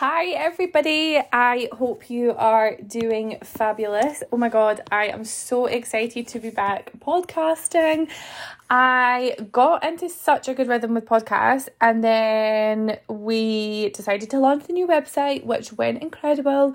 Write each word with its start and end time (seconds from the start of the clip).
Hi, 0.00 0.28
everybody. 0.28 1.20
I 1.30 1.68
hope 1.72 2.08
you 2.08 2.32
are 2.32 2.74
doing 2.76 3.36
fabulous. 3.44 4.22
Oh 4.32 4.38
my 4.38 4.48
god, 4.48 4.80
I 4.90 5.08
am 5.08 5.26
so 5.26 5.66
excited 5.66 6.26
to 6.28 6.38
be 6.38 6.48
back 6.48 6.90
podcasting. 7.00 8.08
I 8.70 9.36
got 9.52 9.84
into 9.84 10.08
such 10.08 10.48
a 10.48 10.54
good 10.54 10.68
rhythm 10.68 10.94
with 10.94 11.04
podcasts, 11.04 11.68
and 11.82 12.02
then 12.02 12.98
we 13.10 13.90
decided 13.90 14.30
to 14.30 14.38
launch 14.38 14.64
the 14.64 14.72
new 14.72 14.86
website, 14.86 15.44
which 15.44 15.74
went 15.74 16.00
incredible. 16.00 16.74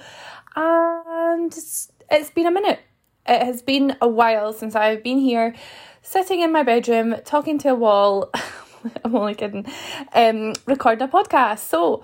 And 0.56 1.52
it's 1.52 2.30
been 2.36 2.46
a 2.46 2.52
minute. 2.52 2.82
It 3.28 3.42
has 3.42 3.64
been 3.64 3.98
a 4.02 4.08
while 4.08 4.54
since 4.54 4.76
I've 4.76 5.02
been 5.02 5.18
here 5.18 5.56
sitting 6.04 6.42
in 6.42 6.52
my 6.52 6.62
bedroom 6.62 7.16
talking 7.26 7.58
to 7.58 7.70
a 7.70 7.76
wall. 7.76 8.30
I'm 9.04 9.16
only 9.16 9.34
kidding. 9.34 9.66
Um, 10.14 10.54
recording 10.68 11.02
a 11.02 11.08
podcast. 11.08 11.58
So, 11.58 12.04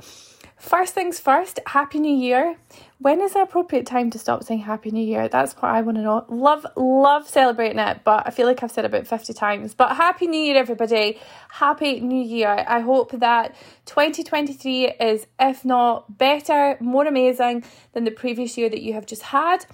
First 0.61 0.93
things 0.93 1.19
first, 1.19 1.59
Happy 1.65 1.99
New 1.99 2.15
Year. 2.15 2.55
When 2.99 3.19
is 3.19 3.33
the 3.33 3.41
appropriate 3.41 3.87
time 3.87 4.11
to 4.11 4.19
stop 4.19 4.43
saying 4.43 4.59
Happy 4.59 4.91
New 4.91 5.03
Year? 5.03 5.27
That's 5.27 5.53
what 5.55 5.71
I 5.71 5.81
want 5.81 5.97
to 5.97 6.03
know. 6.03 6.23
Love, 6.29 6.67
love 6.75 7.27
celebrating 7.27 7.79
it, 7.79 8.01
but 8.03 8.27
I 8.27 8.29
feel 8.29 8.45
like 8.45 8.61
I've 8.61 8.71
said 8.71 8.85
about 8.85 9.07
50 9.07 9.33
times. 9.33 9.73
But 9.73 9.95
Happy 9.95 10.27
New 10.27 10.39
Year, 10.39 10.57
everybody. 10.57 11.17
Happy 11.49 11.99
New 11.99 12.21
Year. 12.21 12.63
I 12.67 12.81
hope 12.81 13.11
that 13.13 13.55
2023 13.87 14.89
is, 14.99 15.25
if 15.39 15.65
not 15.65 16.19
better, 16.19 16.77
more 16.79 17.07
amazing 17.07 17.63
than 17.93 18.03
the 18.03 18.11
previous 18.11 18.55
year 18.55 18.69
that 18.69 18.83
you 18.83 18.93
have 18.93 19.07
just 19.07 19.23
had. 19.23 19.65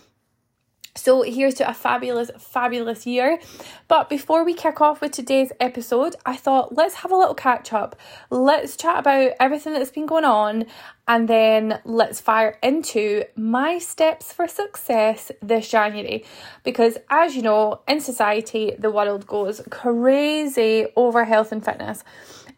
So, 0.97 1.21
here's 1.21 1.53
to 1.55 1.69
a 1.69 1.73
fabulous, 1.73 2.31
fabulous 2.39 3.05
year. 3.05 3.39
But 3.87 4.09
before 4.09 4.43
we 4.43 4.53
kick 4.53 4.81
off 4.81 4.99
with 4.99 5.11
today's 5.11 5.51
episode, 5.59 6.15
I 6.25 6.35
thought 6.35 6.75
let's 6.75 6.95
have 6.95 7.11
a 7.11 7.15
little 7.15 7.35
catch 7.35 7.71
up. 7.71 7.95
Let's 8.29 8.75
chat 8.75 8.99
about 8.99 9.33
everything 9.39 9.73
that's 9.73 9.91
been 9.91 10.07
going 10.07 10.25
on 10.25 10.65
and 11.07 11.27
then 11.27 11.79
let's 11.85 12.19
fire 12.19 12.57
into 12.61 13.23
my 13.35 13.77
steps 13.77 14.33
for 14.33 14.47
success 14.47 15.31
this 15.41 15.69
January. 15.69 16.25
Because, 16.63 16.97
as 17.09 17.35
you 17.35 17.41
know, 17.41 17.81
in 17.87 18.01
society, 18.01 18.73
the 18.77 18.91
world 18.91 19.25
goes 19.25 19.61
crazy 19.69 20.87
over 20.95 21.23
health 21.23 21.51
and 21.51 21.63
fitness. 21.63 22.03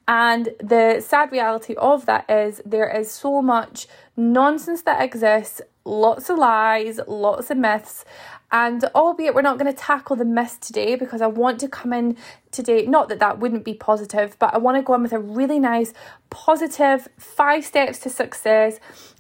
And 0.10 0.50
the 0.60 1.02
sad 1.06 1.32
reality 1.32 1.76
of 1.76 2.08
that 2.08 2.28
is 2.28 2.64
there 2.66 2.90
is 2.90 3.12
so 3.12 3.44
much 3.44 3.88
nonsense 4.18 4.82
that 4.82 5.04
exists 5.04 5.62
lots 5.86 6.32
of 6.32 6.40
lies, 6.40 7.00
lots 7.08 7.52
of 7.52 7.58
myths. 7.58 8.06
And 8.52 8.84
albeit 8.96 9.36
we're 9.36 9.44
not 9.44 9.60
going 9.60 9.72
to 9.72 9.78
tackle 9.78 10.16
the 10.16 10.26
myths 10.26 10.58
today 10.58 10.96
because 10.96 11.22
I 11.22 11.28
want 11.28 11.60
to 11.60 11.68
come 11.68 11.94
in 11.94 12.18
today, 12.50 12.88
not 12.88 13.08
that 13.10 13.20
that 13.20 13.38
wouldn't 13.38 13.64
be 13.64 13.76
positive, 13.76 14.36
but 14.40 14.52
I 14.52 14.58
want 14.58 14.78
to 14.78 14.82
go 14.82 14.96
in 14.96 15.04
with 15.04 15.14
a 15.14 15.20
really 15.20 15.60
nice, 15.60 15.94
positive 16.32 17.08
five 17.20 17.64
steps 17.64 18.00
to 18.00 18.10
success 18.10 18.80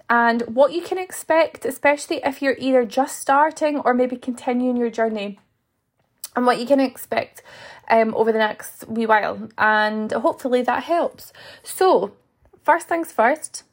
and 0.10 0.42
what 0.48 0.73
you 0.73 0.82
can 0.82 0.98
expect, 0.98 1.66
especially 1.66 2.20
if 2.26 2.42
you're 2.42 2.58
either 2.58 2.84
just 2.84 3.20
starting 3.20 3.78
or 3.78 3.94
maybe 3.94 4.16
continuing 4.16 4.76
your 4.76 4.90
journey, 4.90 5.38
and 6.36 6.45
what 6.45 6.60
you 6.60 6.66
can 6.66 6.80
expect 6.80 7.44
um, 7.90 8.14
over 8.16 8.32
the 8.32 8.40
next 8.40 8.88
wee 8.88 9.06
while. 9.06 9.50
And 9.58 10.12
hopefully 10.12 10.62
that 10.64 10.84
helps. 10.84 11.34
So, 11.64 12.14
first 12.64 12.88
things 12.88 13.12
first, 13.12 13.64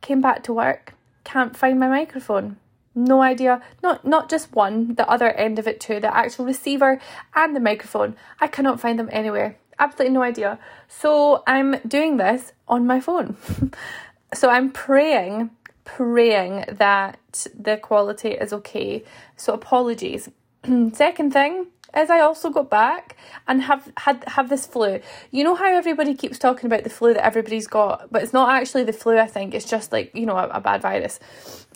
came 0.00 0.20
back 0.20 0.42
to 0.44 0.52
work 0.52 0.94
can't 1.26 1.56
find 1.56 1.78
my 1.78 1.88
microphone. 1.88 2.56
No 2.94 3.20
idea. 3.20 3.60
Not 3.82 4.06
not 4.06 4.30
just 4.30 4.54
one, 4.54 4.94
the 4.94 5.06
other 5.10 5.30
end 5.32 5.58
of 5.58 5.66
it 5.66 5.80
too, 5.80 6.00
the 6.00 6.16
actual 6.16 6.46
receiver 6.46 6.98
and 7.34 7.54
the 7.54 7.60
microphone. 7.60 8.16
I 8.40 8.46
cannot 8.46 8.80
find 8.80 8.98
them 8.98 9.10
anywhere. 9.12 9.58
Absolutely 9.78 10.14
no 10.14 10.22
idea. 10.22 10.58
So 10.88 11.42
I'm 11.46 11.70
doing 11.86 12.16
this 12.16 12.52
on 12.66 12.86
my 12.86 13.00
phone. 13.00 13.36
so 14.34 14.48
I'm 14.48 14.70
praying, 14.70 15.50
praying 15.84 16.64
that 16.68 17.18
the 17.52 17.76
quality 17.76 18.30
is 18.30 18.52
okay. 18.52 19.04
So 19.36 19.52
apologies. 19.52 20.30
Second 20.92 21.32
thing, 21.32 21.66
is 21.96 22.10
I 22.10 22.20
also 22.20 22.50
got 22.50 22.70
back 22.70 23.16
and 23.46 23.62
have 23.62 23.92
had 23.98 24.24
have 24.26 24.48
this 24.48 24.66
flu. 24.66 25.00
You 25.30 25.44
know 25.44 25.54
how 25.54 25.74
everybody 25.74 26.14
keeps 26.14 26.38
talking 26.38 26.66
about 26.66 26.84
the 26.84 26.90
flu 26.90 27.14
that 27.14 27.24
everybody's 27.24 27.66
got, 27.66 28.10
but 28.10 28.22
it's 28.22 28.32
not 28.32 28.50
actually 28.50 28.84
the 28.84 28.92
flu. 28.92 29.18
I 29.18 29.26
think 29.26 29.54
it's 29.54 29.68
just 29.68 29.92
like 29.92 30.14
you 30.14 30.26
know 30.26 30.36
a, 30.36 30.48
a 30.48 30.60
bad 30.60 30.82
virus. 30.82 31.20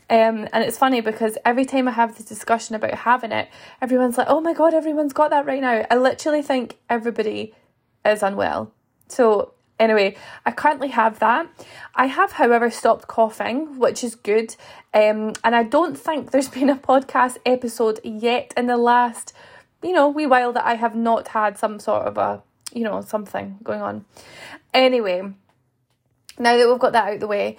Um, 0.09 0.49
and 0.53 0.65
it's 0.65 0.77
funny 0.77 1.01
because 1.01 1.39
every 1.45 1.65
time 1.65 1.87
I 1.87 1.93
have 1.93 2.17
this 2.17 2.27
discussion 2.27 2.75
about 2.75 2.95
having 2.95 3.31
it, 3.31 3.49
everyone's 3.81 4.19
like, 4.19 4.27
"Oh 4.29 4.41
my 4.41 4.53
god, 4.53 4.75
everyone's 4.75 5.13
got 5.13 5.31
that 5.31 5.47
right 5.47 5.61
now." 5.61 5.87
I 5.91 5.97
literally 5.97 6.43
think 6.43 6.77
everybody 6.89 7.55
is 8.05 8.23
unwell. 8.23 8.73
So 9.07 9.55
anyway, 9.79 10.17
I 10.45 10.53
currently 10.53 10.89
have 10.89 11.19
that. 11.21 11.49
I 11.95 12.07
have, 12.07 12.33
however, 12.33 12.71
stopped 12.71 13.09
coughing, 13.09 13.79
which 13.79 14.05
is 14.05 14.15
good. 14.15 14.55
Um, 14.93 15.33
and 15.43 15.57
I 15.57 15.63
don't 15.63 15.99
think 15.99 16.31
there's 16.31 16.49
been 16.59 16.71
a 16.71 16.77
podcast 16.77 17.39
episode 17.47 18.01
yet 18.05 18.53
in 18.57 18.67
the 18.67 18.77
last 18.77 19.33
you 19.83 19.93
know, 19.93 20.09
wee 20.09 20.27
while 20.27 20.53
that 20.53 20.67
I 20.67 20.75
have 20.75 20.95
not 20.95 21.29
had 21.29 21.59
some 21.59 21.79
sort 21.79 22.07
of 22.07 22.19
a, 22.19 22.43
you 22.73 22.85
know, 22.85 23.01
something 23.01 23.59
going 23.63 23.81
on. 23.81 24.05
Anyway, 24.75 25.23
now 26.39 26.57
that 26.57 26.69
we've 26.69 26.79
got 26.79 26.93
that 26.93 27.15
out 27.15 27.21
the 27.21 27.27
way, 27.27 27.57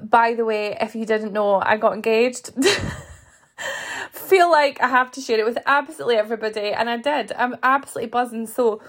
by 0.00 0.34
the 0.34 0.44
way, 0.44 0.76
if 0.80 0.94
you 0.94 1.06
didn't 1.06 1.32
know, 1.32 1.60
I 1.60 1.76
got 1.76 1.94
engaged. 1.94 2.50
Feel 4.10 4.50
like 4.50 4.82
I 4.82 4.88
have 4.88 5.12
to 5.12 5.20
share 5.20 5.38
it 5.38 5.44
with 5.44 5.58
absolutely 5.66 6.16
everybody, 6.16 6.72
and 6.72 6.90
I 6.90 6.96
did. 6.96 7.32
I'm 7.32 7.56
absolutely 7.62 8.08
buzzing. 8.08 8.46
So, 8.46 8.82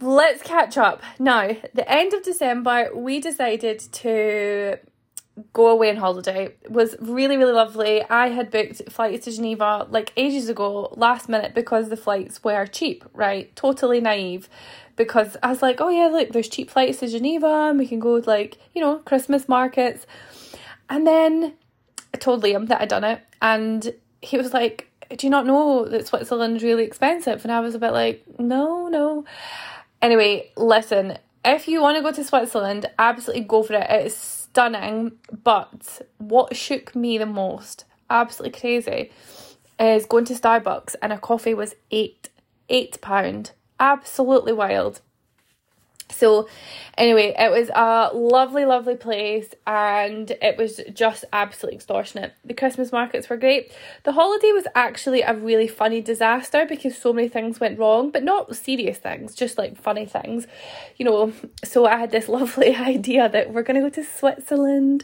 let's 0.00 0.42
catch 0.42 0.78
up. 0.78 1.02
Now, 1.18 1.56
the 1.74 1.90
end 1.90 2.14
of 2.14 2.22
December, 2.22 2.90
we 2.94 3.20
decided 3.20 3.80
to 3.80 4.78
go 5.52 5.68
away 5.68 5.90
on 5.90 5.96
holiday. 5.96 6.54
Was 6.68 6.96
really 7.00 7.36
really 7.36 7.52
lovely. 7.52 8.02
I 8.04 8.28
had 8.28 8.50
booked 8.50 8.82
flights 8.90 9.24
to 9.24 9.32
geneva 9.32 9.86
like 9.90 10.12
ages 10.16 10.48
ago 10.48 10.92
last 10.96 11.28
minute 11.28 11.54
because 11.54 11.88
the 11.88 11.96
flights 11.96 12.42
were 12.44 12.66
cheap 12.66 13.04
right? 13.14 13.54
Totally 13.56 14.00
naive. 14.00 14.48
Because 14.96 15.36
i 15.42 15.48
was 15.48 15.62
like 15.62 15.80
oh 15.80 15.88
yeah 15.88 16.08
look 16.08 16.30
there's 16.30 16.48
cheap 16.48 16.70
flights 16.70 16.98
to 16.98 17.08
geneva 17.08 17.68
and 17.70 17.78
we 17.78 17.86
can 17.86 18.00
go 18.00 18.14
like 18.26 18.58
you 18.74 18.80
know 18.82 18.98
christmas 18.98 19.48
markets. 19.48 20.06
And 20.88 21.06
then 21.06 21.54
i 22.12 22.18
told 22.18 22.42
liam 22.42 22.68
that 22.68 22.80
i'd 22.82 22.88
done 22.88 23.04
it 23.04 23.20
and 23.40 23.94
he 24.20 24.36
was 24.36 24.52
like 24.52 24.88
do 25.16 25.26
you 25.26 25.30
not 25.30 25.46
know 25.46 25.86
that 25.86 26.06
switzerland's 26.06 26.62
really 26.62 26.84
expensive? 26.84 27.42
And 27.44 27.52
i 27.52 27.60
was 27.60 27.74
a 27.74 27.78
bit 27.78 27.92
like 27.92 28.24
no 28.38 28.88
no. 28.88 29.24
Anyway 30.02 30.50
listen 30.56 31.16
if 31.44 31.66
you 31.66 31.80
want 31.80 31.96
to 31.96 32.02
go 32.02 32.12
to 32.12 32.22
switzerland 32.22 32.86
absolutely 32.98 33.44
go 33.44 33.62
for 33.62 33.74
it. 33.74 33.86
It's 33.88 34.39
stunning. 34.50 35.12
But 35.42 36.02
what 36.18 36.56
shook 36.56 36.94
me 36.94 37.18
the 37.18 37.26
most, 37.26 37.84
absolutely 38.08 38.58
crazy, 38.58 39.10
is 39.78 40.06
going 40.06 40.24
to 40.26 40.34
Starbucks 40.34 40.94
and 41.02 41.12
a 41.12 41.18
coffee 41.18 41.54
was 41.54 41.74
eight 41.90 42.28
eight 42.68 43.00
pound. 43.00 43.52
Absolutely 43.78 44.52
wild. 44.52 45.00
So, 46.20 46.48
anyway, 46.98 47.34
it 47.38 47.50
was 47.50 47.70
a 47.70 48.14
lovely, 48.14 48.66
lovely 48.66 48.94
place 48.94 49.54
and 49.66 50.30
it 50.30 50.58
was 50.58 50.82
just 50.92 51.24
absolutely 51.32 51.76
extortionate. 51.76 52.34
The 52.44 52.52
Christmas 52.52 52.92
markets 52.92 53.30
were 53.30 53.38
great. 53.38 53.72
The 54.02 54.12
holiday 54.12 54.52
was 54.52 54.66
actually 54.74 55.22
a 55.22 55.34
really 55.34 55.66
funny 55.66 56.02
disaster 56.02 56.66
because 56.66 56.98
so 56.98 57.14
many 57.14 57.28
things 57.28 57.58
went 57.58 57.78
wrong, 57.78 58.10
but 58.10 58.22
not 58.22 58.54
serious 58.54 58.98
things, 58.98 59.34
just 59.34 59.56
like 59.56 59.80
funny 59.80 60.04
things. 60.04 60.46
You 60.98 61.06
know, 61.06 61.32
so 61.64 61.86
I 61.86 61.96
had 61.96 62.10
this 62.10 62.28
lovely 62.40 62.76
idea 62.76 63.30
that 63.30 63.54
we're 63.54 63.62
going 63.62 63.82
to 63.82 63.88
go 63.88 64.02
to 64.02 64.04
Switzerland 64.04 65.02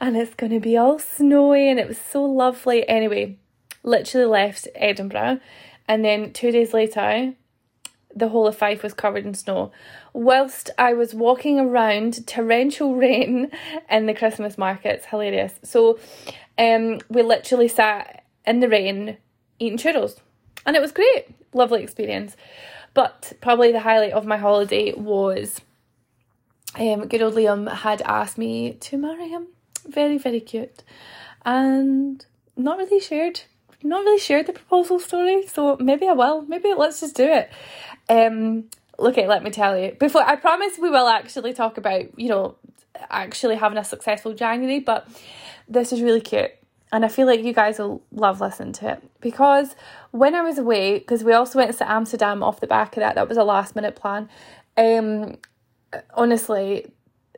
and 0.00 0.16
it's 0.16 0.34
going 0.34 0.52
to 0.52 0.58
be 0.58 0.76
all 0.76 0.98
snowy 0.98 1.70
and 1.70 1.78
it 1.78 1.86
was 1.86 1.98
so 1.98 2.24
lovely. 2.24 2.86
Anyway, 2.88 3.38
literally 3.84 4.26
left 4.26 4.66
Edinburgh 4.74 5.38
and 5.86 6.04
then 6.04 6.32
two 6.32 6.50
days 6.50 6.74
later, 6.74 7.34
the 8.16 8.28
whole 8.28 8.46
of 8.46 8.56
Fife 8.56 8.82
was 8.82 8.94
covered 8.94 9.26
in 9.26 9.34
snow 9.34 9.70
whilst 10.14 10.70
I 10.78 10.94
was 10.94 11.14
walking 11.14 11.60
around 11.60 12.26
torrential 12.26 12.96
rain 12.96 13.50
in 13.90 14.06
the 14.06 14.14
Christmas 14.14 14.56
markets. 14.56 15.06
Hilarious. 15.06 15.52
So 15.62 15.98
um, 16.58 17.00
we 17.08 17.22
literally 17.22 17.68
sat 17.68 18.24
in 18.46 18.60
the 18.60 18.68
rain 18.68 19.18
eating 19.58 19.78
churros 19.78 20.18
and 20.64 20.74
it 20.74 20.82
was 20.82 20.92
great. 20.92 21.26
Lovely 21.52 21.82
experience. 21.82 22.36
But 22.94 23.34
probably 23.42 23.70
the 23.70 23.80
highlight 23.80 24.12
of 24.12 24.24
my 24.24 24.38
holiday 24.38 24.94
was 24.94 25.60
um, 26.78 27.06
good 27.08 27.22
old 27.22 27.34
Liam 27.34 27.70
had 27.70 28.00
asked 28.02 28.38
me 28.38 28.72
to 28.80 28.96
marry 28.96 29.28
him. 29.28 29.48
Very, 29.86 30.16
very 30.16 30.40
cute. 30.40 30.82
And 31.44 32.24
not 32.56 32.78
really 32.78 33.00
shared 33.00 33.42
not 33.82 34.04
really 34.04 34.18
shared 34.18 34.46
the 34.46 34.52
proposal 34.52 34.98
story, 34.98 35.46
so 35.46 35.76
maybe 35.78 36.06
I 36.08 36.12
will. 36.12 36.42
Maybe 36.42 36.72
let's 36.74 37.00
just 37.00 37.16
do 37.16 37.24
it. 37.24 37.50
Um, 38.08 38.64
look 38.98 39.18
at 39.18 39.28
let 39.28 39.42
me 39.42 39.50
tell 39.50 39.78
you 39.78 39.92
before 39.98 40.22
i 40.22 40.36
promise 40.36 40.78
we 40.78 40.88
will 40.88 41.06
actually 41.06 41.52
talk 41.52 41.76
about 41.76 42.18
you 42.18 42.30
know 42.30 42.54
actually 43.10 43.54
having 43.54 43.76
a 43.76 43.84
successful 43.84 44.32
january 44.32 44.80
but 44.80 45.06
this 45.68 45.92
is 45.92 46.00
really 46.00 46.22
cute 46.22 46.52
and 46.92 47.04
i 47.04 47.08
feel 47.08 47.26
like 47.26 47.42
you 47.42 47.52
guys 47.52 47.78
will 47.78 48.02
love 48.10 48.40
listening 48.40 48.72
to 48.72 48.92
it 48.92 49.02
because 49.20 49.76
when 50.12 50.34
i 50.34 50.40
was 50.40 50.56
away 50.56 50.98
because 50.98 51.22
we 51.22 51.34
also 51.34 51.58
went 51.58 51.76
to 51.76 51.90
amsterdam 51.90 52.42
off 52.42 52.58
the 52.60 52.66
back 52.66 52.96
of 52.96 53.02
that 53.02 53.16
that 53.16 53.28
was 53.28 53.36
a 53.36 53.44
last 53.44 53.76
minute 53.76 53.94
plan 53.94 54.30
um 54.78 55.36
honestly 56.14 56.86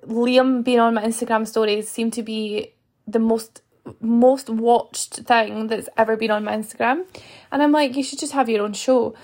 Liam 0.06 0.64
being 0.64 0.80
on 0.80 0.94
my 0.94 1.04
Instagram 1.04 1.46
stories 1.46 1.88
seemed 1.88 2.12
to 2.14 2.22
be 2.22 2.72
the 3.06 3.18
most 3.18 3.62
most 4.00 4.50
watched 4.50 5.14
thing 5.14 5.68
that's 5.68 5.88
ever 5.96 6.14
been 6.16 6.30
on 6.30 6.44
my 6.44 6.54
Instagram. 6.54 7.06
And 7.50 7.62
I'm 7.62 7.72
like, 7.72 7.96
you 7.96 8.02
should 8.02 8.18
just 8.18 8.32
have 8.32 8.48
your 8.48 8.62
own 8.62 8.74
show. 8.74 9.14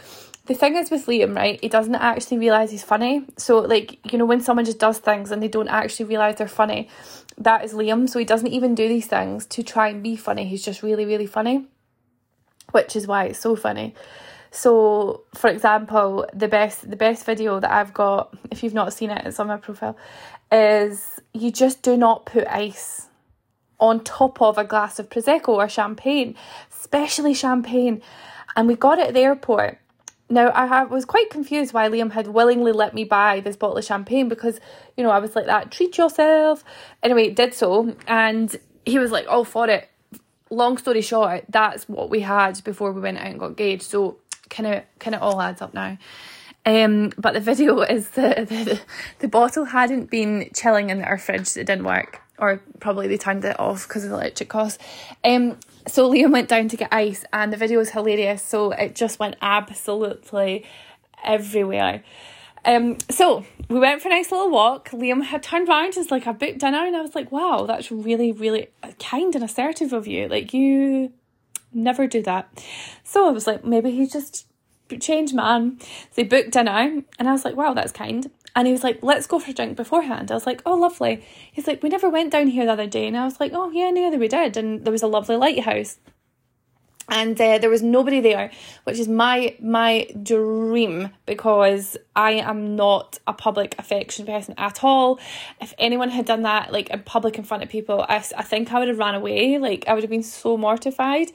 The 0.47 0.55
thing 0.55 0.77
is 0.77 0.91
with 0.91 1.07
Liam, 1.07 1.35
right, 1.35 1.59
he 1.63 1.71
doesn't 1.71 1.95
actually 1.95 2.37
realise 2.37 2.71
he's 2.71 2.83
funny. 2.83 3.25
So, 3.39 3.61
like, 3.61 4.13
you 4.13 4.19
know, 4.19 4.27
when 4.27 4.43
someone 4.43 4.67
just 4.67 4.79
does 4.79 4.99
things 4.99 5.31
and 5.31 5.43
they 5.43 5.49
don't 5.49 5.69
actually 5.69 6.05
realise 6.05 6.37
they're 6.37 6.49
funny, 6.49 6.89
that 7.39 7.65
is 7.65 7.73
Liam. 7.73 8.09
So 8.09 8.19
he 8.19 8.27
doesn't 8.27 8.49
even 8.49 8.75
do 8.75 8.87
these 8.87 9.07
things 9.07 9.47
to 9.47 9.63
try 9.63 9.89
and 9.89 10.03
be 10.03 10.17
funny. 10.17 10.47
He's 10.47 10.63
just 10.63 10.83
really, 10.83 11.07
really 11.07 11.27
funny, 11.27 11.67
which 12.73 12.95
is 12.95 13.07
why 13.07 13.25
it's 13.25 13.39
so 13.39 13.57
funny. 13.57 13.95
So, 14.51 15.23
for 15.35 15.49
example, 15.49 16.27
the 16.33 16.47
best 16.47 16.89
the 16.89 16.97
best 16.97 17.25
video 17.25 17.59
that 17.59 17.73
I've 17.73 17.95
got, 17.95 18.37
if 18.51 18.63
you've 18.63 18.75
not 18.75 18.93
seen 18.93 19.11
it, 19.11 19.27
it's 19.27 19.41
on 19.41 19.49
my 19.49 19.57
profile, 19.57 19.97
is 20.53 21.21
you 21.33 21.51
just 21.51 21.83
do 21.83 21.97
not 21.97 22.27
put 22.27 22.47
ice 22.47 23.09
on 23.81 24.05
top 24.05 24.41
of 24.41 24.59
a 24.59 24.65
glass 24.65 24.99
of 24.99 25.09
prosecco 25.09 25.49
or 25.49 25.69
champagne, 25.69 26.37
especially 26.71 27.35
champagne. 27.35 28.03
And 28.55 28.69
we 28.69 28.77
got 28.77 28.99
it 28.99 29.09
at 29.09 29.15
the 29.15 29.21
airport. 29.21 29.79
Now 30.35 30.49
I 30.49 30.83
was 30.83 31.05
quite 31.05 31.31
confused 31.31 31.73
why 31.73 31.89
Liam 31.89 32.11
had 32.11 32.27
willingly 32.27 32.73
let 32.73 32.93
me 32.93 33.05
buy 33.05 33.39
this 33.39 33.55
bottle 33.55 33.79
of 33.79 33.85
champagne 33.85 34.29
because 34.29 34.59
you 34.97 35.05
know 35.05 35.11
I 35.11 35.21
was 35.21 35.37
like 35.37 35.47
that 35.47 35.71
treat 35.71 35.97
yourself. 35.97 36.65
Anyway, 37.05 37.31
did 37.31 37.55
so 37.55 37.95
and 38.09 38.55
he 38.85 38.99
was 38.99 39.13
like 39.13 39.27
all 39.29 39.45
for 39.45 39.71
it. 39.71 39.89
Long 40.51 40.77
story 40.77 41.03
short, 41.03 41.45
that's 41.49 41.89
what 41.89 42.11
we 42.11 42.21
had 42.21 42.63
before 42.65 42.91
we 42.91 43.01
went 43.01 43.19
out 43.19 43.29
and 43.29 43.39
got 43.39 43.51
engaged. 43.51 43.85
So 43.85 44.19
kind 44.51 44.67
of 44.67 44.83
kind 44.99 45.15
of 45.15 45.23
all 45.23 45.41
adds 45.41 45.63
up 45.63 45.73
now. 45.73 45.99
Um, 46.67 47.13
but 47.17 47.35
the 47.35 47.41
video 47.53 47.83
is 47.83 48.11
the, 48.11 48.45
the 48.49 48.81
the 49.21 49.29
bottle 49.29 49.67
hadn't 49.67 50.11
been 50.11 50.51
chilling 50.53 50.91
in 50.91 51.05
our 51.05 51.17
fridge. 51.17 51.57
It 51.57 51.67
didn't 51.67 51.85
work, 51.85 52.21
or 52.41 52.61
probably 52.81 53.07
they 53.07 53.19
turned 53.19 53.45
it 53.45 53.61
off 53.61 53.87
because 53.87 54.03
of 54.03 54.11
the 54.11 54.17
electric 54.17 54.49
cost. 54.49 54.81
Um, 55.23 55.59
so 55.87 56.11
Liam 56.11 56.33
went 56.33 56.49
down 56.49 56.69
to 56.69 56.77
get 56.77 56.93
ice, 56.93 57.25
and 57.33 57.53
the 57.53 57.57
video 57.57 57.79
was 57.79 57.91
hilarious. 57.91 58.43
So 58.43 58.73
it 58.73 58.95
just 58.95 59.19
went 59.19 59.37
absolutely 59.43 60.65
everywhere. 61.23 62.03
Um, 62.65 62.97
so 63.11 63.45
we 63.69 63.79
went 63.79 64.01
for 64.01 64.09
a 64.09 64.11
nice 64.11 64.31
little 64.33 64.51
walk. 64.51 64.91
Liam 64.91 65.23
had 65.23 65.43
turned 65.43 65.69
around 65.69 65.93
just 65.93 66.11
like 66.11 66.27
I 66.27 66.33
booked 66.33 66.59
dinner, 66.59 66.87
and 66.87 66.97
I 66.97 67.03
was 67.03 67.15
like, 67.15 67.31
"Wow, 67.31 67.67
that's 67.67 67.91
really, 67.91 68.33
really 68.33 68.69
kind 68.99 69.35
and 69.35 69.45
assertive 69.45 69.93
of 69.93 70.07
you. 70.07 70.29
Like 70.29 70.55
you 70.55 71.13
never 71.73 72.07
do 72.07 72.23
that." 72.23 72.49
So 73.03 73.29
I 73.29 73.33
was 73.33 73.47
like, 73.47 73.65
maybe 73.65 73.91
he 73.91 74.07
just 74.07 74.47
changed 75.01 75.35
man. 75.35 75.79
So 75.81 75.87
they 76.15 76.25
booked 76.25 76.53
dinner, 76.53 77.03
and 77.19 77.29
I 77.29 77.33
was 77.33 77.45
like, 77.45 77.57
"Wow, 77.57 77.75
that's 77.75 77.93
kind." 77.93 78.31
And 78.57 78.67
he 78.67 78.73
was 78.73 78.85
like, 78.85 79.01
let's 79.03 79.27
go 79.27 79.39
for 79.39 79.51
a 79.51 79.55
drink 79.55 79.77
beforehand. 79.77 80.31
I 80.31 80.35
was 80.35 80.47
like, 80.47 80.63
oh, 80.65 80.75
lovely. 80.75 81.25
He's 81.51 81.67
like, 81.67 81.83
we 81.83 81.89
never 81.89 82.09
went 82.09 82.31
down 82.31 82.47
here 82.47 82.65
the 82.65 82.73
other 82.73 82.87
day. 82.87 83.09
And 83.09 83.17
I 83.17 83.25
was 83.25 83.41
like, 83.41 83.53
oh, 83.53 83.71
yeah, 83.71 83.91
no, 83.91 84.11
we 84.17 84.29
did. 84.29 84.57
And 84.57 84.85
there 84.85 84.93
was 84.93 85.03
a 85.03 85.09
lovely 85.09 85.37
lighthouse 85.37 85.99
and 87.09 87.39
uh, 87.41 87.59
there 87.59 87.71
was 87.71 87.83
nobody 87.83 88.21
there 88.21 88.51
which 88.85 88.99
is 88.99 89.09
my 89.09 89.55
my 89.61 90.07
dream 90.23 91.11
because 91.27 91.97
i 92.17 92.33
am 92.33 92.77
not 92.77 93.19
a 93.27 93.33
public 93.33 93.75
affection 93.79 94.25
person 94.25 94.55
at 94.57 94.83
all 94.83 95.19
if 95.61 95.75
anyone 95.79 96.09
had 96.09 96.25
done 96.25 96.43
that 96.43 96.73
like 96.73 96.89
in 96.91 97.03
public 97.03 97.37
in 97.37 97.45
front 97.45 97.63
of 97.63 97.69
people 97.69 98.05
i, 98.09 98.17
I 98.17 98.43
think 98.43 98.73
i 98.73 98.79
would 98.79 98.89
have 98.89 98.99
ran 98.99 99.15
away 99.15 99.59
like 99.59 99.85
i 99.87 99.95
would 99.95 100.03
have 100.03 100.11
been 100.11 100.23
so 100.23 100.57
mortified 100.57 101.31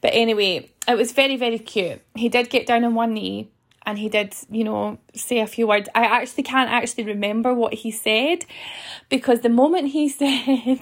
but 0.00 0.10
anyway 0.14 0.70
it 0.88 0.94
was 0.94 1.12
very 1.12 1.36
very 1.36 1.58
cute 1.58 2.00
he 2.14 2.28
did 2.28 2.48
get 2.48 2.66
down 2.66 2.84
on 2.84 2.94
one 2.94 3.12
knee 3.12 3.50
and 3.84 3.98
he 3.98 4.08
did, 4.08 4.34
you 4.50 4.64
know, 4.64 4.98
say 5.14 5.40
a 5.40 5.46
few 5.46 5.66
words. 5.66 5.88
I 5.94 6.04
actually 6.04 6.44
can't 6.44 6.70
actually 6.70 7.04
remember 7.04 7.52
what 7.54 7.74
he 7.74 7.90
said 7.90 8.46
because 9.08 9.40
the 9.40 9.48
moment 9.48 9.88
he 9.88 10.08
said, 10.08 10.80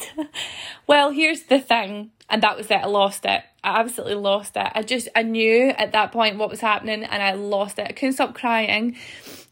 well, 0.86 1.10
here's 1.10 1.44
the 1.44 1.60
thing, 1.60 2.10
and 2.28 2.42
that 2.42 2.56
was 2.56 2.70
it, 2.70 2.74
I 2.74 2.86
lost 2.86 3.24
it. 3.24 3.42
I 3.62 3.80
absolutely 3.80 4.16
lost 4.16 4.56
it. 4.56 4.68
I 4.74 4.82
just, 4.82 5.08
I 5.14 5.22
knew 5.22 5.68
at 5.68 5.92
that 5.92 6.12
point 6.12 6.38
what 6.38 6.48
was 6.48 6.60
happening 6.60 7.04
and 7.04 7.22
I 7.22 7.32
lost 7.32 7.78
it. 7.78 7.86
I 7.88 7.92
couldn't 7.92 8.14
stop 8.14 8.34
crying. 8.34 8.96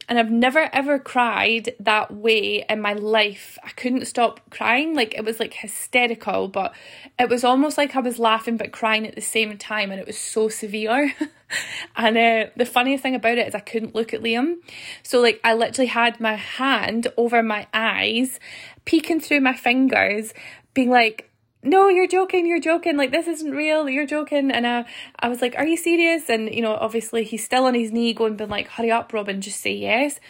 And 0.09 0.19
I've 0.19 0.31
never 0.31 0.71
ever 0.73 0.99
cried 0.99 1.75
that 1.81 2.13
way 2.13 2.65
in 2.69 2.81
my 2.81 2.95
life. 2.95 3.59
I 3.63 3.71
couldn't 3.71 4.07
stop 4.07 4.41
crying. 4.51 4.95
Like 4.95 5.15
it 5.15 5.25
was 5.25 5.39
like 5.39 5.55
hysterical, 5.55 6.49
but 6.49 6.75
it 7.19 7.29
was 7.29 7.45
almost 7.45 7.77
like 7.77 7.95
I 7.95 8.01
was 8.01 8.19
laughing 8.19 8.57
but 8.57 8.73
crying 8.73 9.07
at 9.07 9.15
the 9.15 9.21
same 9.21 9.57
time. 9.59 9.91
And 9.91 10.01
it 10.01 10.07
was 10.07 10.19
so 10.19 10.49
severe. 10.49 11.13
and 11.97 12.17
uh, 12.17 12.51
the 12.57 12.67
funniest 12.67 13.03
thing 13.03 13.15
about 13.15 13.39
it 13.39 13.49
is 13.49 13.55
I 13.55 13.61
couldn't 13.61 13.95
look 13.95 14.15
at 14.15 14.23
Liam. 14.23 14.57
So, 15.03 15.21
like, 15.21 15.41
I 15.45 15.55
literally 15.55 15.89
had 15.89 16.21
my 16.21 16.35
hand 16.35 17.09
over 17.17 17.43
my 17.43 17.67
eyes, 17.73 18.41
peeking 18.85 19.21
through 19.21 19.41
my 19.41 19.55
fingers, 19.55 20.33
being 20.75 20.91
like, 20.91 21.28
no, 21.63 21.89
you're 21.89 22.07
joking, 22.07 22.47
you're 22.47 22.61
joking, 22.61 22.97
like 22.97 23.11
this 23.11 23.27
isn't 23.27 23.51
real, 23.51 23.89
you're 23.89 24.07
joking. 24.07 24.51
And 24.51 24.65
uh, 24.65 24.85
I 25.19 25.29
was 25.29 25.43
like, 25.43 25.55
Are 25.57 25.67
you 25.67 25.77
serious? 25.77 26.29
And 26.29 26.53
you 26.55 26.63
know, 26.63 26.75
obviously 26.75 27.25
he's 27.25 27.45
still 27.45 27.65
on 27.65 27.75
his 27.75 27.93
knee 27.93 28.13
going, 28.13 28.37
been 28.37 28.49
like, 28.49 28.69
Hurry 28.69 28.91
up, 28.91 29.13
Robyn, 29.13 29.41
just 29.41 29.61
say 29.61 29.73
yes. 29.73 30.21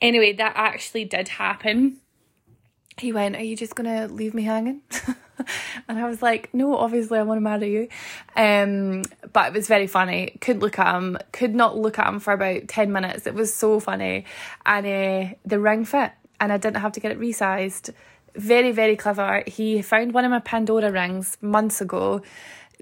Anyway, 0.00 0.32
that 0.34 0.52
actually 0.56 1.04
did 1.04 1.28
happen. 1.28 1.98
He 2.98 3.12
went, 3.12 3.36
Are 3.36 3.42
you 3.42 3.56
just 3.56 3.74
gonna 3.74 4.08
leave 4.08 4.34
me 4.34 4.42
hanging? 4.42 4.82
and 5.88 5.98
I 5.98 6.06
was 6.06 6.20
like, 6.20 6.52
No, 6.52 6.76
obviously 6.76 7.18
I 7.18 7.22
want 7.22 7.38
to 7.38 7.42
marry 7.42 7.72
you. 7.72 7.88
Um, 8.36 9.04
but 9.32 9.48
it 9.48 9.52
was 9.54 9.66
very 9.66 9.86
funny. 9.86 10.36
couldn't 10.40 10.60
look 10.60 10.78
at 10.78 10.94
him, 10.94 11.16
could 11.32 11.54
not 11.54 11.78
look 11.78 11.98
at 11.98 12.06
him 12.06 12.20
for 12.20 12.34
about 12.34 12.68
10 12.68 12.92
minutes. 12.92 13.26
It 13.26 13.34
was 13.34 13.54
so 13.54 13.80
funny. 13.80 14.26
And 14.66 14.86
uh, 14.86 15.34
the 15.46 15.58
ring 15.58 15.86
fit, 15.86 16.12
and 16.40 16.52
I 16.52 16.58
didn't 16.58 16.82
have 16.82 16.92
to 16.92 17.00
get 17.00 17.10
it 17.10 17.18
resized 17.18 17.90
very, 18.36 18.72
very 18.72 18.96
clever. 18.96 19.42
He 19.46 19.82
found 19.82 20.12
one 20.12 20.24
of 20.24 20.30
my 20.30 20.40
Pandora 20.40 20.90
rings 20.90 21.36
months 21.40 21.80
ago, 21.80 22.22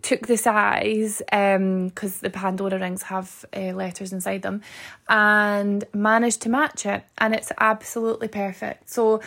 took 0.01 0.27
the 0.27 0.37
size, 0.37 1.23
um 1.31 1.89
because 1.89 2.15
um, 2.15 2.19
the 2.23 2.31
Pandora 2.31 2.79
rings 2.79 3.03
have 3.03 3.45
uh, 3.55 3.73
letters 3.73 4.13
inside 4.13 4.43
them, 4.43 4.63
and 5.09 5.85
managed 5.95 6.43
to 6.43 6.49
match 6.49 6.87
it. 6.87 7.05
And 7.19 7.35
it's 7.35 7.53
absolutely 7.59 8.29
perfect. 8.29 8.91
So 8.91 9.21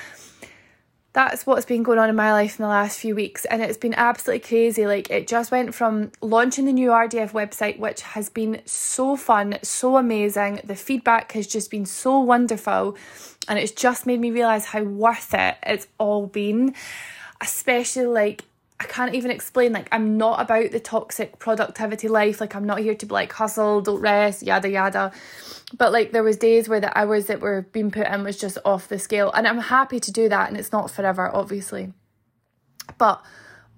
that's 1.15 1.45
what's 1.45 1.65
been 1.65 1.81
going 1.81 1.97
on 1.97 2.09
in 2.09 2.15
my 2.15 2.33
life 2.33 2.59
in 2.59 2.63
the 2.63 2.69
last 2.69 2.99
few 2.99 3.15
weeks 3.15 3.45
and 3.45 3.61
it's 3.61 3.77
been 3.77 3.93
absolutely 3.93 4.45
crazy. 4.45 4.85
Like 4.85 5.09
it 5.09 5.29
just 5.29 5.49
went 5.49 5.73
from 5.73 6.11
launching 6.21 6.65
the 6.65 6.73
new 6.73 6.89
RDF 6.89 7.31
website 7.31 7.79
which 7.79 8.01
has 8.01 8.29
been 8.29 8.61
so 8.65 9.15
fun 9.15 9.57
so 9.61 9.95
amazing. 9.95 10.59
The 10.65 10.75
feedback 10.75 11.31
has 11.31 11.47
just 11.47 11.71
been 11.71 11.85
so 11.85 12.19
wonderful 12.19 12.97
and 13.47 13.57
it's 13.57 13.71
just 13.71 14.05
made 14.05 14.19
me 14.19 14.29
realize 14.29 14.65
how 14.65 14.83
worth 14.83 15.33
it 15.33 15.55
it's 15.65 15.87
all 15.97 16.27
been 16.27 16.75
especially 17.39 18.07
like 18.07 18.43
I 18.79 18.83
can't 18.85 19.15
even 19.15 19.31
explain. 19.31 19.71
Like, 19.71 19.87
I'm 19.91 20.17
not 20.17 20.41
about 20.41 20.71
the 20.71 20.79
toxic 20.79 21.39
productivity 21.39 22.07
life. 22.07 22.41
Like, 22.41 22.55
I'm 22.55 22.65
not 22.65 22.79
here 22.79 22.95
to 22.95 23.05
be 23.05 23.13
like 23.13 23.31
hustle, 23.31 23.81
don't 23.81 24.01
rest, 24.01 24.43
yada 24.43 24.69
yada. 24.69 25.11
But 25.77 25.93
like, 25.93 26.11
there 26.11 26.23
was 26.23 26.37
days 26.37 26.67
where 26.67 26.81
the 26.81 26.97
hours 26.97 27.27
that 27.27 27.39
were 27.39 27.67
being 27.71 27.89
put 27.89 28.07
in 28.07 28.23
was 28.23 28.37
just 28.37 28.57
off 28.65 28.89
the 28.89 28.99
scale, 28.99 29.31
and 29.31 29.47
I'm 29.47 29.59
happy 29.59 29.99
to 29.99 30.11
do 30.11 30.27
that. 30.29 30.49
And 30.49 30.57
it's 30.57 30.71
not 30.71 30.91
forever, 30.91 31.33
obviously. 31.33 31.93
But 32.97 33.23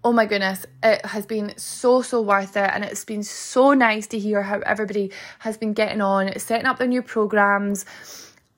oh 0.03 0.13
my 0.13 0.25
goodness, 0.25 0.65
it 0.81 1.05
has 1.05 1.25
been 1.25 1.53
so 1.57 2.01
so 2.01 2.21
worth 2.21 2.57
it, 2.57 2.69
and 2.73 2.83
it's 2.83 3.05
been 3.05 3.23
so 3.23 3.73
nice 3.73 4.07
to 4.07 4.19
hear 4.19 4.41
how 4.41 4.59
everybody 4.59 5.11
has 5.39 5.57
been 5.57 5.73
getting 5.73 6.01
on, 6.01 6.37
setting 6.39 6.65
up 6.65 6.79
their 6.79 6.87
new 6.87 7.03
programs 7.03 7.85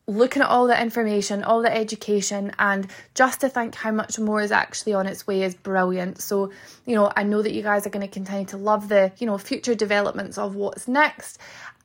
looking 0.10 0.42
at 0.42 0.50
all 0.50 0.68
the 0.68 0.82
information, 0.82 1.44
all 1.44 1.62
the 1.62 1.76
education, 1.76 2.52
and 2.58 2.88
just 3.14 3.42
to 3.42 3.50
think 3.50 3.76
how 3.76 3.92
much 3.92 4.18
more 4.20 4.42
is 4.42 4.52
actually 4.52 4.94
on 4.94 5.06
its 5.06 5.28
way 5.28 5.44
is 5.44 5.54
brilliant. 5.54 6.20
So, 6.20 6.52
you 6.86 6.96
know, 6.96 7.12
I 7.16 7.24
know 7.24 7.42
that 7.42 7.54
you 7.54 7.62
guys 7.62 7.86
are 7.86 7.92
going 7.92 8.06
to 8.06 8.12
continue 8.12 8.46
to 8.48 8.58
love 8.58 8.90
the, 8.90 9.12
you 9.20 9.28
know, 9.28 9.38
future 9.38 9.76
developments 9.76 10.38
of 10.38 10.56
what's 10.56 10.88
next. 10.88 11.38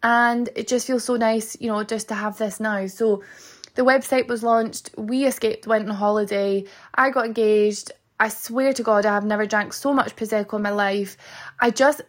And 0.02 0.48
it 0.56 0.68
just 0.68 0.86
feels 0.86 1.04
so 1.04 1.16
nice, 1.16 1.56
you 1.60 1.68
know, 1.68 1.84
just 1.84 2.08
to 2.08 2.14
have 2.14 2.38
this 2.38 2.60
now. 2.60 2.86
So, 2.86 3.22
the 3.74 3.82
website 3.82 4.28
was 4.28 4.42
launched, 4.42 4.90
we 4.96 5.26
escaped, 5.26 5.66
went 5.66 5.88
on 5.88 5.94
holiday, 5.94 6.64
I 6.94 7.10
got 7.10 7.26
engaged. 7.26 7.92
I 8.20 8.28
swear 8.28 8.72
to 8.72 8.82
God, 8.84 9.04
I 9.04 9.12
have 9.12 9.24
never 9.24 9.44
drank 9.44 9.72
so 9.72 9.92
much 9.92 10.14
Prosecco 10.14 10.54
in 10.54 10.62
my 10.62 10.70
life. 10.70 11.16
I 11.58 11.70
just 11.70 12.00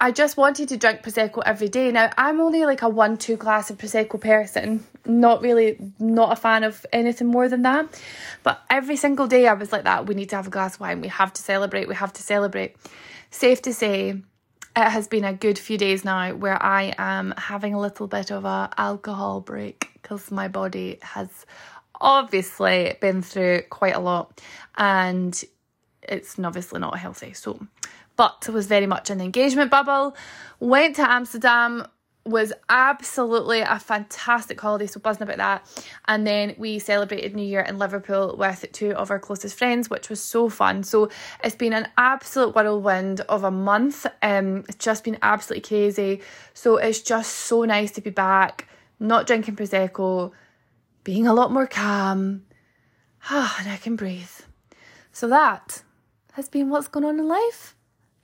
I 0.00 0.10
just 0.10 0.36
wanted 0.36 0.68
to 0.70 0.76
drink 0.76 1.02
prosecco 1.02 1.42
every 1.44 1.68
day. 1.68 1.90
Now 1.90 2.10
I'm 2.16 2.40
only 2.40 2.64
like 2.64 2.82
a 2.82 2.88
one 2.88 3.16
two 3.16 3.36
glass 3.36 3.70
of 3.70 3.78
prosecco 3.78 4.20
person, 4.20 4.86
not 5.04 5.42
really 5.42 5.78
not 5.98 6.32
a 6.32 6.36
fan 6.36 6.64
of 6.64 6.84
anything 6.92 7.28
more 7.28 7.48
than 7.48 7.62
that. 7.62 8.00
But 8.42 8.62
every 8.70 8.96
single 8.96 9.26
day 9.26 9.46
I 9.46 9.54
was 9.54 9.72
like 9.72 9.84
that. 9.84 10.06
We 10.06 10.14
need 10.14 10.30
to 10.30 10.36
have 10.36 10.46
a 10.46 10.50
glass 10.50 10.74
of 10.74 10.80
wine. 10.80 11.00
We 11.00 11.08
have 11.08 11.32
to 11.34 11.42
celebrate. 11.42 11.88
We 11.88 11.94
have 11.94 12.12
to 12.14 12.22
celebrate. 12.22 12.76
Safe 13.30 13.60
to 13.62 13.74
say, 13.74 14.10
it 14.10 14.90
has 14.90 15.08
been 15.08 15.24
a 15.24 15.32
good 15.32 15.58
few 15.58 15.78
days 15.78 16.04
now 16.04 16.34
where 16.34 16.62
I 16.62 16.94
am 16.98 17.32
having 17.36 17.72
a 17.74 17.80
little 17.80 18.06
bit 18.06 18.30
of 18.30 18.44
a 18.44 18.70
alcohol 18.76 19.40
break 19.40 19.90
because 19.94 20.30
my 20.30 20.48
body 20.48 20.98
has 21.02 21.46
obviously 21.98 22.96
been 23.00 23.22
through 23.22 23.62
quite 23.70 23.96
a 23.96 24.00
lot 24.00 24.40
and 24.76 25.42
it's 26.08 26.38
obviously 26.38 26.80
not 26.80 26.98
healthy. 26.98 27.32
So 27.32 27.66
but 28.16 28.48
was 28.48 28.66
very 28.66 28.86
much 28.86 29.10
an 29.10 29.20
engagement 29.20 29.70
bubble. 29.70 30.16
Went 30.58 30.96
to 30.96 31.08
Amsterdam, 31.08 31.86
was 32.24 32.52
absolutely 32.68 33.60
a 33.60 33.78
fantastic 33.78 34.60
holiday, 34.60 34.86
so 34.86 34.98
buzzing 34.98 35.22
about 35.22 35.36
that. 35.36 35.84
And 36.06 36.26
then 36.26 36.54
we 36.58 36.78
celebrated 36.78 37.36
New 37.36 37.46
Year 37.46 37.60
in 37.60 37.78
Liverpool 37.78 38.36
with 38.36 38.64
two 38.72 38.92
of 38.92 39.10
our 39.10 39.20
closest 39.20 39.56
friends, 39.56 39.88
which 39.88 40.08
was 40.08 40.20
so 40.20 40.48
fun. 40.48 40.82
So 40.82 41.10
it's 41.44 41.54
been 41.54 41.72
an 41.72 41.88
absolute 41.96 42.54
whirlwind 42.54 43.20
of 43.22 43.44
a 43.44 43.50
month. 43.50 44.06
Um, 44.22 44.64
it's 44.68 44.84
just 44.84 45.04
been 45.04 45.18
absolutely 45.22 45.68
crazy. 45.68 46.20
So 46.52 46.78
it's 46.78 47.00
just 47.00 47.32
so 47.32 47.64
nice 47.64 47.92
to 47.92 48.00
be 48.00 48.10
back, 48.10 48.66
not 48.98 49.26
drinking 49.26 49.56
prosecco, 49.56 50.32
being 51.04 51.26
a 51.26 51.34
lot 51.34 51.52
more 51.52 51.66
calm. 51.66 52.42
Ah, 53.30 53.56
and 53.60 53.70
I 53.70 53.76
can 53.76 53.94
breathe. 53.94 54.30
So 55.12 55.28
that 55.28 55.82
has 56.36 56.50
been 56.50 56.68
what's 56.68 56.86
going 56.86 57.04
on 57.06 57.18
in 57.18 57.26
life 57.26 57.74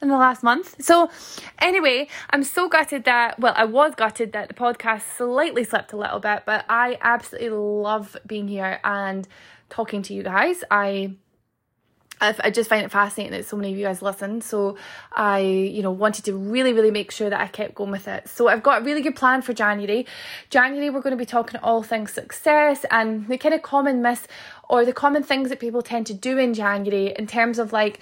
in 0.03 0.09
the 0.09 0.17
last 0.19 0.43
month. 0.43 0.83
So, 0.83 1.11
anyway, 1.59 2.09
I'm 2.29 2.43
so 2.43 2.69
gutted 2.69 3.05
that, 3.05 3.41
well, 3.41 3.55
I 3.57 3.65
was 3.65 3.95
gutted 3.95 4.33
that 4.33 4.49
the 4.49 4.55
podcast 4.55 5.03
slightly 5.17 5.65
slipped 5.65 5.95
a 5.95 5.97
little 5.97 6.21
bit, 6.21 6.43
but 6.45 6.67
I 6.69 6.99
absolutely 7.01 7.51
love 7.51 8.17
being 8.27 8.49
here 8.49 8.81
and 8.85 9.27
talking 9.71 10.03
to 10.03 10.13
you 10.15 10.23
guys. 10.23 10.63
I 10.71 11.15
I 12.23 12.51
just 12.51 12.71
find 12.71 12.85
it 12.85 12.91
fascinating 12.91 13.33
that 13.33 13.47
so 13.47 13.57
many 13.57 13.73
of 13.73 13.79
you 13.79 13.85
guys 13.85 14.01
listen. 14.01 14.41
So 14.41 14.77
I, 15.13 15.41
you 15.41 15.83
know, 15.83 15.91
wanted 15.91 16.25
to 16.27 16.35
really, 16.35 16.73
really 16.73 16.91
make 16.91 17.11
sure 17.11 17.29
that 17.29 17.41
I 17.41 17.49
kept 17.49 17.75
going 17.75 17.91
with 17.91 18.07
it. 18.07 18.29
So 18.29 18.49
I've 18.49 18.63
got 18.63 18.83
a 18.83 18.85
really 18.85 19.01
good 19.01 19.17
plan 19.17 19.43
for 19.43 19.53
January. 19.53 20.07
January, 20.49 20.89
we're 20.91 21.01
going 21.01 21.17
to 21.17 21.17
be 21.17 21.27
talking 21.27 21.59
all 21.63 21.83
things 21.83 22.13
success 22.13 22.85
and 22.91 23.27
the 23.27 23.39
kind 23.39 23.55
of 23.55 23.63
common 23.63 24.03
myths 24.03 24.29
or 24.69 24.85
the 24.85 24.93
common 24.93 25.23
things 25.23 25.49
that 25.49 25.59
people 25.59 25.83
tend 25.83 26.07
to 26.07 26.15
do 26.15 26.39
in 26.39 26.55
January 26.55 27.15
in 27.19 27.27
terms 27.27 27.59
of 27.59 27.73
like, 27.73 27.99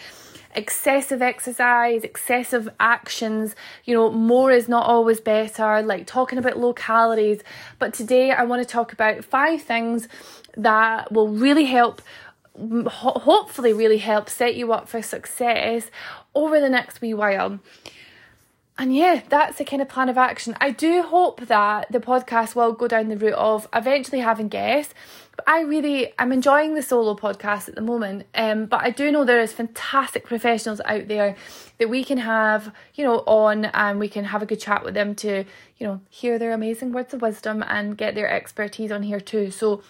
excessive 0.55 1.23
exercise, 1.23 2.03
excessive 2.03 2.69
actions. 2.81 3.55
You 3.85 3.95
know, 3.95 4.11
more 4.11 4.51
is 4.51 4.69
not 4.69 4.87
always 4.87 5.21
better, 5.21 5.83
like 5.83 6.07
talking 6.07 6.39
about 6.39 6.59
low 6.59 6.73
calories. 6.73 7.43
But 7.79 7.95
today 7.95 8.33
I 8.33 8.43
want 8.43 8.61
to 8.61 8.69
talk 8.69 8.93
about 8.93 9.25
five 9.25 9.63
things 9.63 10.09
that 10.57 11.13
will 11.13 11.29
really 11.29 11.67
help 11.67 12.03
hopefully 12.57 13.73
really 13.73 13.99
help 13.99 14.29
set 14.29 14.55
you 14.55 14.73
up 14.73 14.89
for 14.89 15.03
success 15.03 15.91
over 16.35 16.61
the 16.61 16.69
next 16.69 17.01
wee 17.01 17.15
while. 17.15 17.61
And 18.79 18.97
yeah, 18.97 19.21
that's 19.29 19.59
the 19.59 19.65
kind 19.65 19.83
of 19.83 19.91
plan 19.91 20.09
of 20.09 20.17
action. 20.17 20.57
I 20.59 20.71
do 20.71 21.03
hope 21.03 21.43
that 21.49 21.93
the 21.93 22.01
podcast 22.01 22.55
will 22.55 22.73
go 22.73 22.89
down 22.89 23.09
the 23.09 23.17
route 23.19 23.35
of 23.35 23.69
eventually 23.75 24.21
having 24.21 24.49
guests 24.49 24.95
But 25.37 25.53
I 25.53 25.63
really 25.63 26.13
I'm 26.19 26.33
enjoying 26.33 26.75
the 26.75 26.83
solo 26.83 27.15
podcast 27.15 27.69
at 27.69 27.75
the 27.75 27.81
moment. 27.81 28.27
Um, 28.35 28.67
but 28.67 28.83
I 28.83 28.91
do 28.91 29.11
know 29.11 29.25
there 29.25 29.41
is 29.41 29.53
fantastic 29.53 30.25
professionals 30.25 30.81
out 30.85 31.09
there 31.09 31.37
that 31.79 31.89
we 31.89 32.05
can 32.05 32.19
have, 32.19 32.75
you 32.95 33.05
know, 33.05 33.19
on 33.27 33.67
and 33.67 33.99
we 33.99 34.09
can 34.09 34.25
have 34.25 34.43
a 34.43 34.47
good 34.47 34.61
chat 34.61 34.85
with 34.85 34.95
them 34.95 35.15
to, 35.17 35.45
you 35.79 35.87
know, 35.87 36.01
hear 36.11 36.39
their 36.39 36.53
amazing 36.53 36.93
words 36.93 37.15
of 37.15 37.23
wisdom 37.23 37.63
and 37.67 37.97
get 37.97 38.15
their 38.15 38.31
expertise 38.31 38.93
on 38.93 39.03
here 39.03 39.21
too. 39.21 39.51
So 39.51 39.83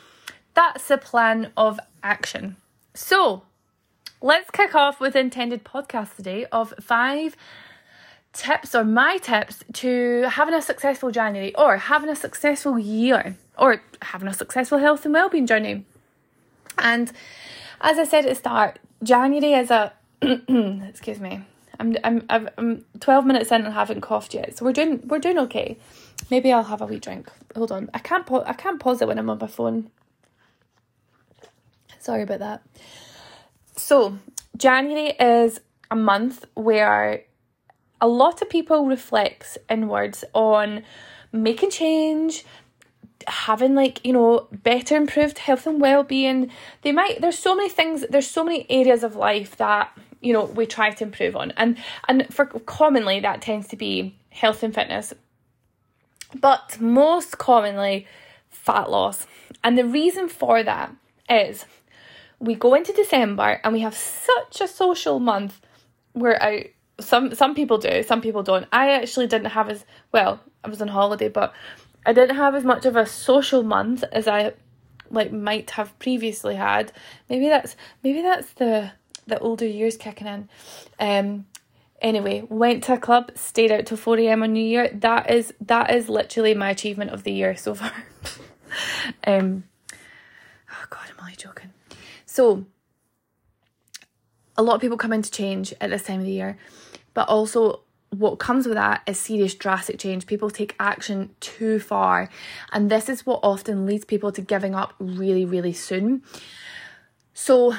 that's 0.54 0.88
the 0.88 0.98
plan 0.98 1.52
of 1.56 1.78
action. 2.02 2.56
So 2.94 3.42
let's 4.20 4.50
kick 4.50 4.74
off 4.74 5.00
with 5.00 5.16
intended 5.16 5.64
podcast 5.64 6.16
today 6.16 6.46
of 6.46 6.74
five 6.80 7.36
tips 8.32 8.74
or 8.74 8.84
my 8.84 9.16
tips 9.18 9.64
to 9.72 10.22
having 10.30 10.54
a 10.54 10.62
successful 10.62 11.10
January 11.10 11.54
or 11.56 11.76
having 11.76 12.08
a 12.10 12.16
successful 12.16 12.78
year 12.78 13.36
or 13.58 13.82
having 14.02 14.28
a 14.28 14.34
successful 14.34 14.78
health 14.78 15.04
and 15.04 15.14
well-being 15.14 15.46
journey. 15.46 15.84
And 16.78 17.12
as 17.80 17.98
I 17.98 18.04
said 18.04 18.24
at 18.24 18.28
the 18.28 18.34
start, 18.34 18.78
January 19.02 19.54
is 19.54 19.70
a 19.70 19.92
excuse 20.22 21.18
me. 21.20 21.42
I'm 21.78 21.96
I'm 22.04 22.50
I'm 22.58 22.84
12 23.00 23.24
minutes 23.24 23.50
in 23.50 23.64
and 23.64 23.72
haven't 23.72 24.02
coughed 24.02 24.34
yet. 24.34 24.56
So 24.56 24.64
we're 24.64 24.72
doing 24.72 25.00
we're 25.06 25.18
doing 25.18 25.38
okay. 25.38 25.78
Maybe 26.30 26.52
I'll 26.52 26.62
have 26.62 26.82
a 26.82 26.86
wee 26.86 26.98
drink. 26.98 27.30
Hold 27.56 27.72
on. 27.72 27.90
I 27.94 27.98
can't 27.98 28.30
I 28.30 28.52
can't 28.52 28.78
pause 28.78 29.00
it 29.00 29.08
when 29.08 29.18
I'm 29.18 29.30
on 29.30 29.38
my 29.38 29.46
phone. 29.46 29.90
Sorry 32.00 32.22
about 32.22 32.38
that. 32.38 32.62
So, 33.76 34.18
January 34.56 35.10
is 35.20 35.60
a 35.90 35.96
month 35.96 36.46
where 36.54 37.24
a 38.00 38.08
lot 38.08 38.40
of 38.40 38.48
people 38.48 38.86
reflects 38.86 39.58
inwards 39.68 40.24
on 40.32 40.82
making 41.30 41.70
change, 41.70 42.44
having 43.26 43.74
like 43.74 44.04
you 44.04 44.14
know 44.14 44.48
better 44.50 44.96
improved 44.96 45.38
health 45.38 45.66
and 45.66 45.80
well-being. 45.80 46.50
They 46.82 46.92
might 46.92 47.20
there's 47.20 47.38
so 47.38 47.54
many 47.54 47.68
things 47.68 48.04
there's 48.08 48.26
so 48.26 48.44
many 48.44 48.66
areas 48.70 49.04
of 49.04 49.14
life 49.14 49.56
that 49.58 49.96
you 50.22 50.32
know 50.32 50.44
we 50.44 50.64
try 50.64 50.90
to 50.90 51.04
improve 51.04 51.36
on. 51.36 51.52
And 51.52 51.76
and 52.08 52.32
for 52.32 52.46
commonly 52.46 53.20
that 53.20 53.42
tends 53.42 53.68
to 53.68 53.76
be 53.76 54.16
health 54.30 54.62
and 54.62 54.74
fitness. 54.74 55.12
But 56.34 56.80
most 56.80 57.36
commonly 57.36 58.06
fat 58.48 58.90
loss. 58.90 59.26
And 59.62 59.76
the 59.76 59.84
reason 59.84 60.28
for 60.28 60.62
that 60.62 60.94
is 61.28 61.66
we 62.40 62.54
go 62.54 62.74
into 62.74 62.92
december 62.92 63.60
and 63.62 63.72
we 63.72 63.80
have 63.80 63.94
such 63.94 64.60
a 64.60 64.66
social 64.68 65.20
month 65.20 65.60
we're 66.14 66.38
out 66.40 66.64
some 66.98 67.34
some 67.34 67.54
people 67.54 67.78
do 67.78 68.02
some 68.02 68.20
people 68.20 68.42
don't. 68.42 68.66
I 68.72 68.92
actually 68.92 69.26
didn't 69.26 69.52
have 69.52 69.70
as 69.70 69.84
well 70.12 70.40
i 70.64 70.68
was 70.68 70.82
on 70.82 70.88
holiday 70.88 71.28
but 71.28 71.54
i 72.04 72.12
didn't 72.12 72.36
have 72.36 72.54
as 72.54 72.64
much 72.64 72.84
of 72.84 72.96
a 72.96 73.06
social 73.06 73.62
month 73.62 74.04
as 74.12 74.28
i 74.28 74.52
like 75.10 75.32
might 75.32 75.70
have 75.72 75.98
previously 75.98 76.54
had. 76.54 76.92
Maybe 77.28 77.48
that's 77.48 77.76
maybe 78.02 78.22
that's 78.22 78.52
the 78.54 78.92
the 79.26 79.38
older 79.38 79.66
years 79.66 79.96
kicking 79.96 80.26
in. 80.26 80.48
Um 80.98 81.46
anyway 82.00 82.42
went 82.48 82.84
to 82.84 82.94
a 82.94 82.98
club 82.98 83.30
stayed 83.34 83.70
out 83.70 83.86
till 83.86 83.98
4am 83.98 84.42
on 84.42 84.52
new 84.52 84.64
year. 84.64 84.90
That 84.94 85.30
is 85.30 85.52
that 85.60 85.94
is 85.94 86.08
literally 86.08 86.54
my 86.54 86.70
achievement 86.70 87.10
of 87.10 87.24
the 87.24 87.32
year 87.32 87.56
so 87.56 87.74
far. 87.74 87.92
Um 89.26 89.64
oh 90.70 90.84
god 90.90 91.00
i'm 91.10 91.16
only 91.20 91.34
joking 91.34 91.72
so 92.40 92.64
a 94.56 94.62
lot 94.62 94.74
of 94.74 94.80
people 94.80 94.96
come 94.96 95.12
into 95.12 95.30
change 95.30 95.74
at 95.78 95.90
this 95.90 96.04
time 96.04 96.20
of 96.20 96.24
the 96.24 96.32
year 96.32 96.56
but 97.12 97.28
also 97.28 97.82
what 98.08 98.38
comes 98.38 98.66
with 98.66 98.76
that 98.76 99.02
is 99.06 99.18
serious 99.18 99.54
drastic 99.54 99.98
change. 99.98 100.26
People 100.26 100.50
take 100.50 100.74
action 100.80 101.30
too 101.38 101.78
far, 101.78 102.28
and 102.72 102.90
this 102.90 103.08
is 103.08 103.24
what 103.24 103.38
often 103.44 103.86
leads 103.86 104.04
people 104.04 104.32
to 104.32 104.40
giving 104.40 104.74
up 104.74 104.94
really, 104.98 105.44
really 105.44 105.72
soon. 105.72 106.24
So, 107.34 107.72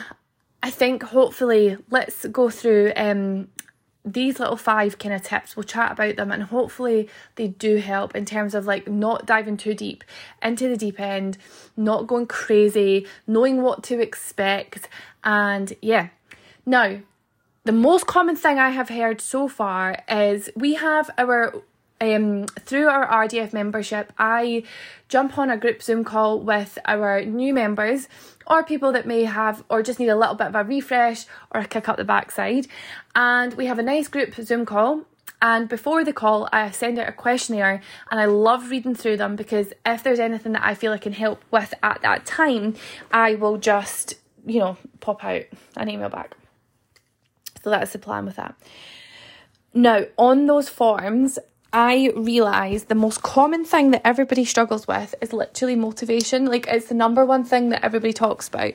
I 0.64 0.70
think 0.70 1.04
hopefully 1.04 1.78
let's 1.90 2.26
go 2.28 2.50
through 2.50 2.94
um, 2.96 3.50
these 4.04 4.40
little 4.40 4.58
five 4.58 4.98
kind 4.98 5.14
of 5.14 5.24
tips. 5.24 5.56
We'll 5.56 5.64
chat 5.64 5.92
about 5.92 6.16
them, 6.16 6.32
and 6.32 6.44
hopefully 6.44 7.10
they 7.36 7.48
do 7.48 7.78
help 7.78 8.16
in 8.16 8.26
terms 8.26 8.56
of 8.56 8.66
like 8.66 8.88
not 8.88 9.26
diving 9.26 9.58
too 9.58 9.74
deep 9.74 10.04
into 10.42 10.68
the 10.68 10.78
deep 10.78 11.00
end, 11.00 11.38
not 11.78 12.08
going 12.08 12.28
crazy, 12.28 13.08
knowing 13.28 13.62
what 13.62 13.84
to 13.84 14.00
expect, 14.00 14.90
and 15.24 15.74
yeah. 15.82 16.10
Now, 16.66 17.00
the 17.64 17.72
most 17.72 18.08
common 18.08 18.36
thing 18.36 18.58
I 18.58 18.70
have 18.70 18.90
heard 18.90 19.22
so 19.22 19.48
far 19.48 20.04
is 20.10 20.50
we 20.56 20.76
have 20.76 21.10
our 21.18 21.62
um, 22.02 22.48
through 22.48 22.88
our 22.88 23.08
RDF 23.08 23.54
membership, 23.54 24.12
I 24.18 24.64
jump 25.08 25.38
on 25.38 25.50
a 25.50 25.58
group 25.58 25.84
Zoom 25.84 26.04
call 26.04 26.40
with 26.40 26.80
our 26.86 27.24
new 27.24 27.54
members 27.54 28.08
or 28.48 28.64
people 28.64 28.92
that 28.94 29.06
may 29.06 29.24
have 29.26 29.64
or 29.70 29.84
just 29.84 30.00
need 30.00 30.10
a 30.10 30.16
little 30.16 30.36
bit 30.36 30.48
of 30.48 30.56
a 30.56 30.64
refresh 30.64 31.26
or 31.54 31.62
a 31.62 31.68
kick 31.68 31.88
up 31.88 31.98
the 31.98 32.04
backside. 32.04 32.68
And 33.16 33.54
we 33.54 33.68
have 33.68 33.78
a 33.78 33.84
nice 33.84 34.08
group 34.08 34.34
Zoom 34.34 34.66
call. 34.66 35.04
And 35.44 35.70
before 35.70 36.04
the 36.04 36.14
call, 36.14 36.50
I 36.52 36.72
send 36.72 37.00
out 37.00 37.08
a 37.08 37.14
questionnaire 37.14 37.82
and 38.10 38.20
I 38.20 38.26
love 38.26 38.70
reading 38.70 38.96
through 38.96 39.18
them 39.18 39.36
because 39.36 39.74
if 39.86 40.04
there's 40.04 40.20
anything 40.20 40.54
that 40.54 40.66
I 40.66 40.74
feel 40.76 40.92
I 40.94 40.98
can 40.98 41.14
help 41.14 41.44
with 41.52 41.74
at 41.84 42.02
that 42.02 42.26
time, 42.26 42.76
I 43.12 43.36
will 43.36 43.58
just, 43.58 44.16
you 44.46 44.60
know, 44.60 44.78
pop 45.00 45.24
out 45.24 45.44
an 45.78 45.90
email 45.90 46.10
back. 46.10 46.36
So 47.64 47.70
that's 47.70 47.94
the 47.94 48.00
plan 48.00 48.26
with 48.26 48.38
that. 48.38 48.56
Now, 49.74 50.06
on 50.18 50.48
those 50.48 50.68
forms, 50.68 51.40
I 51.74 52.12
realize 52.16 52.86
the 52.86 52.96
most 52.96 53.22
common 53.24 53.64
thing 53.64 53.92
that 53.92 54.06
everybody 54.06 54.44
struggles 54.44 54.88
with 54.88 55.16
is 55.22 55.32
literally 55.32 55.76
motivation. 55.76 56.46
Like, 56.46 56.68
it's 56.68 56.88
the 56.88 56.96
number 56.96 57.26
one 57.26 57.46
thing 57.46 57.70
that 57.70 57.86
everybody 57.86 58.12
talks 58.12 58.50
about. 58.50 58.74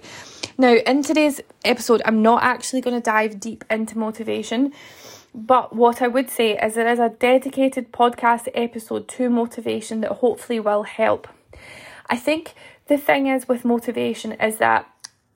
Now, 0.56 0.74
in 0.74 1.02
today's 1.02 1.40
episode, 1.64 2.00
I'm 2.06 2.22
not 2.22 2.42
actually 2.42 2.80
going 2.80 2.96
to 2.96 3.02
dive 3.02 3.38
deep 3.38 3.64
into 3.68 3.98
motivation, 3.98 4.72
but 5.34 5.76
what 5.76 6.00
I 6.00 6.08
would 6.08 6.30
say 6.30 6.56
is 6.56 6.74
there 6.74 6.88
is 6.88 6.98
a 6.98 7.10
dedicated 7.10 7.92
podcast 7.92 8.48
episode 8.54 9.08
to 9.08 9.28
motivation 9.28 10.00
that 10.00 10.12
hopefully 10.12 10.58
will 10.58 10.84
help. 10.84 11.28
I 12.08 12.16
think 12.16 12.54
the 12.86 12.96
thing 12.96 13.26
is 13.26 13.46
with 13.46 13.66
motivation 13.66 14.32
is 14.32 14.56
that, 14.56 14.90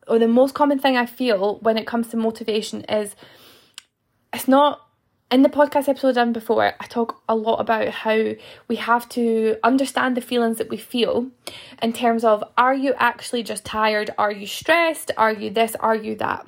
or 0.09 0.19
the 0.19 0.29
most 0.29 0.55
common 0.55 0.79
thing 0.79 0.97
I 0.97 1.05
feel 1.05 1.57
when 1.57 1.77
it 1.77 1.87
comes 1.87 2.09
to 2.09 2.17
motivation 2.17 2.85
is 2.85 3.15
it's 4.33 4.49
not 4.49 4.81
in 5.31 5.43
the 5.43 5.49
podcast 5.49 5.89
episode 5.89 6.17
done 6.17 6.33
before, 6.33 6.75
I 6.81 6.87
talk 6.87 7.23
a 7.29 7.37
lot 7.37 7.61
about 7.61 7.89
how 7.89 8.33
we 8.67 8.77
have 8.77 9.09
to 9.11 9.57
understand 9.63 10.17
the 10.17 10.21
feelings 10.21 10.59
that 10.59 10.71
we 10.71 10.77
feel 10.77 11.29
in 11.81 11.93
terms 11.93 12.25
of 12.25 12.43
are 12.59 12.75
you 12.75 12.95
actually 12.99 13.45
just 13.45 13.65
tired? 13.65 14.11
Are 14.19 14.33
you 14.33 14.47
stressed? 14.47 15.13
Are 15.17 15.33
you 15.33 15.51
this? 15.51 15.77
Are 15.77 15.95
you 15.95 16.17
that? 16.17 16.47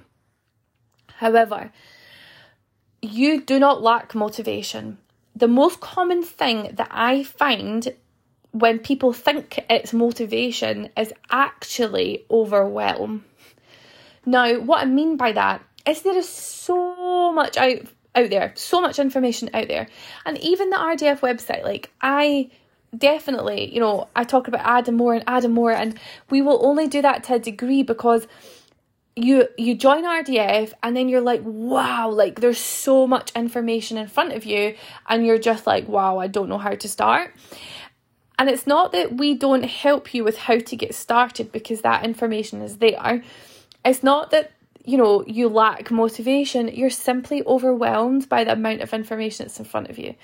However, 1.17 1.71
you 3.01 3.41
do 3.41 3.59
not 3.59 3.83
lack 3.83 4.15
motivation. 4.15 4.99
the 5.35 5.49
most 5.49 5.81
common 5.81 6.23
thing 6.23 6.75
that 6.75 6.89
I 6.91 7.23
find 7.23 7.95
when 8.53 8.79
people 8.79 9.13
think 9.13 9.65
it's 9.71 9.93
motivation 9.93 10.91
is 10.97 11.13
actually 11.31 12.27
overwhelm. 12.31 13.25
Now, 14.27 14.59
what 14.61 14.83
I 14.83 14.85
mean 14.85 15.17
by 15.17 15.33
that 15.33 15.63
is 15.87 16.03
there 16.03 16.17
is 16.17 16.29
so 16.29 17.33
much 17.33 17.57
out 17.57 17.81
out 18.15 18.31
there, 18.31 18.53
so 18.57 18.81
much 18.81 18.99
information 18.99 19.51
out 19.55 19.69
there. 19.69 19.89
And 20.27 20.39
even 20.39 20.71
the 20.71 20.77
RDF 20.77 21.21
website, 21.21 21.65
like 21.65 21.91
I 22.01 22.51
definitely, 22.97 23.73
you 23.73 23.81
know, 23.81 24.09
I 24.15 24.25
talk 24.25 24.49
about 24.49 24.61
adding 24.65 24.97
more 24.97 25.15
and 25.15 25.25
adding 25.27 25.53
more 25.53 25.73
and 25.73 25.99
we 26.31 26.43
will 26.43 26.65
only 26.67 26.89
do 26.89 27.03
that 27.03 27.25
to 27.25 27.35
a 27.35 27.39
degree 27.39 27.83
because 27.83 28.27
you 29.15 29.47
you 29.59 29.75
join 29.75 30.05
RDF 30.05 30.73
and 30.83 30.97
then 30.97 31.07
you're 31.07 31.21
like 31.21 31.43
wow 31.45 32.09
like 32.09 32.41
there's 32.41 32.57
so 32.57 33.07
much 33.07 33.31
information 33.37 33.99
in 33.99 34.07
front 34.07 34.33
of 34.33 34.47
you 34.47 34.75
and 35.07 35.27
you're 35.27 35.37
just 35.37 35.67
like 35.67 35.87
wow 35.87 36.17
I 36.17 36.29
don't 36.29 36.49
know 36.49 36.59
how 36.59 36.75
to 36.75 36.89
start. 36.89 37.35
And 38.39 38.49
it's 38.49 38.67
not 38.67 38.93
that 38.93 39.17
we 39.19 39.35
don't 39.35 39.65
help 39.65 40.15
you 40.15 40.25
with 40.25 40.37
how 40.39 40.59
to 40.59 40.77
get 40.77 40.95
started 40.95 41.53
because 41.53 41.83
that 41.83 42.05
information 42.05 42.63
is 42.63 42.79
there. 42.79 43.23
It's 43.85 44.03
not 44.03 44.31
that 44.31 44.51
you 44.85 44.97
know 44.97 45.25
you 45.27 45.49
lack 45.49 45.91
motivation 45.91 46.69
you're 46.69 46.91
simply 46.91 47.43
overwhelmed 47.47 48.29
by 48.29 48.45
the 48.45 48.53
amount 48.53 48.81
of 48.81 48.93
information 48.93 49.47
that's 49.47 49.59
in 49.59 49.65
front 49.65 49.89
of 49.89 49.99
you 49.99 50.15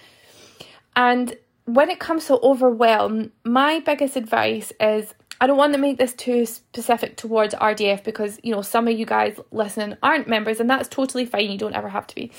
and 0.97 1.37
when 1.65 1.91
it 1.91 1.99
comes 1.99 2.27
to 2.27 2.39
overwhelm 2.41 3.31
my 3.45 3.81
biggest 3.81 4.17
advice 4.17 4.73
is 4.81 5.15
I 5.41 5.47
don't 5.47 5.57
want 5.57 5.73
to 5.75 5.79
make 5.79 5.99
this 5.99 6.15
too 6.15 6.47
specific 6.47 7.17
towards 7.17 7.55
RDF 7.55 8.03
because, 8.03 8.41
you 8.43 8.53
know, 8.53 8.63
some 8.63 8.89
of 8.89 8.99
you 8.99 9.07
guys 9.07 9.39
listening 9.53 9.97
aren't 10.03 10.27
members 10.27 10.59
and 10.59 10.69
that's 10.69 10.89
totally 10.89 11.27
fine. 11.27 11.51
You 11.51 11.59
don't 11.59 11.77
ever 11.77 11.89
have 11.89 12.09
to 12.09 12.15
be. 12.15 12.33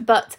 But 0.00 0.36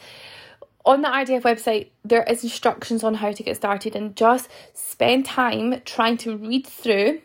on 0.85 1.01
the 1.01 1.07
RDF 1.07 1.43
website, 1.43 1.89
there 2.03 2.23
is 2.23 2.43
instructions 2.43 3.03
on 3.03 3.15
how 3.15 3.31
to 3.31 3.43
get 3.43 3.55
started 3.55 3.95
and 3.95 4.15
just 4.15 4.49
spend 4.73 5.25
time 5.25 5.81
trying 5.85 6.17
to 6.17 6.35
read 6.35 6.67
through, 6.67 7.21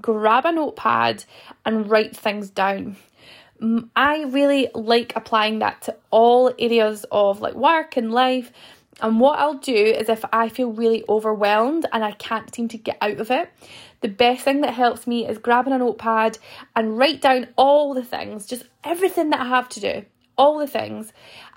grab 0.00 0.44
a 0.44 0.52
notepad 0.52 1.24
and 1.64 1.90
write 1.90 2.16
things 2.16 2.50
down. 2.50 2.96
I 3.94 4.24
really 4.24 4.68
like 4.74 5.12
applying 5.14 5.60
that 5.60 5.82
to 5.82 5.96
all 6.10 6.52
areas 6.58 7.06
of 7.12 7.40
like 7.40 7.54
work 7.54 7.96
and 7.96 8.12
life 8.12 8.52
and 9.00 9.18
what 9.18 9.38
I'll 9.38 9.54
do 9.54 9.74
is 9.74 10.08
if 10.08 10.24
I 10.32 10.48
feel 10.48 10.70
really 10.70 11.04
overwhelmed 11.08 11.86
and 11.92 12.04
I 12.04 12.12
can't 12.12 12.54
seem 12.54 12.68
to 12.68 12.78
get 12.78 12.98
out 13.00 13.18
of 13.18 13.30
it, 13.30 13.50
the 14.00 14.08
best 14.08 14.44
thing 14.44 14.60
that 14.60 14.74
helps 14.74 15.06
me 15.06 15.26
is 15.26 15.38
grabbing 15.38 15.72
a 15.72 15.78
notepad 15.78 16.38
and 16.76 16.98
write 16.98 17.20
down 17.20 17.48
all 17.56 17.94
the 17.94 18.04
things, 18.04 18.46
just 18.46 18.64
everything 18.84 19.30
that 19.30 19.40
I 19.40 19.48
have 19.48 19.68
to 19.70 19.80
do, 19.80 20.04
all 20.36 20.58
the 20.58 20.66
things, 20.66 21.12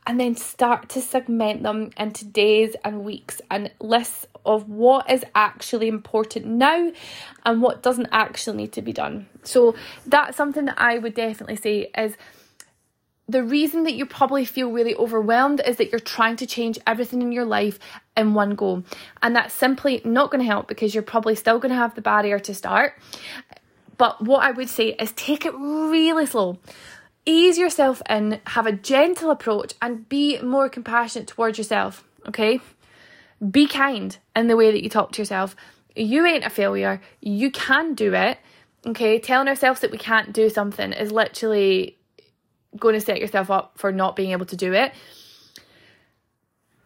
and 0.07 0.19
then 0.19 0.35
start 0.35 0.89
to 0.89 1.01
segment 1.01 1.63
them 1.63 1.91
into 1.97 2.25
days 2.25 2.75
and 2.83 3.03
weeks 3.03 3.41
and 3.51 3.71
lists 3.79 4.27
of 4.45 4.69
what 4.69 5.09
is 5.09 5.23
actually 5.33 5.87
important 5.87 6.45
now 6.45 6.91
and 7.45 7.61
what 7.61 7.83
doesn't 7.83 8.09
actually 8.11 8.57
need 8.57 8.73
to 8.73 8.81
be 8.81 8.93
done. 8.93 9.27
So 9.43 9.75
that's 10.05 10.37
something 10.37 10.65
that 10.65 10.79
I 10.79 10.97
would 10.97 11.13
definitely 11.13 11.57
say 11.57 11.91
is 11.97 12.15
the 13.27 13.43
reason 13.43 13.83
that 13.83 13.93
you 13.93 14.05
probably 14.05 14.45
feel 14.45 14.71
really 14.71 14.95
overwhelmed 14.95 15.61
is 15.65 15.77
that 15.77 15.91
you're 15.91 15.99
trying 15.99 16.35
to 16.37 16.45
change 16.45 16.77
everything 16.85 17.21
in 17.21 17.31
your 17.31 17.45
life 17.45 17.79
in 18.15 18.35
one 18.35 18.53
go. 18.55 18.83
And 19.21 19.35
that's 19.35 19.53
simply 19.53 20.01
not 20.05 20.29
going 20.29 20.41
to 20.41 20.47
help 20.47 20.67
because 20.67 20.93
you're 20.93 21.03
probably 21.03 21.35
still 21.35 21.57
going 21.57 21.71
to 21.71 21.75
have 21.75 21.95
the 21.95 22.01
barrier 22.01 22.37
to 22.39 22.53
start. 22.53 22.93
But 23.97 24.23
what 24.23 24.43
I 24.43 24.51
would 24.51 24.69
say 24.69 24.89
is 24.89 25.11
take 25.13 25.45
it 25.45 25.53
really 25.55 26.25
slow. 26.25 26.59
Ease 27.25 27.57
yourself 27.57 28.03
in, 28.07 28.39
have 28.45 28.67
a 28.67 28.71
gentle 28.71 29.31
approach, 29.31 29.73
and 29.81 30.07
be 30.07 30.39
more 30.41 30.69
compassionate 30.69 31.27
towards 31.27 31.57
yourself, 31.57 32.03
okay? 32.27 32.59
Be 33.51 33.67
kind 33.67 34.17
in 34.35 34.47
the 34.47 34.55
way 34.55 34.71
that 34.71 34.83
you 34.83 34.89
talk 34.89 35.11
to 35.13 35.21
yourself. 35.21 35.55
You 35.95 36.25
ain't 36.25 36.45
a 36.45 36.49
failure. 36.49 37.01
You 37.21 37.51
can 37.51 37.93
do 37.93 38.13
it. 38.13 38.37
Okay, 38.85 39.19
telling 39.19 39.47
ourselves 39.47 39.79
that 39.81 39.91
we 39.91 39.97
can't 39.97 40.31
do 40.31 40.49
something 40.49 40.93
is 40.93 41.11
literally 41.11 41.97
going 42.77 42.93
to 42.93 43.01
set 43.01 43.19
yourself 43.19 43.49
up 43.49 43.73
for 43.77 43.91
not 43.91 44.15
being 44.15 44.31
able 44.31 44.45
to 44.45 44.55
do 44.55 44.73
it. 44.73 44.93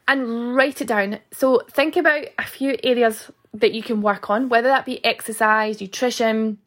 And 0.07 0.55
write 0.55 0.81
it 0.81 0.87
down. 0.87 1.19
So 1.31 1.61
think 1.69 1.97
about 1.97 2.25
a 2.37 2.45
few 2.45 2.77
areas 2.83 3.29
that 3.53 3.73
you 3.73 3.83
can 3.83 4.01
work 4.01 4.29
on, 4.29 4.49
whether 4.49 4.67
that 4.69 4.85
be 4.85 5.03
exercise, 5.05 5.81
nutrition, 5.81 6.59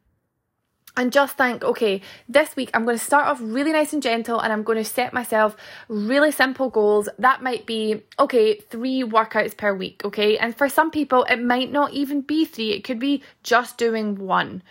and 0.97 1.13
just 1.13 1.39
think, 1.39 1.65
okay, 1.65 2.03
this 2.29 2.55
week 2.55 2.71
I'm 2.75 2.85
going 2.85 2.99
to 2.99 3.05
start 3.05 3.27
off 3.27 3.39
really 3.41 3.73
nice 3.73 3.93
and 3.93 4.03
gentle 4.03 4.41
and 4.41 4.53
I'm 4.53 4.63
going 4.63 4.79
to 4.79 4.85
set 4.85 5.13
myself 5.13 5.57
really 5.89 6.31
simple 6.31 6.69
goals. 6.69 7.09
That 7.19 7.43
might 7.43 7.67
be, 7.67 8.03
okay, 8.19 8.57
three 8.61 9.03
workouts 9.03 9.57
per 9.57 9.75
week, 9.75 10.03
okay? 10.05 10.37
And 10.37 10.57
for 10.57 10.69
some 10.69 10.91
people, 10.91 11.25
it 11.25 11.43
might 11.43 11.73
not 11.73 11.93
even 11.93 12.21
be 12.21 12.45
three, 12.45 12.73
it 12.73 12.85
could 12.85 12.99
be 12.99 13.23
just 13.43 13.79
doing 13.79 14.17
one. 14.17 14.63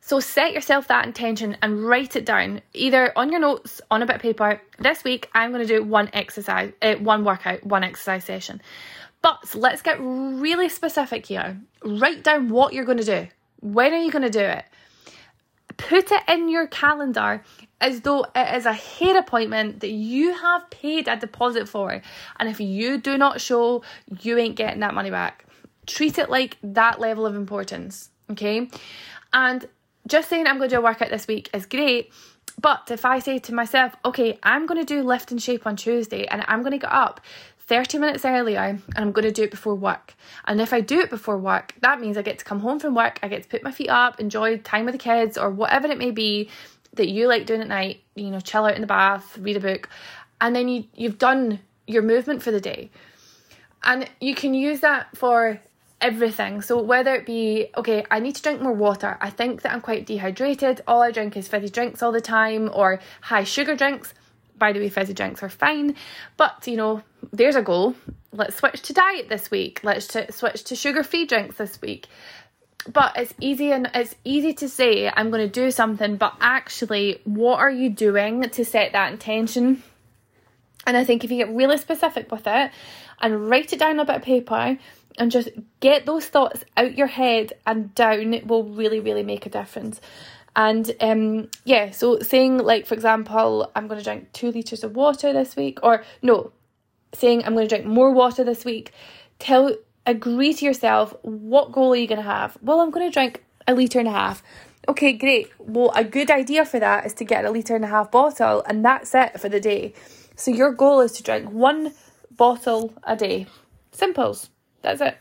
So 0.00 0.20
set 0.20 0.54
yourself 0.54 0.88
that 0.88 1.04
intention 1.04 1.58
and 1.60 1.84
write 1.84 2.16
it 2.16 2.24
down, 2.24 2.62
either 2.72 3.12
on 3.14 3.30
your 3.30 3.40
notes, 3.40 3.82
on 3.90 4.02
a 4.02 4.06
bit 4.06 4.16
of 4.16 4.22
paper. 4.22 4.62
This 4.78 5.04
week, 5.04 5.28
I'm 5.34 5.52
going 5.52 5.66
to 5.66 5.68
do 5.68 5.84
one 5.84 6.08
exercise, 6.14 6.72
uh, 6.80 6.94
one 6.94 7.24
workout, 7.24 7.62
one 7.62 7.84
exercise 7.84 8.24
session. 8.24 8.62
But 9.20 9.54
let's 9.54 9.82
get 9.82 9.98
really 10.00 10.70
specific 10.70 11.26
here. 11.26 11.60
Write 11.84 12.24
down 12.24 12.48
what 12.48 12.72
you're 12.72 12.86
going 12.86 12.98
to 12.98 13.04
do. 13.04 13.28
When 13.60 13.92
are 13.92 13.98
you 13.98 14.10
going 14.10 14.22
to 14.22 14.30
do 14.30 14.40
it? 14.40 14.64
Put 15.78 16.12
it 16.12 16.22
in 16.28 16.50
your 16.50 16.66
calendar 16.66 17.42
as 17.80 18.02
though 18.02 18.26
it 18.34 18.56
is 18.56 18.66
a 18.66 18.72
hair 18.72 19.16
appointment 19.16 19.80
that 19.80 19.90
you 19.90 20.34
have 20.34 20.68
paid 20.70 21.08
a 21.08 21.16
deposit 21.16 21.68
for. 21.68 22.02
And 22.38 22.48
if 22.48 22.60
you 22.60 22.98
do 22.98 23.16
not 23.16 23.40
show, 23.40 23.82
you 24.20 24.36
ain't 24.36 24.56
getting 24.56 24.80
that 24.80 24.92
money 24.92 25.10
back. 25.10 25.46
Treat 25.86 26.18
it 26.18 26.28
like 26.28 26.58
that 26.62 27.00
level 27.00 27.24
of 27.24 27.34
importance. 27.34 28.10
Okay. 28.30 28.68
And 29.32 29.66
just 30.06 30.28
saying 30.28 30.46
I'm 30.46 30.58
going 30.58 30.68
to 30.68 30.76
do 30.76 30.80
a 30.80 30.84
workout 30.84 31.10
this 31.10 31.26
week 31.26 31.48
is 31.54 31.64
great. 31.64 32.12
But 32.60 32.90
if 32.90 33.04
I 33.04 33.20
say 33.20 33.38
to 33.38 33.54
myself, 33.54 33.94
okay, 34.04 34.38
I'm 34.42 34.66
going 34.66 34.80
to 34.80 34.84
do 34.84 35.02
lift 35.02 35.30
and 35.30 35.40
shape 35.40 35.66
on 35.66 35.76
Tuesday 35.76 36.26
and 36.26 36.44
I'm 36.48 36.60
going 36.60 36.72
to 36.72 36.78
get 36.78 36.92
up 36.92 37.20
30 37.68 37.98
minutes 37.98 38.24
earlier 38.24 38.60
and 38.60 38.82
I'm 38.96 39.12
going 39.12 39.26
to 39.26 39.32
do 39.32 39.42
it 39.44 39.50
before 39.50 39.74
work. 39.74 40.14
And 40.46 40.60
if 40.60 40.72
I 40.72 40.80
do 40.80 41.00
it 41.00 41.10
before 41.10 41.38
work, 41.38 41.74
that 41.82 42.00
means 42.00 42.16
I 42.16 42.22
get 42.22 42.38
to 42.38 42.44
come 42.44 42.60
home 42.60 42.80
from 42.80 42.94
work, 42.94 43.18
I 43.22 43.28
get 43.28 43.42
to 43.42 43.48
put 43.48 43.62
my 43.62 43.70
feet 43.70 43.90
up, 43.90 44.18
enjoy 44.18 44.58
time 44.58 44.86
with 44.86 44.94
the 44.94 44.98
kids 44.98 45.36
or 45.36 45.50
whatever 45.50 45.86
it 45.88 45.98
may 45.98 46.10
be 46.10 46.48
that 46.94 47.08
you 47.08 47.28
like 47.28 47.46
doing 47.46 47.60
at 47.60 47.68
night, 47.68 48.02
you 48.14 48.30
know, 48.30 48.40
chill 48.40 48.64
out 48.64 48.74
in 48.74 48.80
the 48.80 48.86
bath, 48.86 49.38
read 49.38 49.56
a 49.56 49.60
book, 49.60 49.88
and 50.40 50.56
then 50.56 50.68
you 50.68 50.84
you've 50.94 51.18
done 51.18 51.60
your 51.86 52.02
movement 52.02 52.42
for 52.42 52.50
the 52.50 52.60
day. 52.60 52.90
And 53.82 54.08
you 54.20 54.34
can 54.34 54.54
use 54.54 54.80
that 54.80 55.16
for 55.16 55.60
everything. 56.00 56.62
So 56.62 56.80
whether 56.82 57.14
it 57.14 57.26
be 57.26 57.68
okay, 57.76 58.04
I 58.10 58.20
need 58.20 58.34
to 58.36 58.42
drink 58.42 58.60
more 58.60 58.72
water. 58.72 59.16
I 59.20 59.30
think 59.30 59.62
that 59.62 59.72
I'm 59.72 59.80
quite 59.80 60.06
dehydrated. 60.06 60.82
All 60.86 61.02
I 61.02 61.10
drink 61.10 61.36
is 61.36 61.48
fizzy 61.48 61.68
drinks 61.68 62.02
all 62.02 62.12
the 62.12 62.20
time 62.20 62.70
or 62.72 63.00
high 63.20 63.44
sugar 63.44 63.74
drinks. 63.76 64.14
By 64.56 64.72
the 64.72 64.80
way, 64.80 64.88
fizzy 64.88 65.14
drinks 65.14 65.42
are 65.42 65.48
fine, 65.48 65.94
but 66.36 66.66
you 66.66 66.76
know, 66.76 67.02
there's 67.32 67.56
a 67.56 67.62
goal. 67.62 67.94
Let's 68.32 68.56
switch 68.56 68.82
to 68.82 68.92
diet 68.92 69.28
this 69.28 69.50
week. 69.50 69.80
Let's 69.82 70.06
to 70.08 70.30
switch 70.32 70.64
to 70.64 70.76
sugar-free 70.76 71.26
drinks 71.26 71.56
this 71.56 71.80
week. 71.80 72.06
But 72.92 73.16
it's 73.16 73.34
easy 73.40 73.72
and 73.72 73.90
it's 73.94 74.14
easy 74.24 74.54
to 74.54 74.68
say 74.68 75.10
I'm 75.14 75.30
going 75.30 75.46
to 75.46 75.52
do 75.52 75.70
something, 75.70 76.16
but 76.16 76.34
actually, 76.40 77.20
what 77.24 77.58
are 77.58 77.70
you 77.70 77.90
doing 77.90 78.48
to 78.48 78.64
set 78.64 78.92
that 78.92 79.12
intention? 79.12 79.82
And 80.86 80.96
I 80.96 81.04
think 81.04 81.24
if 81.24 81.30
you 81.30 81.38
get 81.38 81.54
really 81.54 81.76
specific 81.76 82.30
with 82.30 82.46
it 82.46 82.70
and 83.20 83.50
write 83.50 83.72
it 83.72 83.78
down 83.78 83.98
on 83.98 84.00
a 84.00 84.04
bit 84.06 84.16
of 84.16 84.22
paper, 84.22 84.78
and 85.18 85.30
just 85.30 85.48
get 85.80 86.06
those 86.06 86.26
thoughts 86.26 86.64
out 86.76 86.96
your 86.96 87.06
head 87.06 87.52
and 87.66 87.94
down 87.94 88.32
it 88.32 88.46
will 88.46 88.64
really 88.64 89.00
really 89.00 89.22
make 89.22 89.46
a 89.46 89.50
difference 89.50 90.00
and 90.56 90.94
um 91.00 91.48
yeah 91.64 91.90
so 91.90 92.18
saying 92.20 92.58
like 92.58 92.86
for 92.86 92.94
example 92.94 93.70
i'm 93.74 93.88
going 93.88 93.98
to 93.98 94.04
drink 94.04 94.32
two 94.32 94.50
liters 94.50 94.84
of 94.84 94.94
water 94.94 95.32
this 95.32 95.56
week 95.56 95.78
or 95.82 96.02
no 96.22 96.52
saying 97.14 97.44
i'm 97.44 97.54
going 97.54 97.68
to 97.68 97.74
drink 97.74 97.86
more 97.86 98.12
water 98.12 98.44
this 98.44 98.64
week. 98.64 98.92
Tell 99.38 99.76
agree 100.06 100.54
to 100.54 100.64
yourself 100.64 101.14
what 101.22 101.72
goal 101.72 101.92
are 101.92 101.96
you 101.96 102.06
going 102.06 102.18
to 102.18 102.22
have? 102.22 102.56
Well 102.62 102.80
i'm 102.80 102.90
going 102.90 103.06
to 103.06 103.12
drink 103.12 103.44
a 103.66 103.74
liter 103.74 103.98
and 103.98 104.08
a 104.08 104.12
half. 104.12 104.42
Okay 104.88 105.12
great. 105.12 105.50
Well 105.58 105.92
a 105.94 106.04
good 106.04 106.30
idea 106.30 106.64
for 106.64 106.78
that 106.80 107.06
is 107.06 107.14
to 107.14 107.24
get 107.24 107.44
a 107.44 107.50
liter 107.50 107.76
and 107.76 107.84
a 107.84 107.88
half 107.88 108.10
bottle 108.10 108.62
and 108.66 108.84
that's 108.84 109.14
it 109.14 109.40
for 109.40 109.48
the 109.48 109.60
day. 109.60 109.94
So 110.36 110.50
your 110.50 110.72
goal 110.72 111.00
is 111.00 111.12
to 111.12 111.22
drink 111.22 111.50
one 111.50 111.94
bottle 112.30 112.94
a 113.04 113.16
day. 113.16 113.46
Simples 113.92 114.50
that's 114.82 115.00
it. 115.00 115.16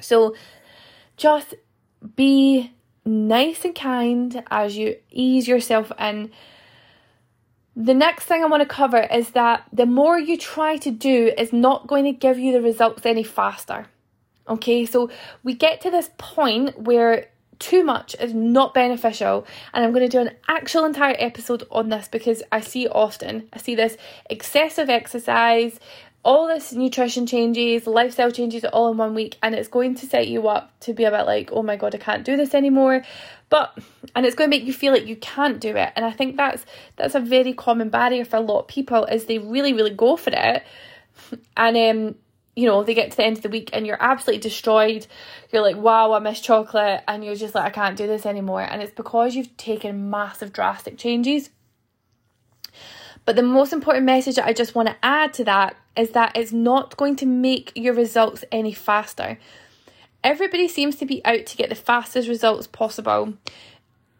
So 0.00 0.34
just 1.16 1.54
be 2.16 2.72
nice 3.04 3.64
and 3.64 3.74
kind 3.74 4.42
as 4.50 4.76
you 4.76 4.96
ease 5.10 5.48
yourself 5.48 5.92
in. 5.98 6.30
The 7.74 7.94
next 7.94 8.24
thing 8.24 8.42
I 8.42 8.46
want 8.46 8.62
to 8.62 8.68
cover 8.68 9.00
is 9.00 9.30
that 9.30 9.64
the 9.72 9.86
more 9.86 10.18
you 10.18 10.36
try 10.36 10.76
to 10.78 10.90
do 10.90 11.32
is 11.38 11.52
not 11.52 11.86
going 11.86 12.04
to 12.04 12.12
give 12.12 12.38
you 12.38 12.52
the 12.52 12.60
results 12.60 13.06
any 13.06 13.22
faster. 13.22 13.86
Okay, 14.48 14.84
so 14.84 15.10
we 15.42 15.54
get 15.54 15.80
to 15.82 15.90
this 15.90 16.10
point 16.18 16.78
where 16.78 17.28
too 17.58 17.84
much 17.84 18.16
is 18.20 18.34
not 18.34 18.74
beneficial, 18.74 19.46
and 19.72 19.84
I'm 19.84 19.92
going 19.92 20.08
to 20.08 20.08
do 20.08 20.20
an 20.20 20.36
actual 20.48 20.84
entire 20.84 21.14
episode 21.18 21.62
on 21.70 21.90
this 21.90 22.08
because 22.08 22.42
I 22.50 22.60
see 22.60 22.88
often 22.88 23.48
I 23.52 23.58
see 23.58 23.76
this 23.76 23.96
excessive 24.28 24.90
exercise, 24.90 25.78
all 26.24 26.46
this 26.46 26.72
nutrition 26.72 27.26
changes, 27.26 27.86
lifestyle 27.86 28.30
changes 28.30 28.64
all 28.64 28.92
in 28.92 28.96
one 28.96 29.14
week, 29.14 29.36
and 29.42 29.54
it's 29.54 29.68
going 29.68 29.96
to 29.96 30.06
set 30.06 30.28
you 30.28 30.46
up 30.48 30.78
to 30.80 30.92
be 30.92 31.04
a 31.04 31.10
bit 31.10 31.26
like, 31.26 31.50
oh 31.52 31.62
my 31.62 31.76
god, 31.76 31.94
I 31.94 31.98
can't 31.98 32.24
do 32.24 32.36
this 32.36 32.54
anymore. 32.54 33.02
But 33.48 33.76
and 34.14 34.24
it's 34.24 34.36
going 34.36 34.50
to 34.50 34.56
make 34.56 34.64
you 34.64 34.72
feel 34.72 34.92
like 34.92 35.06
you 35.06 35.16
can't 35.16 35.60
do 35.60 35.76
it. 35.76 35.92
And 35.96 36.04
I 36.04 36.12
think 36.12 36.36
that's 36.36 36.64
that's 36.96 37.14
a 37.14 37.20
very 37.20 37.52
common 37.52 37.88
barrier 37.88 38.24
for 38.24 38.36
a 38.36 38.40
lot 38.40 38.60
of 38.60 38.68
people 38.68 39.04
is 39.06 39.26
they 39.26 39.38
really, 39.38 39.72
really 39.72 39.90
go 39.90 40.16
for 40.16 40.30
it. 40.32 40.62
And 41.56 41.76
um, 41.76 42.14
you 42.54 42.66
know, 42.66 42.82
they 42.82 42.94
get 42.94 43.10
to 43.10 43.16
the 43.16 43.24
end 43.24 43.38
of 43.38 43.42
the 43.42 43.48
week 43.48 43.70
and 43.72 43.86
you're 43.86 44.02
absolutely 44.02 44.40
destroyed. 44.40 45.06
You're 45.50 45.62
like, 45.62 45.76
wow, 45.76 46.12
I 46.12 46.18
miss 46.18 46.40
chocolate, 46.40 47.02
and 47.08 47.24
you're 47.24 47.34
just 47.34 47.54
like, 47.54 47.64
I 47.64 47.70
can't 47.70 47.96
do 47.96 48.06
this 48.06 48.26
anymore. 48.26 48.62
And 48.62 48.80
it's 48.80 48.92
because 48.92 49.34
you've 49.34 49.56
taken 49.56 50.10
massive 50.10 50.52
drastic 50.52 50.98
changes. 50.98 51.50
But 53.24 53.36
the 53.36 53.42
most 53.42 53.72
important 53.72 54.04
message 54.04 54.36
that 54.36 54.46
I 54.46 54.52
just 54.52 54.74
want 54.74 54.88
to 54.88 54.96
add 55.02 55.32
to 55.34 55.44
that 55.44 55.76
is 55.96 56.10
that 56.10 56.36
it's 56.36 56.52
not 56.52 56.96
going 56.96 57.16
to 57.16 57.26
make 57.26 57.72
your 57.74 57.94
results 57.94 58.44
any 58.50 58.72
faster. 58.72 59.38
Everybody 60.24 60.68
seems 60.68 60.96
to 60.96 61.06
be 61.06 61.24
out 61.24 61.46
to 61.46 61.56
get 61.56 61.68
the 61.68 61.74
fastest 61.74 62.28
results 62.28 62.66
possible. 62.66 63.34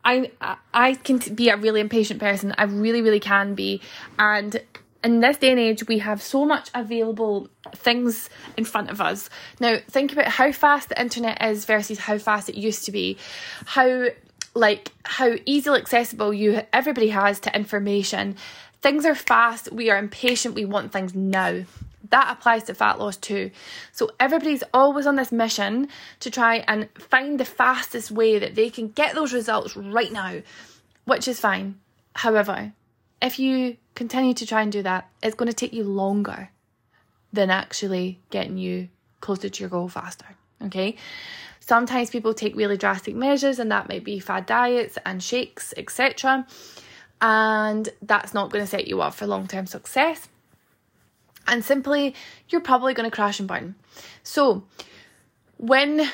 I 0.05 0.31
I 0.75 0.95
can 0.95 1.19
be 1.35 1.49
a 1.49 1.57
really 1.57 1.81
impatient 1.81 2.21
person. 2.21 2.55
I 2.59 2.65
really 2.65 3.03
really 3.03 3.21
can 3.21 3.55
be, 3.55 3.81
and 4.19 4.61
in 5.05 5.21
this 5.21 5.37
day 5.37 5.51
and 5.51 5.61
age, 5.61 5.87
we 5.89 5.99
have 5.99 6.23
so 6.23 6.45
much 6.45 6.71
available 6.75 7.49
things 7.75 8.31
in 8.57 8.65
front 8.65 8.91
of 8.91 9.01
us. 9.01 9.29
Now, 9.59 9.79
think 9.89 10.13
about 10.13 10.29
how 10.29 10.53
fast 10.53 10.91
the 10.91 11.01
internet 11.01 11.43
is 11.43 11.65
versus 11.65 11.99
how 11.99 12.19
fast 12.19 12.49
it 12.49 12.55
used 12.57 12.85
to 12.85 12.93
be. 12.93 13.17
How 13.65 14.07
like 14.55 14.93
how 15.05 15.35
easily 15.47 15.81
accessible 15.81 16.33
you 16.33 16.61
everybody 16.75 17.09
has 17.09 17.41
to 17.41 17.57
information 17.57 18.37
Things 18.83 19.07
are 19.07 19.15
fast, 19.15 19.71
we 19.71 19.91
are 19.91 19.97
impatient, 19.97 20.57
we 20.57 20.65
want 20.65 20.93
things 20.93 21.15
now. 21.15 21.63
That 22.11 22.37
applies 22.37 22.65
to 22.65 22.75
fat 22.75 22.99
loss 22.99 23.17
too. 23.17 23.53
So 23.93 24.11
everybody's 24.19 24.65
always 24.75 25.07
on 25.07 25.15
this 25.15 25.31
mission 25.31 25.89
to 26.19 26.31
try 26.33 26.57
and 26.67 26.89
find 26.99 27.39
the 27.39 27.45
fastest 27.45 28.11
way 28.11 28.41
that 28.41 28.57
they 28.57 28.71
can 28.71 28.89
get 28.89 29.15
those 29.15 29.33
results 29.33 29.77
right 29.77 30.11
now, 30.11 30.43
which 31.05 31.29
is 31.29 31.39
fine. 31.39 31.79
However, 32.15 32.73
if 33.23 33.39
you 33.39 33.77
continue 33.95 34.35
to 34.35 34.47
try 34.47 34.63
and 34.63 34.73
do 34.73 34.83
that, 34.83 35.09
it's 35.23 35.37
going 35.37 35.49
to 35.49 35.55
take 35.55 35.73
you 35.73 35.85
longer 35.85 36.51
than 37.33 37.51
actually 37.51 38.19
getting 38.31 38.59
you 38.59 38.89
closer 39.21 39.49
to 39.49 39.61
your 39.61 39.71
goal 39.71 39.89
faster. 39.89 40.27
Okay. 40.65 40.97
Sometimes 41.61 42.11
people 42.11 42.35
take 42.35 42.57
really 42.57 42.77
drastic 42.77 43.15
measures, 43.15 43.61
and 43.61 43.71
that 43.71 43.89
might 43.89 44.03
be 44.03 44.19
fad 44.19 44.45
diets 44.47 44.99
and 45.07 45.23
shakes, 45.23 45.73
etc 45.77 46.45
and 47.23 47.89
that's 48.03 48.35
not 48.35 48.51
going 48.51 48.65
to 48.65 48.69
set 48.69 48.89
you 48.89 49.01
up 49.01 49.15
for 49.15 49.27
long 49.27 49.47
term 49.47 49.67
success. 49.67 50.29
And 51.47 51.65
simply, 51.65 52.15
you're 52.49 52.61
probably 52.61 52.95
going 52.95 53.09
to 53.09 53.15
crash 53.15 53.39
and 53.39 53.49
burn. 53.49 53.77
So, 54.25 54.65
when 55.57 56.09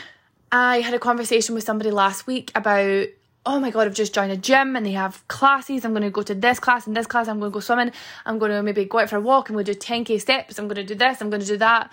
I 0.52 0.80
had 0.80 0.94
a 0.94 0.98
conversation 0.98 1.54
with 1.54 1.64
somebody 1.64 1.90
last 1.90 2.26
week 2.26 2.52
about, 2.54 3.08
oh 3.46 3.58
my 3.58 3.70
God, 3.70 3.86
I've 3.86 3.94
just 3.94 4.14
joined 4.14 4.32
a 4.32 4.36
gym 4.36 4.76
and 4.76 4.84
they 4.84 4.92
have 4.92 5.26
classes. 5.28 5.84
I'm 5.84 5.92
going 5.92 6.02
to 6.02 6.10
go 6.10 6.22
to 6.22 6.34
this 6.34 6.60
class 6.60 6.86
and 6.86 6.94
this 6.96 7.06
class. 7.06 7.26
I'm 7.26 7.38
going 7.40 7.50
to 7.50 7.54
go 7.54 7.60
swimming. 7.60 7.92
I'm 8.26 8.38
going 8.38 8.52
to 8.52 8.62
maybe 8.62 8.84
go 8.84 8.98
out 8.98 9.08
for 9.08 9.16
a 9.16 9.20
walk. 9.20 9.48
Going 9.48 9.64
to 9.64 9.74
do 9.74 9.78
10k 9.78 10.20
steps. 10.20 10.58
I'm 10.58 10.68
going 10.68 10.76
to 10.76 10.84
do 10.84 10.94
this. 10.94 11.20
I'm 11.20 11.30
going 11.30 11.42
to 11.42 11.46
do 11.46 11.56
that. 11.58 11.90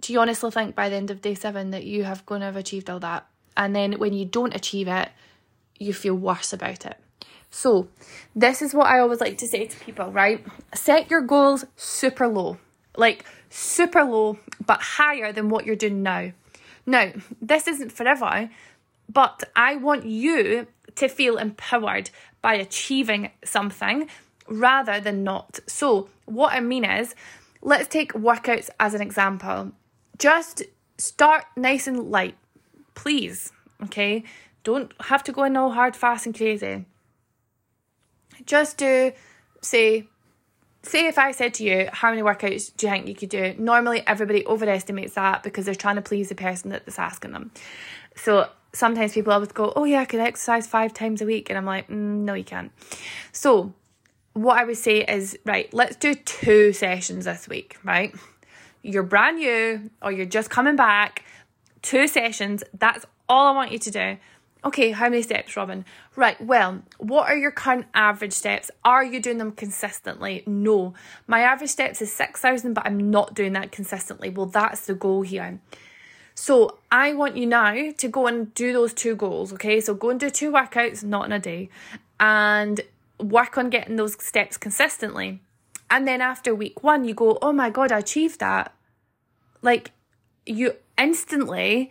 Do 0.00 0.12
you 0.12 0.20
honestly 0.20 0.50
think 0.50 0.74
by 0.74 0.88
the 0.88 0.96
end 0.96 1.10
of 1.10 1.20
day 1.20 1.34
seven 1.34 1.70
that 1.70 1.84
you 1.84 2.04
have 2.04 2.24
going 2.26 2.40
to 2.40 2.46
have 2.46 2.56
achieved 2.56 2.88
all 2.88 3.00
that? 3.00 3.26
And 3.56 3.74
then 3.74 3.94
when 3.94 4.12
you 4.12 4.24
don't 4.24 4.54
achieve 4.54 4.88
it, 4.88 5.08
you 5.78 5.92
feel 5.92 6.14
worse 6.14 6.52
about 6.52 6.86
it. 6.86 6.96
So, 7.50 7.88
this 8.34 8.62
is 8.62 8.72
what 8.74 8.86
I 8.86 9.00
always 9.00 9.20
like 9.20 9.38
to 9.38 9.46
say 9.46 9.66
to 9.66 9.80
people, 9.80 10.10
right? 10.12 10.44
Set 10.72 11.10
your 11.10 11.20
goals 11.20 11.64
super 11.76 12.28
low, 12.28 12.58
like 12.96 13.24
super 13.50 14.04
low, 14.04 14.38
but 14.64 14.80
higher 14.80 15.32
than 15.32 15.48
what 15.48 15.66
you're 15.66 15.76
doing 15.76 16.02
now. 16.02 16.30
Now, 16.86 17.12
this 17.42 17.66
isn't 17.66 17.90
forever, 17.90 18.48
but 19.08 19.44
I 19.56 19.76
want 19.76 20.06
you 20.06 20.68
to 20.94 21.08
feel 21.08 21.38
empowered 21.38 22.10
by 22.40 22.54
achieving 22.54 23.30
something 23.44 24.08
rather 24.46 25.00
than 25.00 25.24
not. 25.24 25.58
So, 25.66 26.08
what 26.26 26.52
I 26.52 26.60
mean 26.60 26.84
is, 26.84 27.16
let's 27.62 27.88
take 27.88 28.12
workouts 28.12 28.70
as 28.78 28.94
an 28.94 29.02
example. 29.02 29.72
Just 30.18 30.62
start 30.98 31.46
nice 31.56 31.88
and 31.88 32.10
light, 32.10 32.36
please. 32.94 33.52
Okay, 33.82 34.22
don't 34.62 34.92
have 35.00 35.24
to 35.24 35.32
go 35.32 35.42
in 35.44 35.56
all 35.56 35.70
hard, 35.70 35.96
fast, 35.96 36.26
and 36.26 36.34
crazy 36.34 36.84
just 38.46 38.76
do 38.76 39.12
say 39.62 40.08
say 40.82 41.06
if 41.06 41.18
I 41.18 41.32
said 41.32 41.54
to 41.54 41.64
you, 41.64 41.88
how 41.92 42.10
many 42.10 42.22
workouts 42.22 42.74
do 42.76 42.86
you 42.86 42.92
think 42.92 43.08
you 43.08 43.14
could 43.14 43.28
do? 43.28 43.54
Normally 43.58 44.02
everybody 44.06 44.46
overestimates 44.46 45.14
that 45.14 45.42
because 45.42 45.66
they're 45.66 45.74
trying 45.74 45.96
to 45.96 46.02
please 46.02 46.28
the 46.30 46.34
person 46.34 46.70
that's 46.70 46.98
asking 46.98 47.32
them. 47.32 47.50
So 48.16 48.48
sometimes 48.72 49.12
people 49.12 49.32
always 49.32 49.52
go, 49.52 49.72
oh 49.76 49.84
yeah, 49.84 50.00
I 50.00 50.04
could 50.04 50.20
exercise 50.20 50.66
five 50.66 50.94
times 50.94 51.20
a 51.20 51.26
week. 51.26 51.50
And 51.50 51.58
I'm 51.58 51.66
like, 51.66 51.88
mm, 51.88 52.24
no, 52.24 52.34
you 52.34 52.44
can't. 52.44 52.72
So 53.32 53.74
what 54.32 54.58
I 54.58 54.64
would 54.64 54.76
say 54.76 55.04
is, 55.04 55.38
right, 55.44 55.72
let's 55.74 55.96
do 55.96 56.14
two 56.14 56.72
sessions 56.72 57.24
this 57.24 57.48
week, 57.48 57.76
right? 57.84 58.14
You're 58.82 59.02
brand 59.02 59.38
new 59.38 59.90
or 60.00 60.12
you're 60.12 60.26
just 60.26 60.50
coming 60.50 60.76
back, 60.76 61.24
two 61.82 62.08
sessions. 62.08 62.64
That's 62.72 63.04
all 63.28 63.46
I 63.48 63.52
want 63.52 63.72
you 63.72 63.78
to 63.78 63.90
do. 63.90 64.16
Okay, 64.64 64.90
how 64.90 65.08
many 65.08 65.22
steps, 65.22 65.56
Robyn? 65.56 65.84
Right, 66.16 66.38
well, 66.40 66.82
what 66.98 67.28
are 67.28 67.36
your 67.36 67.50
current 67.50 67.86
average 67.94 68.34
steps? 68.34 68.70
Are 68.84 69.02
you 69.02 69.20
doing 69.20 69.38
them 69.38 69.52
consistently? 69.52 70.42
No. 70.46 70.94
My 71.26 71.40
average 71.40 71.70
steps 71.70 72.02
is 72.02 72.12
6,000, 72.12 72.74
but 72.74 72.84
I'm 72.84 73.10
not 73.10 73.34
doing 73.34 73.54
that 73.54 73.72
consistently. 73.72 74.28
Well, 74.28 74.46
that's 74.46 74.86
the 74.86 74.94
goal 74.94 75.22
here. 75.22 75.60
So 76.34 76.78
I 76.90 77.14
want 77.14 77.36
you 77.36 77.46
now 77.46 77.90
to 77.96 78.08
go 78.08 78.26
and 78.26 78.52
do 78.54 78.72
those 78.72 78.92
two 78.92 79.16
goals, 79.16 79.52
okay? 79.54 79.80
So 79.80 79.94
go 79.94 80.10
and 80.10 80.20
do 80.20 80.30
two 80.30 80.50
workouts, 80.50 81.02
not 81.02 81.26
in 81.26 81.32
a 81.32 81.38
day, 81.38 81.70
and 82.18 82.80
work 83.18 83.56
on 83.56 83.70
getting 83.70 83.96
those 83.96 84.22
steps 84.22 84.56
consistently. 84.56 85.40
And 85.90 86.06
then 86.06 86.20
after 86.20 86.54
week 86.54 86.82
one, 86.82 87.04
you 87.04 87.14
go, 87.14 87.38
oh 87.42 87.52
my 87.52 87.70
God, 87.70 87.92
I 87.92 87.98
achieved 87.98 88.40
that. 88.40 88.74
Like, 89.62 89.92
you 90.46 90.76
instantly 90.96 91.90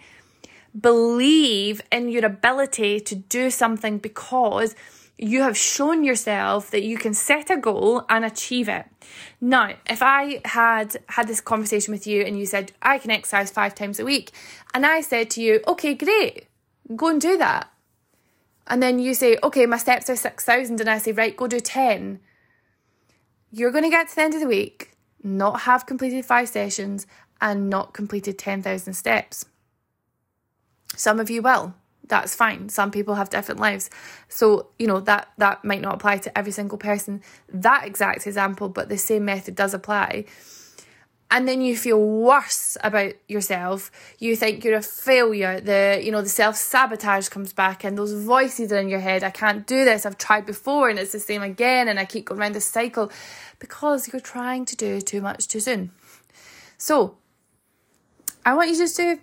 believe 0.80 1.82
in 1.92 2.10
your 2.10 2.26
ability 2.26 3.00
to 3.02 3.16
do 3.16 3.50
something 3.50 3.98
because 3.98 4.76
you 5.18 5.42
have 5.42 5.58
shown 5.58 6.04
yourself 6.04 6.72
that 6.72 6.84
you 6.84 6.98
can 6.98 7.14
set 7.14 7.50
a 7.50 7.58
goal 7.58 8.06
and 8.08 8.24
achieve 8.24 8.70
it. 8.70 8.86
Now, 9.42 9.74
if 9.86 10.02
I 10.02 10.42
had 10.46 10.98
had 11.08 11.28
this 11.28 11.42
conversation 11.42 11.92
with 11.92 12.08
you 12.08 12.24
and 12.24 12.40
you 12.40 12.46
said, 12.46 12.72
I 12.82 13.00
can 13.00 13.12
exercise 13.12 13.52
five 13.52 13.76
times 13.76 14.00
a 14.00 14.06
week, 14.06 14.32
and 14.74 14.86
I 14.86 15.02
said 15.02 15.30
to 15.32 15.42
you, 15.42 15.60
okay, 15.68 15.94
great, 15.94 16.48
go 16.96 17.08
and 17.08 17.20
do 17.20 17.38
that. 17.38 17.70
And 18.68 18.82
then 18.82 19.00
you 19.00 19.14
say, 19.14 19.38
okay, 19.44 19.66
my 19.66 19.78
steps 19.78 20.10
are 20.10 20.16
6,000, 20.16 20.80
and 20.80 20.90
I 20.90 21.00
say, 21.00 21.12
right, 21.12 21.36
go 21.36 21.48
do 21.48 21.60
10. 21.60 22.20
You're 23.52 23.72
going 23.72 23.84
to 23.84 23.90
get 23.90 24.10
to 24.10 24.16
the 24.16 24.22
end 24.22 24.36
of 24.36 24.40
the 24.40 24.48
week, 24.48 24.92
not 25.22 25.62
have 25.62 25.86
completed 25.86 26.24
five 26.24 26.48
sessions, 26.48 27.08
and 27.42 27.70
not 27.70 27.94
completed 27.94 28.38
10,000 28.38 28.94
steps. 28.94 29.46
Some 30.96 31.20
of 31.20 31.30
you 31.30 31.42
will. 31.42 31.74
That's 32.08 32.36
fine. 32.36 32.70
Some 32.70 32.90
people 32.90 33.16
have 33.16 33.30
different 33.30 33.60
lives. 33.60 33.90
So, 34.28 34.70
you 34.80 34.88
know, 34.88 35.00
that 35.02 35.30
that 35.38 35.64
might 35.64 35.82
not 35.82 35.94
apply 35.94 36.18
to 36.18 36.38
every 36.38 36.52
single 36.52 36.78
person. 36.78 37.22
That 37.48 37.86
exact 37.86 38.26
example, 38.26 38.68
but 38.68 38.90
the 38.90 38.98
same 38.98 39.26
method 39.26 39.56
does 39.56 39.74
apply. 39.74 40.26
And 41.32 41.48
then 41.48 41.62
you 41.62 41.78
feel 41.78 42.04
worse 42.04 42.76
about 42.84 43.14
yourself. 43.28 43.92
You 44.18 44.36
think 44.36 44.64
you're 44.64 44.78
a 44.78 44.82
failure. 44.82 45.60
The 45.60 46.02
you 46.04 46.12
know, 46.12 46.24
the 46.24 46.30
self-sabotage 46.30 47.30
comes 47.30 47.54
back 47.54 47.84
and 47.84 47.96
those 47.96 48.14
voices 48.14 48.72
are 48.72 48.80
in 48.80 48.90
your 48.90 49.00
head. 49.00 49.24
I 49.24 49.30
can't 49.30 49.68
do 49.68 49.86
this. 49.86 50.08
I've 50.08 50.18
tried 50.18 50.48
before 50.48 50.90
and 50.90 50.98
it's 50.98 51.12
the 51.12 51.20
same 51.20 51.44
again 51.44 51.88
and 51.88 52.00
I 52.00 52.06
keep 52.06 52.26
going 52.26 52.42
around 52.42 52.56
this 52.56 52.66
cycle 52.66 53.12
because 53.60 54.12
you're 54.12 54.20
trying 54.20 54.66
to 54.66 54.76
do 54.76 55.00
too 55.00 55.22
much 55.22 55.48
too 55.48 55.60
soon. 55.60 55.92
So 56.80 57.18
I 58.44 58.56
want 58.56 58.72
you 58.72 58.78
just 58.78 58.96
to 58.96 59.20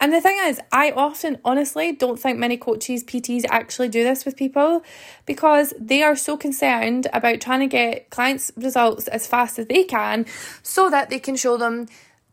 and 0.00 0.12
the 0.12 0.20
thing 0.20 0.38
is, 0.44 0.60
I 0.72 0.90
often 0.90 1.38
honestly 1.44 1.92
don't 1.92 2.18
think 2.18 2.38
many 2.38 2.56
coaches, 2.56 3.04
PTs 3.04 3.44
actually 3.48 3.88
do 3.88 4.02
this 4.02 4.24
with 4.24 4.36
people 4.36 4.82
because 5.24 5.72
they 5.78 6.02
are 6.02 6.16
so 6.16 6.36
concerned 6.36 7.06
about 7.12 7.40
trying 7.40 7.60
to 7.60 7.66
get 7.66 8.10
clients' 8.10 8.52
results 8.56 9.08
as 9.08 9.26
fast 9.26 9.58
as 9.58 9.66
they 9.66 9.84
can 9.84 10.26
so 10.62 10.90
that 10.90 11.10
they 11.10 11.18
can 11.18 11.36
show 11.36 11.56
them 11.56 11.86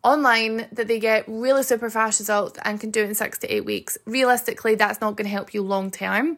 online 0.03 0.67
that 0.71 0.87
they 0.87 0.99
get 0.99 1.23
really 1.27 1.61
super 1.61 1.89
fast 1.89 2.19
results 2.19 2.59
and 2.65 2.79
can 2.79 2.89
do 2.89 3.03
it 3.03 3.09
in 3.09 3.15
six 3.15 3.37
to 3.39 3.53
eight 3.53 3.65
weeks. 3.65 3.97
Realistically, 4.05 4.75
that's 4.75 4.99
not 4.99 5.15
going 5.15 5.25
to 5.25 5.31
help 5.31 5.53
you 5.53 5.61
long 5.61 5.91
term. 5.91 6.37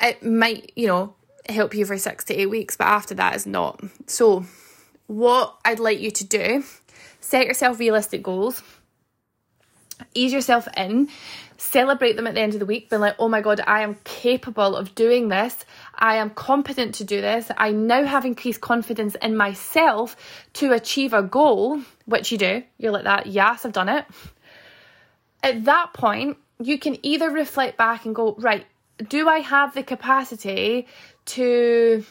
It 0.00 0.22
might, 0.22 0.72
you 0.74 0.86
know, 0.86 1.14
help 1.48 1.74
you 1.74 1.84
for 1.84 1.98
six 1.98 2.24
to 2.24 2.34
eight 2.34 2.48
weeks, 2.48 2.76
but 2.76 2.86
after 2.86 3.14
that 3.16 3.36
is 3.36 3.46
not. 3.46 3.80
So, 4.06 4.46
what 5.06 5.58
I'd 5.64 5.80
like 5.80 6.00
you 6.00 6.10
to 6.10 6.24
do, 6.24 6.64
set 7.20 7.46
yourself 7.46 7.78
realistic 7.78 8.22
goals 8.22 8.62
ease 10.14 10.32
yourself 10.32 10.68
in, 10.76 11.08
celebrate 11.56 12.16
them 12.16 12.26
at 12.26 12.34
the 12.34 12.40
end 12.40 12.54
of 12.54 12.60
the 12.60 12.66
week, 12.66 12.90
being 12.90 13.00
like, 13.00 13.16
oh 13.18 13.28
my 13.28 13.40
God, 13.40 13.60
I 13.66 13.82
am 13.82 13.96
capable 14.04 14.76
of 14.76 14.94
doing 14.94 15.28
this. 15.28 15.64
I 15.94 16.16
am 16.16 16.30
competent 16.30 16.96
to 16.96 17.04
do 17.04 17.20
this. 17.20 17.50
I 17.56 17.72
now 17.72 18.04
have 18.04 18.24
increased 18.24 18.60
confidence 18.60 19.16
in 19.20 19.36
myself 19.36 20.16
to 20.54 20.72
achieve 20.72 21.12
a 21.12 21.22
goal, 21.22 21.80
which 22.06 22.32
you 22.32 22.38
do. 22.38 22.62
You're 22.78 22.92
like 22.92 23.04
that, 23.04 23.26
yes, 23.26 23.64
I've 23.64 23.72
done 23.72 23.88
it. 23.88 24.04
At 25.42 25.64
that 25.64 25.92
point, 25.92 26.38
you 26.60 26.78
can 26.78 26.98
either 27.04 27.30
reflect 27.30 27.76
back 27.76 28.04
and 28.04 28.14
go, 28.14 28.34
right, 28.38 28.66
do 29.08 29.28
I 29.28 29.38
have 29.38 29.74
the 29.74 29.82
capacity 29.82 30.86
to 31.26 32.04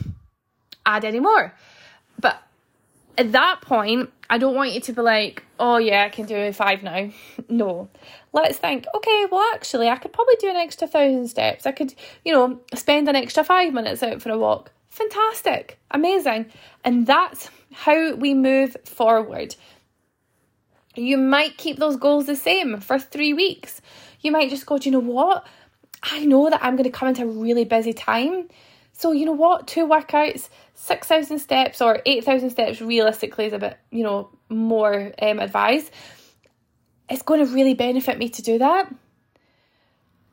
add 0.85 1.05
any 1.05 1.19
more? 1.19 1.53
But 2.19 2.41
at 3.19 3.33
that 3.33 3.59
point, 3.61 4.09
I 4.29 4.37
don't 4.37 4.55
want 4.55 4.71
you 4.71 4.79
to 4.79 4.93
be 4.93 5.01
like, 5.01 5.43
oh 5.59 5.75
yeah, 5.75 6.05
I 6.05 6.09
can 6.09 6.25
do 6.25 6.53
five 6.53 6.83
now. 6.83 7.09
no. 7.49 7.89
Let's 8.31 8.57
think, 8.57 8.85
okay, 8.95 9.25
well, 9.29 9.43
actually, 9.53 9.89
I 9.89 9.97
could 9.97 10.13
probably 10.13 10.35
do 10.39 10.49
an 10.49 10.55
extra 10.55 10.87
thousand 10.87 11.27
steps. 11.27 11.65
I 11.65 11.73
could, 11.73 11.93
you 12.23 12.31
know, 12.31 12.61
spend 12.75 13.09
an 13.09 13.17
extra 13.17 13.43
five 13.43 13.73
minutes 13.73 14.01
out 14.01 14.21
for 14.21 14.29
a 14.29 14.37
walk. 14.37 14.71
Fantastic. 14.89 15.79
Amazing. 15.91 16.45
And 16.85 17.05
that's 17.05 17.49
how 17.73 18.15
we 18.15 18.33
move 18.33 18.77
forward. 18.85 19.55
You 20.95 21.17
might 21.17 21.57
keep 21.57 21.77
those 21.77 21.97
goals 21.97 22.25
the 22.25 22.37
same 22.37 22.79
for 22.79 22.99
three 22.99 23.33
weeks. 23.33 23.81
You 24.21 24.31
might 24.31 24.49
just 24.49 24.65
go, 24.65 24.77
do 24.77 24.89
you 24.89 24.93
know 24.93 24.99
what? 24.99 25.45
I 26.03 26.25
know 26.25 26.49
that 26.49 26.63
I'm 26.63 26.77
going 26.77 26.89
to 26.89 26.97
come 26.97 27.09
into 27.09 27.23
a 27.23 27.27
really 27.27 27.65
busy 27.65 27.91
time. 27.91 28.47
So, 28.93 29.11
you 29.11 29.25
know 29.25 29.33
what? 29.33 29.67
Two 29.67 29.85
workouts, 29.87 30.49
6,000 30.81 31.39
steps 31.39 31.81
or 31.81 32.01
8,000 32.05 32.51
steps 32.51 32.81
realistically 32.81 33.45
is 33.45 33.53
a 33.53 33.59
bit, 33.59 33.77
you 33.91 34.01
know, 34.01 34.29
more 34.47 35.11
um, 35.21 35.39
advised. 35.39 35.91
It's 37.09 37.21
going 37.21 37.45
to 37.45 37.53
really 37.53 37.73
benefit 37.73 38.17
me 38.17 38.29
to 38.29 38.41
do 38.41 38.59
that. 38.59 38.89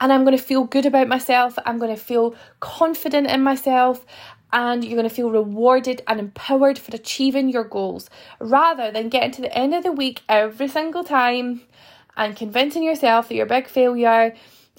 And 0.01 0.13
I'm 0.13 0.25
going 0.25 0.37
to 0.37 0.43
feel 0.43 0.63
good 0.63 0.87
about 0.87 1.09
myself. 1.09 1.59
I'm 1.67 1.79
going 1.79 1.95
to 1.95 2.01
feel 2.01 2.37
confident 2.61 3.27
in 3.27 3.43
myself. 3.43 4.07
And 4.53 4.85
you're 4.85 4.97
going 4.97 5.09
to 5.09 5.15
feel 5.15 5.33
rewarded 5.33 6.03
and 6.07 6.21
empowered 6.21 6.79
for 6.79 6.95
achieving 6.95 7.49
your 7.49 7.65
goals 7.65 8.09
rather 8.39 8.93
than 8.93 9.09
getting 9.09 9.33
to 9.33 9.43
the 9.43 9.53
end 9.53 9.75
of 9.75 9.83
the 9.83 9.91
week 9.91 10.23
every 10.29 10.69
single 10.69 11.03
time 11.03 11.63
and 12.17 12.37
convincing 12.37 12.85
yourself 12.85 13.29
that 13.29 13.35
you're 13.35 13.47
a 13.47 13.49
big 13.49 13.67
failure 13.67 14.33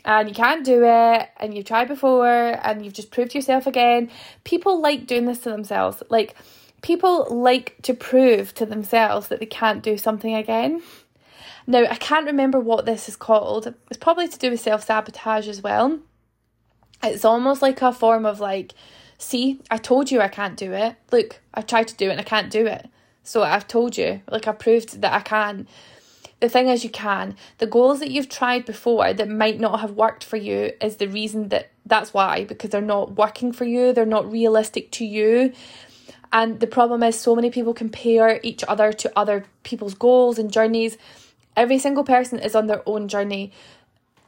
and 0.07 0.29
you 0.29 0.33
can't 0.33 0.63
do 0.63 0.85
it 0.85 1.29
and 1.35 1.53
you've 1.53 1.65
tried 1.65 1.89
before 1.89 2.25
and 2.25 2.83
you've 2.83 2.93
just 2.93 3.11
proved 3.11 3.35
yourself 3.35 3.67
again. 3.67 4.09
People 4.45 4.81
like 4.81 5.05
doing 5.05 5.25
this 5.25 5.39
to 5.39 5.49
themselves. 5.49 6.01
Like, 6.09 6.33
people 6.81 7.27
like 7.29 7.75
to 7.81 7.93
prove 7.93 8.53
to 8.53 8.65
themselves 8.65 9.27
that 9.27 9.41
they 9.41 9.45
can't 9.45 9.83
do 9.83 9.97
something 9.97 10.33
again. 10.33 10.81
Now, 11.67 11.83
I 11.83 11.95
can't 11.95 12.25
remember 12.25 12.57
what 12.57 12.85
this 12.85 13.09
is 13.09 13.17
called. 13.17 13.75
It's 13.89 13.97
probably 13.97 14.29
to 14.29 14.39
do 14.39 14.49
with 14.49 14.61
self 14.61 14.85
sabotage 14.85 15.49
as 15.49 15.61
well. 15.61 15.99
It's 17.03 17.25
almost 17.25 17.61
like 17.61 17.81
a 17.81 17.91
form 17.91 18.25
of 18.25 18.39
like, 18.39 18.75
see, 19.17 19.59
I 19.69 19.75
told 19.75 20.09
you 20.09 20.21
I 20.21 20.29
can't 20.29 20.55
do 20.55 20.71
it. 20.71 20.95
Look, 21.11 21.41
I've 21.53 21.67
tried 21.67 21.89
to 21.89 21.97
do 21.97 22.07
it 22.07 22.11
and 22.11 22.21
I 22.21 22.23
can't 22.23 22.49
do 22.49 22.65
it. 22.65 22.87
So 23.23 23.43
I've 23.43 23.67
told 23.67 23.97
you, 23.97 24.21
like, 24.31 24.47
I 24.47 24.53
proved 24.53 25.01
that 25.01 25.11
I 25.11 25.19
can 25.19 25.67
the 26.39 26.49
thing 26.49 26.67
is 26.67 26.83
you 26.83 26.89
can. 26.89 27.35
The 27.57 27.67
goals 27.67 27.99
that 27.99 28.11
you've 28.11 28.29
tried 28.29 28.65
before 28.65 29.13
that 29.13 29.29
might 29.29 29.59
not 29.59 29.79
have 29.79 29.91
worked 29.91 30.23
for 30.23 30.37
you 30.37 30.71
is 30.81 30.97
the 30.97 31.07
reason 31.07 31.49
that 31.49 31.71
that's 31.85 32.13
why 32.13 32.43
because 32.43 32.69
they're 32.69 32.81
not 32.81 33.15
working 33.15 33.51
for 33.53 33.63
you 33.63 33.93
they're 33.93 34.05
not 34.05 34.31
realistic 34.31 34.91
to 34.91 35.05
you. 35.05 35.53
And 36.31 36.59
the 36.59 36.67
problem 36.67 37.03
is 37.03 37.19
so 37.19 37.35
many 37.35 37.49
people 37.49 37.73
compare 37.73 38.39
each 38.43 38.63
other 38.67 38.91
to 38.91 39.11
other 39.17 39.45
people's 39.63 39.93
goals 39.93 40.37
and 40.37 40.51
journeys. 40.51 40.97
Every 41.55 41.79
single 41.79 42.03
person 42.03 42.37
is 42.39 42.55
on 42.55 42.67
their 42.67 42.83
own 42.85 43.07
journey 43.07 43.51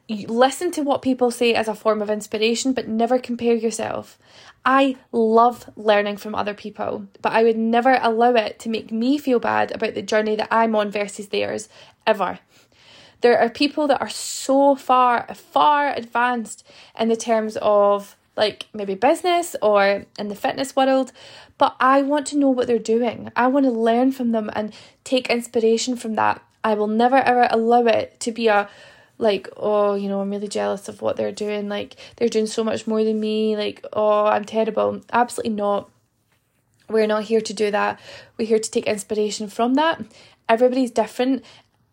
listen 0.10 0.72
to 0.72 0.82
what 0.82 1.02
people 1.02 1.32
say 1.32 1.54
as 1.54 1.68
a 1.68 1.76
form 1.76 2.02
of 2.02 2.10
inspiration 2.10 2.74
but 2.74 2.88
never 2.88 3.20
compare 3.20 3.54
yourself 3.54 4.18
I 4.66 4.98
love 5.12 5.70
learning 5.76 6.18
from 6.18 6.36
other 6.36 6.54
people, 6.54 7.08
but 7.22 7.32
I 7.32 7.44
would 7.44 7.58
never 7.58 7.98
allow 8.02 8.34
it 8.34 8.60
to 8.60 8.70
make 8.70 8.92
me 8.92 9.18
feel 9.18 9.40
bad 9.40 9.72
about 9.74 9.94
the 9.94 10.02
journey 10.02 10.36
that 10.36 10.50
I'm 10.52 10.76
on 10.76 10.92
versus 10.92 11.30
theirs, 11.30 11.70
ever. 12.06 12.40
There 13.22 13.40
are 13.40 13.50
people 13.50 13.88
that 13.88 14.02
are 14.02 14.10
so 14.10 14.76
far, 14.76 15.34
far 15.34 15.94
advanced 15.94 16.66
in 17.00 17.10
the 17.10 17.16
terms 17.16 17.58
of 17.62 18.16
like 18.36 18.68
maybe 18.74 18.96
business 18.96 19.56
or 19.62 20.06
in 20.18 20.28
the 20.30 20.36
fitness 20.36 20.76
world, 20.76 21.12
but 21.58 21.76
I 21.80 22.02
want 22.02 22.26
to 22.28 22.38
know 22.38 22.50
what 22.50 22.68
they're 22.68 22.80
doing. 22.80 23.32
I 23.36 23.48
want 23.48 23.66
to 23.66 23.72
learn 23.72 24.12
from 24.14 24.32
them 24.32 24.50
and 24.54 24.74
take 25.04 25.30
inspiration 25.30 25.98
from 25.98 26.16
that. 26.16 26.42
I 26.64 26.74
will 26.74 26.88
never 26.88 27.18
ever 27.18 27.48
allow 27.50 27.86
it 27.86 28.20
to 28.22 28.32
be 28.32 28.48
a 28.48 28.70
like 29.20 29.50
oh 29.58 29.94
you 29.96 30.08
know 30.08 30.22
i'm 30.22 30.32
really 30.32 30.48
jealous 30.48 30.90
of 30.90 31.02
what 31.02 31.16
they're 31.16 31.32
doing. 31.32 31.70
Like 31.70 31.96
they're 32.16 32.30
doing 32.30 32.48
so 32.48 32.64
much 32.64 32.88
more 32.88 33.04
than 33.04 33.20
me. 33.20 33.56
Like 33.56 33.86
oh 33.94 34.26
i'm 34.26 34.46
terrible. 34.46 35.02
Absolutely 35.12 35.54
not. 35.54 35.90
We're 36.90 37.06
not 37.06 37.26
here 37.26 37.42
to 37.42 37.54
do 37.54 37.70
that. 37.70 38.00
We're 38.38 38.48
here 38.48 38.60
to 38.60 38.72
take 38.72 38.88
inspiration 38.88 39.48
from 39.48 39.76
that. 39.76 40.02
Everybody's 40.48 40.90
different. 40.90 41.46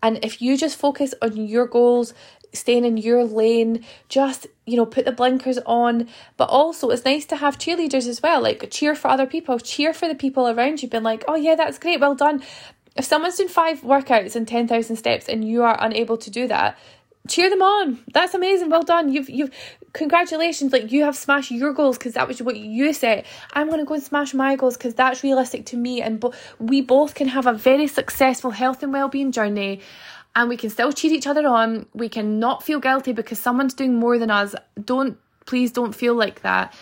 And 0.03 0.25
if 0.25 0.41
you 0.41 0.57
just 0.57 0.79
focus 0.79 1.15
on 1.21 1.37
your 1.37 1.67
goals 1.67 2.15
staying 2.53 2.85
in 2.85 2.97
your 2.97 3.23
lane 3.25 3.85
just 4.09 4.47
you 4.65 4.77
know 4.77 4.87
put 4.87 5.05
the 5.05 5.13
blinkers 5.13 5.59
on. 5.67 6.09
But 6.37 6.49
also 6.49 6.91
it's 6.91 7.05
nice 7.05 7.27
to 7.27 7.37
have 7.37 7.59
cheerleaders 7.59 8.07
as 8.07 8.23
well. 8.23 8.41
Like 8.41 8.71
cheer 8.71 8.95
for 8.95 9.09
other 9.09 9.27
people. 9.27 9.59
Cheer 9.59 9.93
for 9.93 10.09
the 10.09 10.15
people 10.15 10.49
around 10.49 10.83
you. 10.83 10.89
Being 10.89 11.03
like 11.03 11.25
oh 11.27 11.37
yeah 11.37 11.57
that's 11.57 11.79
great. 11.79 12.01
Well 12.01 12.15
done. 12.15 12.43
If 12.97 13.05
someone's 13.05 13.37
doing 13.37 13.51
five 13.51 13.83
workouts 13.83 14.37
and 14.37 14.49
10,000 14.49 14.97
steps 14.97 15.29
and 15.29 15.47
you 15.47 15.63
are 15.63 15.77
unable 15.79 16.17
to 16.17 16.31
do 16.31 16.49
that 16.49 16.79
cheer 17.29 17.51
them 17.51 17.63
on. 17.63 17.99
That's 18.13 18.35
amazing. 18.35 18.71
Well 18.71 18.83
done. 18.83 19.13
You've 19.13 19.29
you've 19.29 19.51
congratulations. 19.93 20.73
Like 20.73 20.93
you 20.93 21.05
have 21.05 21.17
smashed 21.17 21.51
your 21.51 21.73
goals 21.73 21.99
because 21.99 22.15
that 22.15 22.29
was 22.29 22.43
what 22.43 22.57
you 22.57 22.93
said. 22.93 23.25
I'm 23.53 23.71
gonna 23.71 23.85
go 23.85 23.95
and 23.95 24.03
smash 24.03 24.35
my 24.35 24.57
goals 24.57 24.77
because 24.77 24.95
that's 24.95 25.23
realistic 25.23 25.67
to 25.67 25.77
me, 25.77 26.03
and 26.03 26.21
bo- 26.21 26.35
we 26.59 26.81
both 26.81 27.15
can 27.15 27.29
have 27.29 27.47
a 27.47 27.53
very 27.53 27.87
successful 27.87 28.51
health 28.51 28.83
and 28.83 28.93
well-being 28.93 29.33
journey. 29.33 29.81
And 30.35 30.51
we 30.51 30.59
can 30.59 30.69
still 30.69 30.93
cheer 30.93 31.13
each 31.13 31.27
other 31.27 31.47
on. 31.47 31.87
We 31.95 32.11
can 32.11 32.39
not 32.39 32.63
feel 32.63 32.79
guilty 32.79 33.13
because 33.13 33.39
someone's 33.39 33.73
doing 33.73 33.95
more 33.95 34.19
than 34.19 34.31
us. 34.31 34.55
Don't 34.83 35.17
please 35.47 35.73
don't 35.73 35.95
feel 35.95 36.15
like 36.15 36.43
that. 36.43 36.75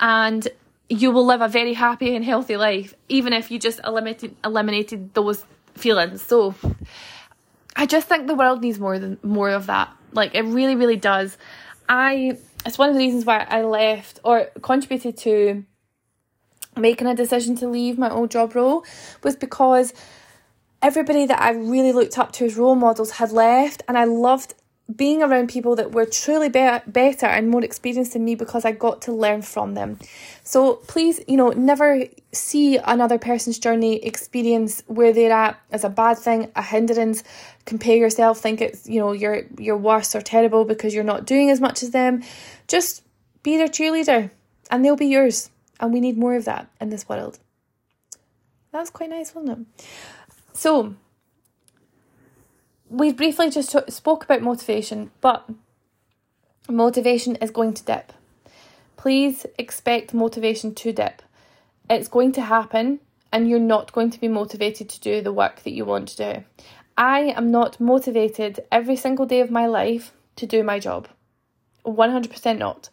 And 0.00 0.48
you 0.88 1.10
will 1.10 1.26
live 1.26 1.40
a 1.40 1.48
very 1.48 1.74
happy 1.74 2.14
and 2.14 2.24
healthy 2.24 2.56
life, 2.56 2.94
even 3.08 3.32
if 3.32 3.50
you 3.50 3.58
just 3.58 3.80
eliminated 3.84 4.34
eliminated 4.44 5.14
those 5.14 5.44
feelings. 5.74 6.22
So 6.22 6.54
I 7.76 7.86
just 7.86 8.08
think 8.08 8.26
the 8.26 8.34
world 8.34 8.60
needs 8.62 8.78
more 8.78 8.98
than 8.98 9.18
more 9.22 9.50
of 9.50 9.66
that. 9.66 9.94
Like 10.12 10.34
it 10.34 10.42
really, 10.42 10.76
really 10.76 10.96
does. 10.96 11.36
I 11.88 12.38
it's 12.64 12.78
one 12.78 12.88
of 12.88 12.94
the 12.94 13.00
reasons 13.00 13.24
why 13.24 13.46
I 13.48 13.62
left 13.62 14.20
or 14.24 14.46
contributed 14.62 15.16
to 15.18 15.64
making 16.76 17.06
a 17.06 17.14
decision 17.14 17.56
to 17.56 17.68
leave 17.68 17.98
my 17.98 18.10
old 18.10 18.30
job 18.30 18.54
role 18.54 18.84
was 19.22 19.36
because 19.36 19.92
everybody 20.80 21.26
that 21.26 21.40
I 21.40 21.50
really 21.50 21.92
looked 21.92 22.18
up 22.18 22.32
to 22.32 22.44
as 22.44 22.56
role 22.56 22.74
models 22.74 23.12
had 23.12 23.30
left 23.30 23.82
and 23.88 23.98
I 23.98 24.04
loved 24.04 24.54
being 24.94 25.22
around 25.22 25.48
people 25.48 25.76
that 25.76 25.92
were 25.92 26.04
truly 26.04 26.48
be- 26.48 26.78
better 26.86 27.26
and 27.26 27.48
more 27.48 27.64
experienced 27.64 28.12
than 28.12 28.24
me 28.24 28.34
because 28.34 28.64
I 28.64 28.72
got 28.72 29.02
to 29.02 29.12
learn 29.12 29.42
from 29.42 29.74
them. 29.74 29.98
So 30.44 30.74
please, 30.74 31.20
you 31.28 31.36
know, 31.36 31.50
never 31.50 32.04
see 32.32 32.78
another 32.78 33.18
person's 33.18 33.58
journey 33.58 34.04
experience 34.04 34.82
where 34.86 35.12
they're 35.12 35.32
at 35.32 35.60
as 35.70 35.84
a 35.84 35.88
bad 35.88 36.18
thing, 36.18 36.50
a 36.56 36.62
hindrance. 36.62 37.22
Compare 37.64 37.96
yourself, 37.96 38.40
think 38.40 38.60
it's 38.60 38.88
you 38.88 38.98
know 38.98 39.12
you're 39.12 39.42
you're 39.56 39.76
worse 39.76 40.16
or 40.16 40.20
terrible 40.20 40.64
because 40.64 40.92
you're 40.94 41.04
not 41.04 41.26
doing 41.26 41.48
as 41.48 41.60
much 41.60 41.82
as 41.82 41.90
them. 41.90 42.22
Just 42.66 43.04
be 43.42 43.56
their 43.56 43.68
cheerleader, 43.68 44.30
and 44.70 44.84
they'll 44.84 44.96
be 44.96 45.06
yours. 45.06 45.50
And 45.78 45.92
we 45.92 46.00
need 46.00 46.18
more 46.18 46.34
of 46.34 46.44
that 46.44 46.68
in 46.80 46.90
this 46.90 47.08
world. 47.08 47.38
That's 48.72 48.90
quite 48.90 49.10
nice, 49.10 49.34
wasn't 49.34 49.66
it? 49.78 49.86
So 50.54 50.96
we 52.92 53.10
briefly 53.10 53.48
just 53.48 53.72
t- 53.72 53.78
spoke 53.90 54.24
about 54.24 54.42
motivation, 54.42 55.10
but 55.22 55.48
motivation 56.68 57.36
is 57.36 57.50
going 57.50 57.72
to 57.72 57.84
dip. 57.84 58.12
Please 58.98 59.46
expect 59.58 60.12
motivation 60.12 60.74
to 60.74 60.92
dip. 60.92 61.22
It's 61.88 62.06
going 62.06 62.32
to 62.32 62.42
happen, 62.42 63.00
and 63.32 63.48
you're 63.48 63.58
not 63.58 63.92
going 63.92 64.10
to 64.10 64.20
be 64.20 64.28
motivated 64.28 64.90
to 64.90 65.00
do 65.00 65.22
the 65.22 65.32
work 65.32 65.62
that 65.62 65.72
you 65.72 65.86
want 65.86 66.08
to 66.08 66.34
do. 66.34 66.44
I 66.96 67.20
am 67.34 67.50
not 67.50 67.80
motivated 67.80 68.60
every 68.70 68.96
single 68.96 69.24
day 69.24 69.40
of 69.40 69.50
my 69.50 69.66
life 69.66 70.12
to 70.36 70.46
do 70.46 70.62
my 70.62 70.78
job. 70.78 71.08
100% 71.86 72.58
not. 72.58 72.90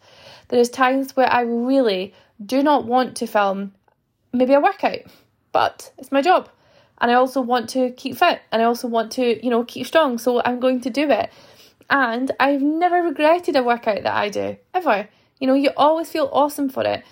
There 0.48 0.58
is 0.58 0.70
times 0.70 1.14
where 1.14 1.30
I 1.30 1.42
really 1.42 2.14
do 2.44 2.62
not 2.62 2.86
want 2.86 3.18
to 3.18 3.26
film 3.26 3.74
maybe 4.32 4.54
a 4.54 4.60
workout, 4.60 5.00
but 5.52 5.92
it's 5.98 6.10
my 6.10 6.22
job 6.22 6.48
and 7.00 7.10
I 7.10 7.14
also 7.14 7.40
want 7.40 7.68
to 7.70 7.90
keep 7.92 8.16
fit 8.16 8.42
and 8.52 8.60
I 8.60 8.64
also 8.66 8.86
want 8.86 9.12
to, 9.12 9.42
you 9.44 9.50
know, 9.50 9.64
keep 9.64 9.86
strong. 9.86 10.18
So 10.18 10.42
I'm 10.44 10.60
going 10.60 10.80
to 10.82 10.90
do 10.90 11.10
it. 11.10 11.30
And 11.88 12.30
I've 12.38 12.62
never 12.62 13.02
regretted 13.02 13.56
a 13.56 13.62
workout 13.62 14.02
that 14.02 14.14
I 14.14 14.28
do, 14.28 14.56
ever. 14.74 15.08
You 15.40 15.46
know, 15.46 15.54
you 15.54 15.70
always 15.76 16.10
feel 16.10 16.28
awesome 16.32 16.68
for 16.68 16.84
it. 16.84 17.02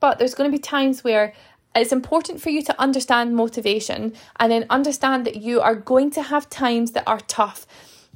But 0.00 0.18
there's 0.18 0.34
going 0.34 0.50
to 0.50 0.56
be 0.56 0.60
times 0.60 1.04
where 1.04 1.34
it's 1.74 1.92
important 1.92 2.40
for 2.40 2.50
you 2.50 2.62
to 2.62 2.80
understand 2.80 3.36
motivation 3.36 4.14
and 4.38 4.50
then 4.50 4.66
understand 4.70 5.24
that 5.26 5.36
you 5.36 5.60
are 5.60 5.74
going 5.74 6.10
to 6.12 6.22
have 6.22 6.48
times 6.48 6.92
that 6.92 7.04
are 7.06 7.20
tough. 7.20 7.66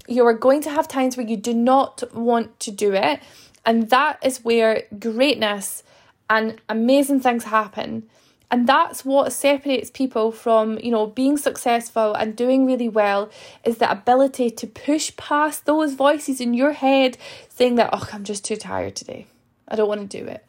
You 0.07 0.25
are 0.27 0.35
going 0.35 0.63
to 0.63 0.71
have 0.71 0.89
times 0.89 1.17
where 1.17 1.27
you 1.27 1.37
do 1.37 1.55
not 1.55 2.03
want 2.15 2.59
to 2.61 2.71
do 2.71 2.95
it. 2.95 3.21
And 3.67 3.91
that 3.91 4.19
is 4.25 4.45
where 4.45 4.85
greatness 4.99 5.83
and 6.31 6.61
amazing 6.69 7.21
things 7.21 7.45
happen. 7.45 8.09
And 8.51 8.67
that's 8.67 9.05
what 9.05 9.33
separates 9.33 9.91
people 9.91 10.33
from, 10.33 10.79
you 10.79 10.91
know, 10.91 11.07
being 11.07 11.37
successful 11.37 12.15
and 12.15 12.35
doing 12.35 12.65
really 12.65 12.89
well 12.89 13.31
is 13.63 13.77
the 13.77 13.91
ability 13.91 14.51
to 14.51 14.67
push 14.67 15.15
past 15.17 15.67
those 15.67 15.93
voices 15.95 16.41
in 16.41 16.55
your 16.55 16.73
head 16.73 17.19
saying 17.51 17.75
that, 17.75 17.91
oh, 17.93 18.09
I'm 18.13 18.25
just 18.25 18.47
too 18.47 18.57
tired 18.57 18.97
today. 18.97 19.27
I 19.69 19.77
don't 19.77 19.89
want 19.89 20.11
to 20.11 20.19
do 20.19 20.27
it. 20.27 20.47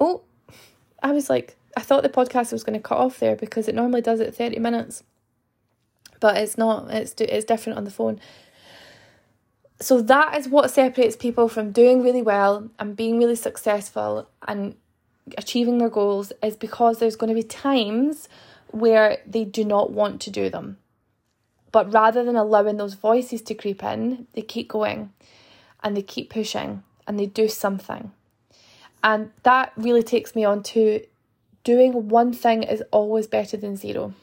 Oh, 0.00 0.22
I 1.02 1.12
was 1.12 1.28
like, 1.28 1.56
I 1.76 1.80
thought 1.80 2.02
the 2.02 2.08
podcast 2.08 2.50
was 2.50 2.64
going 2.64 2.78
to 2.78 2.82
cut 2.82 2.98
off 2.98 3.18
there 3.18 3.36
because 3.36 3.68
it 3.68 3.74
normally 3.74 4.00
does 4.00 4.20
it 4.20 4.34
30 4.34 4.58
minutes. 4.58 5.04
But 6.18 6.38
it's 6.38 6.56
not, 6.56 6.90
it's, 6.90 7.14
it's 7.18 7.44
different 7.44 7.76
on 7.76 7.84
the 7.84 7.90
phone. 7.90 8.20
So 9.80 10.00
that 10.00 10.38
is 10.38 10.48
what 10.48 10.70
separates 10.70 11.16
people 11.16 11.48
from 11.48 11.72
doing 11.72 12.02
really 12.02 12.22
well 12.22 12.70
and 12.78 12.96
being 12.96 13.18
really 13.18 13.34
successful 13.34 14.28
and 14.46 14.76
achieving 15.38 15.78
their 15.78 15.90
goals 15.90 16.32
is 16.42 16.56
because 16.56 16.98
there's 16.98 17.16
going 17.16 17.28
to 17.28 17.40
be 17.40 17.46
times 17.46 18.28
where 18.68 19.18
they 19.26 19.44
do 19.44 19.64
not 19.64 19.90
want 19.90 20.20
to 20.22 20.30
do 20.30 20.48
them. 20.50 20.78
But 21.70 21.92
rather 21.92 22.24
than 22.24 22.36
allowing 22.36 22.76
those 22.76 22.94
voices 22.94 23.40
to 23.42 23.54
creep 23.54 23.82
in, 23.82 24.26
they 24.34 24.42
keep 24.42 24.68
going 24.68 25.12
and 25.82 25.96
they 25.96 26.02
keep 26.02 26.30
pushing 26.30 26.82
and 27.06 27.18
they 27.18 27.26
do 27.26 27.48
something. 27.48 28.12
And 29.02 29.30
that 29.42 29.72
really 29.76 30.02
takes 30.02 30.34
me 30.34 30.44
on 30.44 30.62
to 30.64 31.04
doing 31.64 32.08
one 32.08 32.32
thing 32.32 32.62
is 32.62 32.82
always 32.90 33.26
better 33.26 33.56
than 33.56 33.76
zero. 33.76 34.14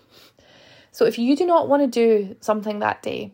So 0.92 1.06
if 1.06 1.18
you 1.18 1.36
do 1.36 1.46
not 1.46 1.68
want 1.68 1.82
to 1.82 1.88
do 1.88 2.36
something 2.42 2.80
that 2.80 3.02
day, 3.02 3.34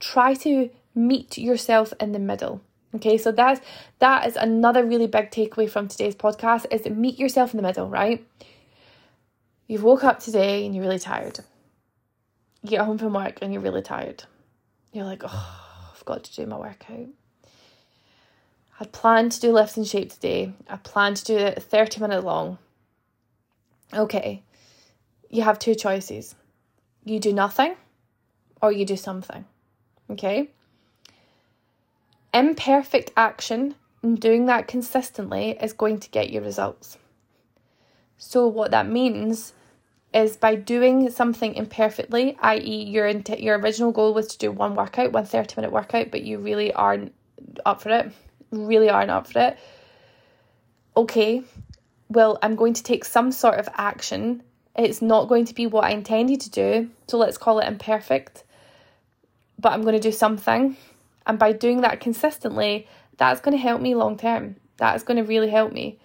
try 0.00 0.34
to 0.34 0.70
meet 0.94 1.38
yourself 1.38 1.92
in 2.00 2.12
the 2.12 2.18
middle. 2.18 2.62
Okay, 2.96 3.18
so 3.18 3.30
that's 3.30 3.60
that 3.98 4.26
is 4.26 4.36
another 4.36 4.84
really 4.84 5.06
big 5.06 5.30
takeaway 5.30 5.68
from 5.68 5.86
today's 5.86 6.16
podcast 6.16 6.64
is 6.70 6.86
meet 6.86 7.18
yourself 7.18 7.52
in 7.52 7.58
the 7.58 7.62
middle, 7.62 7.90
right? 7.90 8.26
You've 9.66 9.82
woke 9.82 10.02
up 10.02 10.20
today 10.20 10.64
and 10.64 10.74
you're 10.74 10.84
really 10.84 10.98
tired. 10.98 11.40
You 12.62 12.70
get 12.70 12.80
home 12.80 12.96
from 12.96 13.12
work 13.12 13.38
and 13.42 13.52
you're 13.52 13.62
really 13.62 13.82
tired. 13.82 14.24
You're 14.92 15.04
like, 15.04 15.22
oh, 15.26 15.92
I've 15.94 16.04
got 16.06 16.24
to 16.24 16.34
do 16.34 16.46
my 16.46 16.56
workout. 16.56 17.08
I 18.80 18.84
planned 18.86 19.32
to 19.32 19.40
do 19.40 19.52
lift 19.52 19.76
and 19.76 19.86
shape 19.86 20.12
today. 20.12 20.54
I 20.68 20.76
planned 20.76 21.16
to 21.18 21.24
do 21.24 21.36
it 21.36 21.62
30 21.62 22.00
minutes 22.00 22.24
long. 22.24 22.56
Okay, 23.92 24.42
you 25.28 25.42
have 25.42 25.58
two 25.58 25.74
choices. 25.74 26.34
You 27.04 27.20
do 27.20 27.32
nothing 27.32 27.74
or 28.62 28.72
you 28.72 28.86
do 28.86 28.96
something. 28.96 29.44
Okay? 30.08 30.50
Imperfect 32.36 33.12
action 33.16 33.76
and 34.02 34.20
doing 34.20 34.44
that 34.44 34.68
consistently 34.68 35.56
is 35.58 35.72
going 35.72 35.98
to 36.00 36.10
get 36.10 36.28
you 36.28 36.42
results. 36.42 36.98
So, 38.18 38.46
what 38.46 38.72
that 38.72 38.86
means 38.86 39.54
is 40.12 40.36
by 40.36 40.54
doing 40.54 41.08
something 41.08 41.54
imperfectly, 41.54 42.36
i.e., 42.42 42.84
your 42.84 43.08
your 43.08 43.58
original 43.58 43.90
goal 43.90 44.12
was 44.12 44.26
to 44.26 44.36
do 44.38 44.52
one 44.52 44.74
workout, 44.74 45.12
one 45.12 45.24
30 45.24 45.54
minute 45.56 45.72
workout, 45.72 46.10
but 46.10 46.24
you 46.24 46.36
really 46.36 46.74
aren't 46.74 47.14
up 47.64 47.80
for 47.80 47.88
it, 47.88 48.12
really 48.50 48.90
aren't 48.90 49.10
up 49.10 49.28
for 49.28 49.38
it. 49.38 49.58
Okay, 50.94 51.42
well, 52.10 52.38
I'm 52.42 52.54
going 52.54 52.74
to 52.74 52.82
take 52.82 53.06
some 53.06 53.32
sort 53.32 53.58
of 53.58 53.66
action. 53.78 54.42
It's 54.76 55.00
not 55.00 55.28
going 55.28 55.46
to 55.46 55.54
be 55.54 55.66
what 55.66 55.84
I 55.84 55.92
intended 55.92 56.42
to 56.42 56.50
do, 56.50 56.90
so 57.08 57.16
let's 57.16 57.38
call 57.38 57.60
it 57.60 57.66
imperfect, 57.66 58.44
but 59.58 59.72
I'm 59.72 59.80
going 59.80 59.94
to 59.94 60.08
do 60.10 60.12
something 60.12 60.76
and 61.26 61.38
by 61.38 61.52
doing 61.52 61.80
that 61.80 62.00
consistently, 62.00 62.86
that's 63.16 63.40
going 63.40 63.56
to 63.56 63.62
help 63.62 63.80
me 63.80 63.94
long 63.94 64.16
term. 64.16 64.56
That's 64.76 65.02
going 65.02 65.16
to 65.16 65.22
really 65.22 65.50
help 65.50 65.72
me. 65.72 65.98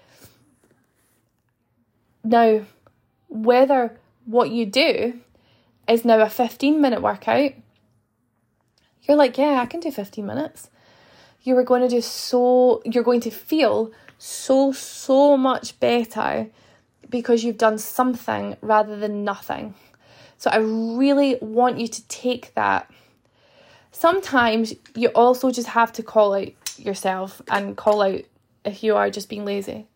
Now, 2.23 2.65
whether 3.27 3.99
what 4.25 4.51
you 4.51 4.65
do 4.65 5.19
is 5.87 6.05
now 6.05 6.19
a 6.19 6.29
15 6.29 6.81
minute 6.81 7.01
workout, 7.01 7.51
you're 9.03 9.17
like, 9.17 9.37
yeah, 9.37 9.59
I 9.61 9.65
can 9.65 9.79
do 9.79 9.91
15 9.91 10.25
minutes. 10.25 10.69
You 11.43 11.57
are 11.57 11.63
going 11.63 11.81
to 11.81 11.87
do 11.87 12.01
so, 12.01 12.81
you're 12.85 13.03
going 13.03 13.21
to 13.21 13.31
feel 13.31 13.91
so, 14.17 14.71
so 14.71 15.35
much 15.37 15.79
better 15.79 16.47
because 17.09 17.43
you've 17.43 17.57
done 17.57 17.77
something 17.77 18.55
rather 18.61 18.95
than 18.95 19.23
nothing. 19.23 19.73
So 20.37 20.49
I 20.49 20.57
really 20.57 21.37
want 21.41 21.79
you 21.79 21.87
to 21.87 22.07
take 22.07 22.53
that 22.53 22.89
sometimes 23.91 24.73
you 24.95 25.09
also 25.09 25.51
just 25.51 25.69
have 25.69 25.91
to 25.93 26.03
call 26.03 26.33
out 26.33 26.49
yourself 26.77 27.41
and 27.49 27.77
call 27.77 28.01
out 28.01 28.21
if 28.65 28.83
you 28.83 28.95
are 28.95 29.09
just 29.09 29.29
being 29.29 29.45
lazy. 29.45 29.87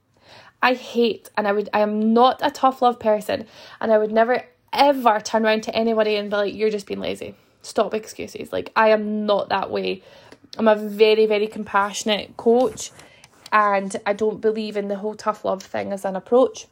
I 0.62 0.74
hate 0.74 1.30
and 1.38 1.48
I 1.48 1.52
would 1.52 1.70
I 1.74 1.80
am 1.80 2.14
not 2.14 2.40
a 2.42 2.52
tough 2.52 2.82
love 2.82 3.00
person 3.00 3.46
and 3.80 3.92
I 3.92 3.98
would 3.98 4.12
never 4.12 4.44
ever 4.74 5.20
turn 5.20 5.46
around 5.46 5.64
to 5.64 5.76
anybody 5.76 6.16
and 6.16 6.30
be 6.30 6.36
like, 6.36 6.56
You're 6.56 6.70
just 6.70 6.88
being 6.88 7.00
lazy. 7.00 7.36
Stop 7.62 7.94
excuses. 7.94 8.52
Like 8.52 8.72
I 8.76 8.90
am 8.90 9.26
not 9.26 9.50
that 9.50 9.70
way. 9.72 10.02
I'm 10.58 10.68
a 10.68 10.76
very, 10.76 11.26
very 11.26 11.48
compassionate 11.48 12.38
coach 12.38 12.92
and 13.52 13.96
I 14.06 14.14
don't 14.14 14.42
believe 14.42 14.78
in 14.78 14.88
the 14.88 14.98
whole 14.98 15.16
tough 15.16 15.46
love 15.46 15.64
thing 15.64 15.92
as 15.92 16.06
an 16.06 16.16
approach. 16.16 16.68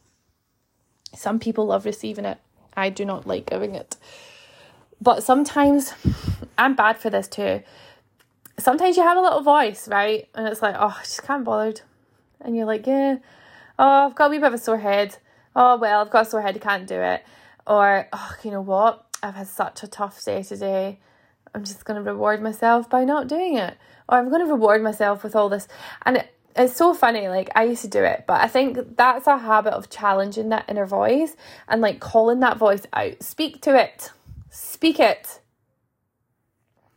Some 1.15 1.39
people 1.39 1.67
love 1.67 1.85
receiving 1.85 2.25
it. 2.25 2.39
I 2.75 2.89
do 2.89 3.05
not 3.05 3.27
like 3.27 3.45
giving 3.45 3.75
it. 3.75 3.95
But 5.01 5.23
sometimes 5.23 5.93
I'm 6.57 6.75
bad 6.75 6.97
for 6.97 7.09
this 7.09 7.27
too. 7.27 7.61
Sometimes 8.59 8.97
you 8.97 9.03
have 9.03 9.17
a 9.17 9.21
little 9.21 9.41
voice, 9.41 9.87
right? 9.87 10.29
And 10.35 10.47
it's 10.47 10.61
like, 10.61 10.75
oh, 10.77 10.95
I 10.97 11.03
just 11.03 11.23
can't 11.23 11.43
bothered. 11.43 11.81
And 12.41 12.55
you're 12.55 12.65
like, 12.65 12.85
yeah, 12.85 13.17
oh, 13.79 14.07
I've 14.07 14.15
got 14.15 14.27
a 14.27 14.29
wee 14.29 14.37
bit 14.37 14.47
of 14.47 14.53
a 14.53 14.57
sore 14.57 14.77
head. 14.77 15.17
Oh, 15.55 15.77
well, 15.77 16.01
I've 16.01 16.11
got 16.11 16.27
a 16.27 16.29
sore 16.29 16.41
head, 16.41 16.55
I 16.55 16.59
can't 16.59 16.87
do 16.87 16.99
it. 16.99 17.23
Or, 17.65 18.07
oh, 18.11 18.35
you 18.43 18.51
know 18.51 18.61
what? 18.61 19.05
I've 19.21 19.35
had 19.35 19.47
such 19.47 19.83
a 19.83 19.87
tough 19.87 20.23
day 20.23 20.43
today. 20.43 20.99
I'm 21.55 21.63
just 21.63 21.85
going 21.85 22.03
to 22.03 22.09
reward 22.09 22.41
myself 22.41 22.89
by 22.89 23.05
not 23.05 23.27
doing 23.27 23.57
it. 23.57 23.77
Or 24.09 24.17
I'm 24.17 24.29
going 24.29 24.45
to 24.45 24.51
reward 24.51 24.83
myself 24.83 25.23
with 25.23 25.35
all 25.35 25.49
this. 25.49 25.67
And 26.05 26.17
it, 26.17 26.33
it's 26.55 26.75
so 26.75 26.93
funny 26.93 27.27
like 27.27 27.49
i 27.55 27.63
used 27.63 27.81
to 27.81 27.87
do 27.87 28.03
it 28.03 28.25
but 28.27 28.41
i 28.41 28.47
think 28.47 28.95
that's 28.95 29.27
a 29.27 29.37
habit 29.37 29.73
of 29.73 29.89
challenging 29.89 30.49
that 30.49 30.65
inner 30.67 30.85
voice 30.85 31.35
and 31.67 31.81
like 31.81 31.99
calling 31.99 32.39
that 32.41 32.57
voice 32.57 32.83
out 32.93 33.21
speak 33.23 33.61
to 33.61 33.75
it 33.75 34.11
Speak 34.53 34.99
it. 34.99 35.41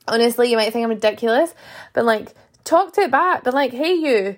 Honestly, 0.07 0.51
you 0.51 0.59
might 0.59 0.75
think 0.75 0.85
I'm 0.85 0.91
ridiculous, 0.91 1.55
but 1.95 2.05
like, 2.05 2.35
talk 2.65 2.93
to 2.93 3.01
it 3.01 3.11
back. 3.11 3.45
But 3.45 3.55
like, 3.55 3.73
hey, 3.73 3.95
you, 3.95 4.37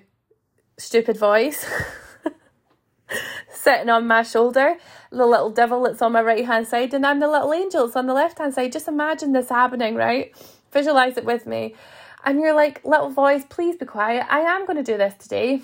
stupid 0.77 1.17
voice. 1.17 1.65
Sitting 3.49 3.89
on 3.89 4.07
my 4.07 4.23
shoulder, 4.23 4.77
the 5.11 5.25
little 5.25 5.49
devil 5.49 5.83
that's 5.83 6.01
on 6.01 6.13
my 6.13 6.21
right 6.21 6.45
hand 6.45 6.67
side, 6.67 6.93
and 6.93 7.05
I'm 7.05 7.19
the 7.19 7.27
little 7.27 7.53
angel 7.53 7.85
that's 7.85 7.97
on 7.97 8.07
the 8.07 8.13
left 8.13 8.37
hand 8.37 8.53
side. 8.53 8.71
Just 8.71 8.87
imagine 8.87 9.33
this 9.33 9.49
happening, 9.49 9.95
right? 9.95 10.33
Visualize 10.71 11.17
it 11.17 11.25
with 11.25 11.45
me. 11.45 11.75
And 12.23 12.39
you're 12.39 12.55
like, 12.55 12.85
little 12.85 13.09
voice, 13.09 13.43
please 13.49 13.75
be 13.75 13.85
quiet. 13.85 14.27
I 14.29 14.39
am 14.39 14.65
going 14.65 14.77
to 14.77 14.83
do 14.83 14.97
this 14.97 15.15
today. 15.15 15.61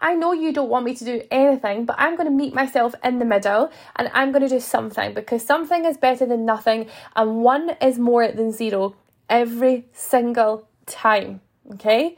I 0.00 0.14
know 0.14 0.32
you 0.32 0.52
don't 0.52 0.70
want 0.70 0.84
me 0.86 0.94
to 0.94 1.04
do 1.04 1.22
anything, 1.30 1.84
but 1.84 1.96
I'm 1.98 2.16
going 2.16 2.26
to 2.26 2.34
meet 2.34 2.54
myself 2.54 2.94
in 3.04 3.18
the 3.18 3.24
middle 3.24 3.70
and 3.96 4.10
I'm 4.14 4.32
going 4.32 4.42
to 4.42 4.48
do 4.48 4.60
something 4.60 5.12
because 5.12 5.44
something 5.44 5.84
is 5.84 5.98
better 5.98 6.24
than 6.24 6.46
nothing 6.46 6.86
and 7.14 7.42
one 7.42 7.76
is 7.82 7.98
more 7.98 8.26
than 8.28 8.50
zero 8.50 8.96
every 9.28 9.86
single 9.92 10.66
time. 10.86 11.40
Okay? 11.74 12.16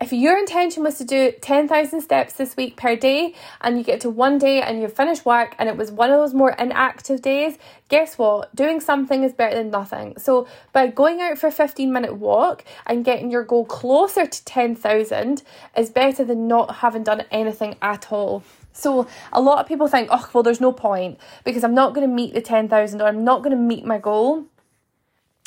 If 0.00 0.14
your 0.14 0.38
intention 0.38 0.82
was 0.82 0.96
to 0.96 1.04
do 1.04 1.30
10,000 1.42 2.00
steps 2.00 2.32
this 2.32 2.56
week 2.56 2.74
per 2.74 2.96
day 2.96 3.34
and 3.60 3.76
you 3.76 3.84
get 3.84 4.00
to 4.00 4.08
one 4.08 4.38
day 4.38 4.62
and 4.62 4.80
you 4.80 4.88
finish 4.88 5.26
work 5.26 5.54
and 5.58 5.68
it 5.68 5.76
was 5.76 5.92
one 5.92 6.10
of 6.10 6.18
those 6.18 6.32
more 6.32 6.52
inactive 6.52 7.20
days, 7.20 7.58
guess 7.90 8.16
what? 8.16 8.54
Doing 8.56 8.80
something 8.80 9.22
is 9.22 9.34
better 9.34 9.56
than 9.56 9.70
nothing. 9.70 10.14
So 10.16 10.48
by 10.72 10.86
going 10.86 11.20
out 11.20 11.36
for 11.36 11.48
a 11.48 11.52
15 11.52 11.92
minute 11.92 12.16
walk 12.16 12.64
and 12.86 13.04
getting 13.04 13.30
your 13.30 13.44
goal 13.44 13.66
closer 13.66 14.24
to 14.26 14.44
10,000 14.46 15.42
is 15.76 15.90
better 15.90 16.24
than 16.24 16.48
not 16.48 16.76
having 16.76 17.02
done 17.02 17.24
anything 17.30 17.76
at 17.82 18.10
all. 18.10 18.42
So 18.72 19.06
a 19.34 19.40
lot 19.42 19.58
of 19.58 19.66
people 19.66 19.86
think, 19.86 20.08
oh, 20.10 20.30
well, 20.32 20.42
there's 20.42 20.62
no 20.62 20.72
point 20.72 21.20
because 21.44 21.62
I'm 21.62 21.74
not 21.74 21.92
going 21.94 22.08
to 22.08 22.14
meet 22.14 22.32
the 22.32 22.40
10,000 22.40 23.02
or 23.02 23.06
I'm 23.06 23.22
not 23.22 23.42
going 23.42 23.54
to 23.54 23.62
meet 23.62 23.84
my 23.84 23.98
goal. 23.98 24.46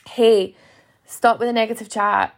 Hey, 0.08 0.56
stop 1.08 1.39
with 1.39 1.49
the 1.49 1.54
negative 1.54 1.89
chat. 1.89 2.36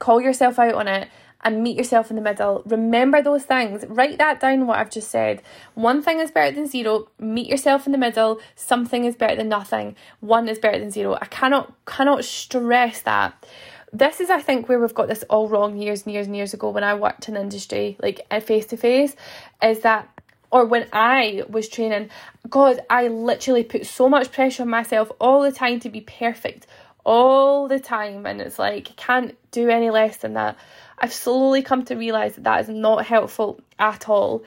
Call 0.00 0.20
yourself 0.20 0.58
out 0.58 0.74
on 0.74 0.88
it 0.88 1.08
and 1.44 1.62
meet 1.62 1.76
yourself 1.76 2.10
in 2.10 2.16
the 2.16 2.22
middle. 2.22 2.62
Remember 2.64 3.22
those 3.22 3.44
things. 3.44 3.84
Write 3.88 4.18
that 4.18 4.40
down, 4.40 4.66
what 4.66 4.78
I've 4.78 4.90
just 4.90 5.10
said. 5.10 5.42
One 5.74 6.02
thing 6.02 6.18
is 6.18 6.30
better 6.30 6.54
than 6.54 6.66
zero. 6.66 7.08
Meet 7.18 7.48
yourself 7.48 7.86
in 7.86 7.92
the 7.92 7.98
middle. 7.98 8.40
Something 8.56 9.04
is 9.04 9.14
better 9.14 9.36
than 9.36 9.48
nothing. 9.48 9.94
One 10.20 10.48
is 10.48 10.58
better 10.58 10.78
than 10.78 10.90
zero. 10.90 11.18
I 11.20 11.26
cannot 11.26 11.72
cannot 11.86 12.24
stress 12.24 13.02
that. 13.02 13.46
This 13.92 14.18
is, 14.20 14.28
I 14.28 14.40
think, 14.40 14.68
where 14.68 14.80
we've 14.80 14.92
got 14.92 15.06
this 15.06 15.22
all 15.30 15.48
wrong 15.48 15.76
years 15.76 16.02
and 16.04 16.12
years 16.12 16.26
and 16.26 16.34
years 16.34 16.52
ago 16.52 16.70
when 16.70 16.82
I 16.82 16.94
worked 16.94 17.28
in 17.28 17.36
industry, 17.36 17.96
like 18.02 18.26
face 18.42 18.66
to 18.66 18.76
face, 18.76 19.14
is 19.62 19.80
that 19.80 20.08
or 20.54 20.64
when 20.64 20.86
I 20.92 21.42
was 21.48 21.68
training, 21.68 22.10
God, 22.48 22.78
I 22.88 23.08
literally 23.08 23.64
put 23.64 23.86
so 23.86 24.08
much 24.08 24.30
pressure 24.30 24.62
on 24.62 24.68
myself 24.68 25.10
all 25.20 25.42
the 25.42 25.50
time 25.50 25.80
to 25.80 25.90
be 25.90 26.00
perfect, 26.00 26.68
all 27.04 27.66
the 27.66 27.80
time. 27.80 28.24
And 28.24 28.40
it's 28.40 28.56
like, 28.56 28.94
can't 28.94 29.36
do 29.50 29.68
any 29.68 29.90
less 29.90 30.18
than 30.18 30.34
that. 30.34 30.56
I've 31.04 31.12
slowly 31.12 31.60
come 31.60 31.84
to 31.84 31.96
realize 31.96 32.36
that 32.36 32.44
that 32.44 32.60
is 32.62 32.70
not 32.70 33.04
helpful 33.04 33.60
at 33.78 34.08
all. 34.08 34.42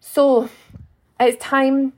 So 0.00 0.48
it's 1.20 1.36
time 1.36 1.92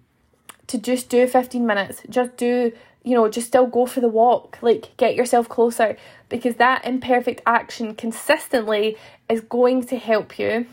to 0.67 0.79
just 0.79 1.09
do 1.09 1.29
15 1.29 1.65
minutes. 1.65 2.03
Just 2.11 2.37
do, 2.37 2.73
you 3.05 3.15
know, 3.15 3.29
just 3.29 3.47
still 3.47 3.69
go 3.69 3.87
for 3.87 4.01
the 4.01 4.09
walk. 4.09 4.59
Like 4.63 4.97
get 4.97 5.15
yourself 5.15 5.49
closer 5.49 5.97
because 6.29 6.57
that 6.57 6.85
imperfect 6.85 7.41
action 7.47 7.95
consistently 7.95 8.97
is 9.29 9.43
going 9.43 9.87
to 9.87 9.97
help 9.97 10.41
you 10.41 10.67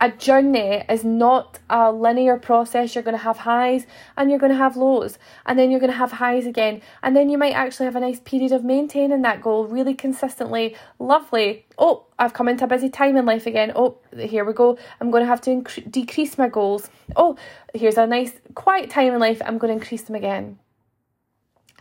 a 0.00 0.10
journey 0.10 0.84
is 0.88 1.04
not 1.04 1.60
a 1.70 1.90
linear 1.90 2.36
process. 2.36 2.94
You're 2.94 3.04
going 3.04 3.16
to 3.16 3.22
have 3.22 3.38
highs 3.38 3.86
and 4.16 4.28
you're 4.28 4.38
going 4.38 4.52
to 4.52 4.58
have 4.58 4.76
lows, 4.76 5.18
and 5.46 5.58
then 5.58 5.70
you're 5.70 5.80
going 5.80 5.92
to 5.92 5.96
have 5.96 6.12
highs 6.12 6.46
again, 6.46 6.82
and 7.02 7.16
then 7.16 7.30
you 7.30 7.38
might 7.38 7.52
actually 7.52 7.86
have 7.86 7.96
a 7.96 8.00
nice 8.00 8.20
period 8.20 8.52
of 8.52 8.64
maintaining 8.64 9.22
that 9.22 9.40
goal 9.40 9.66
really 9.66 9.94
consistently. 9.94 10.76
Lovely. 10.98 11.64
Oh, 11.78 12.06
I've 12.18 12.34
come 12.34 12.48
into 12.48 12.64
a 12.64 12.68
busy 12.68 12.90
time 12.90 13.16
in 13.16 13.24
life 13.24 13.46
again. 13.46 13.72
Oh, 13.74 13.98
here 14.18 14.44
we 14.44 14.52
go. 14.52 14.78
I'm 15.00 15.10
going 15.10 15.22
to 15.22 15.28
have 15.28 15.40
to 15.42 15.62
decrease 15.88 16.36
my 16.36 16.48
goals. 16.48 16.90
Oh, 17.16 17.36
here's 17.72 17.96
a 17.96 18.06
nice 18.06 18.32
quiet 18.54 18.90
time 18.90 19.14
in 19.14 19.20
life. 19.20 19.40
I'm 19.44 19.58
going 19.58 19.72
to 19.72 19.80
increase 19.80 20.02
them 20.02 20.16
again. 20.16 20.58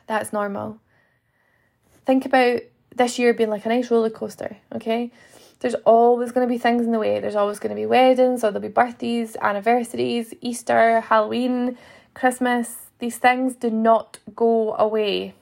That's 0.08 0.32
normal. 0.34 0.80
Think 2.06 2.26
about 2.26 2.62
this 2.96 3.18
year 3.18 3.34
being 3.34 3.50
like 3.50 3.66
a 3.66 3.70
nice 3.70 3.90
roller 3.90 4.10
coaster, 4.10 4.58
okay? 4.76 5.12
There's 5.64 5.76
always 5.86 6.34
going 6.34 6.46
to 6.46 6.54
be 6.54 6.58
things 6.58 6.86
in 6.86 6.92
the 6.92 7.00
way. 7.00 7.22
There's 7.22 7.38
always 7.38 7.58
going 7.58 7.70
to 7.70 7.82
be 7.82 7.86
weddings, 7.86 8.44
or 8.44 8.52
there'll 8.52 8.60
be 8.60 8.68
birthdays, 8.68 9.38
anniversaries, 9.42 10.34
Easter, 10.42 11.00
Halloween, 11.00 11.78
Christmas. 12.14 12.88
These 13.00 13.18
things 13.18 13.56
do 13.56 13.72
not 13.72 14.20
go 14.36 14.76
away. 14.76 15.34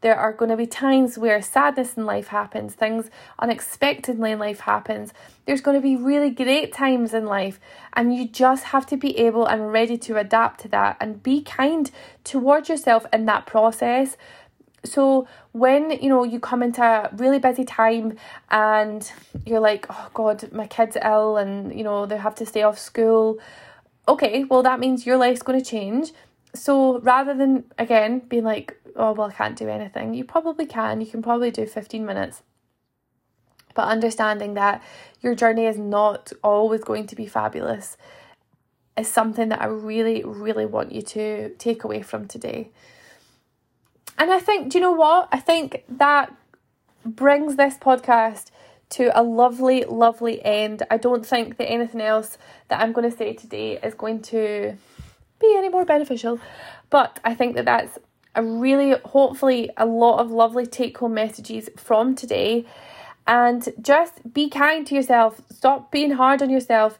There 0.00 0.16
are 0.16 0.32
going 0.32 0.50
to 0.50 0.56
be 0.56 0.66
times 0.66 1.16
where 1.16 1.40
sadness 1.42 1.96
in 1.96 2.06
life 2.06 2.28
happens, 2.28 2.74
things 2.74 3.08
unexpectedly 3.38 4.32
in 4.32 4.40
life 4.40 4.60
happens. 4.60 5.12
There's 5.46 5.60
going 5.60 5.76
to 5.76 5.80
be 5.80 5.94
really 5.94 6.30
great 6.30 6.72
times 6.72 7.14
in 7.14 7.26
life, 7.26 7.60
and 7.92 8.12
you 8.12 8.26
just 8.26 8.64
have 8.64 8.84
to 8.86 8.96
be 8.96 9.16
able 9.16 9.46
and 9.46 9.72
ready 9.72 9.96
to 9.98 10.16
adapt 10.16 10.60
to 10.62 10.68
that 10.68 10.96
and 11.00 11.22
be 11.22 11.40
kind 11.42 11.88
towards 12.24 12.68
yourself 12.68 13.06
in 13.12 13.26
that 13.26 13.46
process 13.46 14.16
so 14.84 15.28
when 15.52 15.90
you 15.90 16.08
know 16.08 16.24
you 16.24 16.40
come 16.40 16.62
into 16.62 16.82
a 16.82 17.10
really 17.16 17.38
busy 17.38 17.64
time 17.64 18.16
and 18.50 19.12
you're 19.44 19.60
like 19.60 19.86
oh 19.90 20.10
god 20.14 20.50
my 20.52 20.66
kid's 20.66 20.96
ill 21.04 21.36
and 21.36 21.76
you 21.76 21.84
know 21.84 22.06
they 22.06 22.16
have 22.16 22.34
to 22.36 22.46
stay 22.46 22.62
off 22.62 22.78
school. 22.78 23.38
Okay 24.08 24.44
well 24.44 24.62
that 24.62 24.80
means 24.80 25.04
your 25.06 25.16
life's 25.16 25.42
going 25.42 25.58
to 25.58 25.64
change. 25.64 26.12
So 26.54 26.98
rather 27.00 27.34
than 27.34 27.64
again 27.78 28.20
being 28.20 28.44
like 28.44 28.76
oh 28.96 29.12
well 29.12 29.28
i 29.28 29.32
can't 29.32 29.56
do 29.56 29.68
anything 29.68 30.14
you 30.14 30.24
probably 30.24 30.66
can. 30.66 31.00
You 31.00 31.06
can 31.06 31.22
probably 31.22 31.50
do 31.50 31.66
15 31.66 32.04
minutes. 32.04 32.42
But 33.74 33.86
understanding 33.86 34.54
that 34.54 34.82
your 35.20 35.34
journey 35.34 35.66
is 35.66 35.78
not 35.78 36.32
always 36.42 36.82
going 36.82 37.06
to 37.06 37.16
be 37.16 37.26
fabulous 37.26 37.96
is 38.96 39.08
something 39.08 39.48
that 39.48 39.62
i 39.62 39.66
really 39.66 40.24
really 40.24 40.66
want 40.66 40.90
you 40.90 41.00
to 41.00 41.50
take 41.50 41.84
away 41.84 42.02
from 42.02 42.26
today 42.26 42.70
and 44.20 44.30
I 44.30 44.38
think, 44.38 44.70
do 44.70 44.76
you 44.76 44.82
know 44.82 44.92
what? 44.92 45.30
I 45.32 45.40
think 45.40 45.82
that 45.88 46.30
brings 47.06 47.56
this 47.56 47.78
podcast 47.78 48.50
to 48.90 49.10
a 49.18 49.22
lovely, 49.22 49.84
lovely 49.84 50.44
end. 50.44 50.82
I 50.90 50.98
don't 50.98 51.24
think 51.24 51.56
that 51.56 51.64
anything 51.70 52.02
else 52.02 52.36
that 52.68 52.82
I'm 52.82 52.92
going 52.92 53.10
to 53.10 53.16
say 53.16 53.32
today 53.32 53.78
is 53.82 53.94
going 53.94 54.20
to 54.24 54.76
be 55.40 55.54
any 55.56 55.70
more 55.70 55.86
beneficial. 55.86 56.38
But 56.90 57.18
I 57.24 57.34
think 57.34 57.56
that 57.56 57.64
that's 57.64 57.98
a 58.34 58.42
really, 58.42 58.94
hopefully, 59.06 59.70
a 59.78 59.86
lot 59.86 60.18
of 60.18 60.30
lovely 60.30 60.66
take 60.66 60.98
home 60.98 61.14
messages 61.14 61.70
from 61.78 62.14
today. 62.14 62.66
And 63.26 63.66
just 63.80 64.34
be 64.34 64.50
kind 64.50 64.86
to 64.88 64.94
yourself. 64.94 65.40
Stop 65.50 65.90
being 65.90 66.10
hard 66.10 66.42
on 66.42 66.50
yourself. 66.50 66.98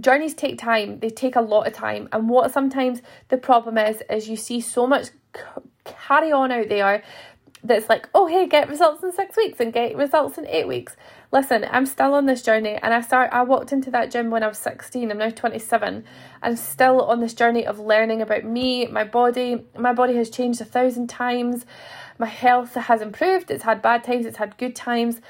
Journeys 0.00 0.32
take 0.32 0.58
time, 0.58 1.00
they 1.00 1.10
take 1.10 1.36
a 1.36 1.42
lot 1.42 1.66
of 1.66 1.74
time. 1.74 2.08
And 2.12 2.30
what 2.30 2.50
sometimes 2.50 3.02
the 3.28 3.36
problem 3.36 3.76
is, 3.76 4.02
is 4.08 4.26
you 4.26 4.36
see 4.36 4.62
so 4.62 4.86
much 4.86 5.08
carry 5.86 6.32
on 6.32 6.52
out 6.52 6.68
there 6.68 7.02
that's 7.66 7.88
like, 7.88 8.08
oh 8.14 8.26
hey, 8.26 8.46
get 8.46 8.68
results 8.68 9.02
in 9.02 9.12
six 9.12 9.36
weeks 9.36 9.60
and 9.60 9.72
get 9.72 9.96
results 9.96 10.38
in 10.38 10.46
eight 10.46 10.68
weeks. 10.68 10.96
Listen, 11.32 11.66
I'm 11.70 11.86
still 11.86 12.14
on 12.14 12.26
this 12.26 12.42
journey 12.42 12.78
and 12.80 12.94
I 12.94 13.00
start 13.00 13.30
I 13.32 13.42
walked 13.42 13.72
into 13.72 13.90
that 13.90 14.10
gym 14.10 14.30
when 14.30 14.42
I 14.42 14.48
was 14.48 14.58
16. 14.58 15.10
I'm 15.10 15.18
now 15.18 15.30
27. 15.30 16.04
I'm 16.42 16.56
still 16.56 17.02
on 17.02 17.20
this 17.20 17.34
journey 17.34 17.66
of 17.66 17.78
learning 17.78 18.22
about 18.22 18.44
me, 18.44 18.86
my 18.86 19.04
body. 19.04 19.64
My 19.76 19.92
body 19.92 20.16
has 20.16 20.30
changed 20.30 20.60
a 20.60 20.64
thousand 20.64 21.08
times. 21.08 21.66
My 22.18 22.26
health 22.26 22.74
has 22.74 23.02
improved. 23.02 23.50
It's 23.50 23.64
had 23.64 23.82
bad 23.82 24.04
times, 24.04 24.26
it's 24.26 24.38
had 24.38 24.56
good 24.58 24.76
times. 24.76 25.20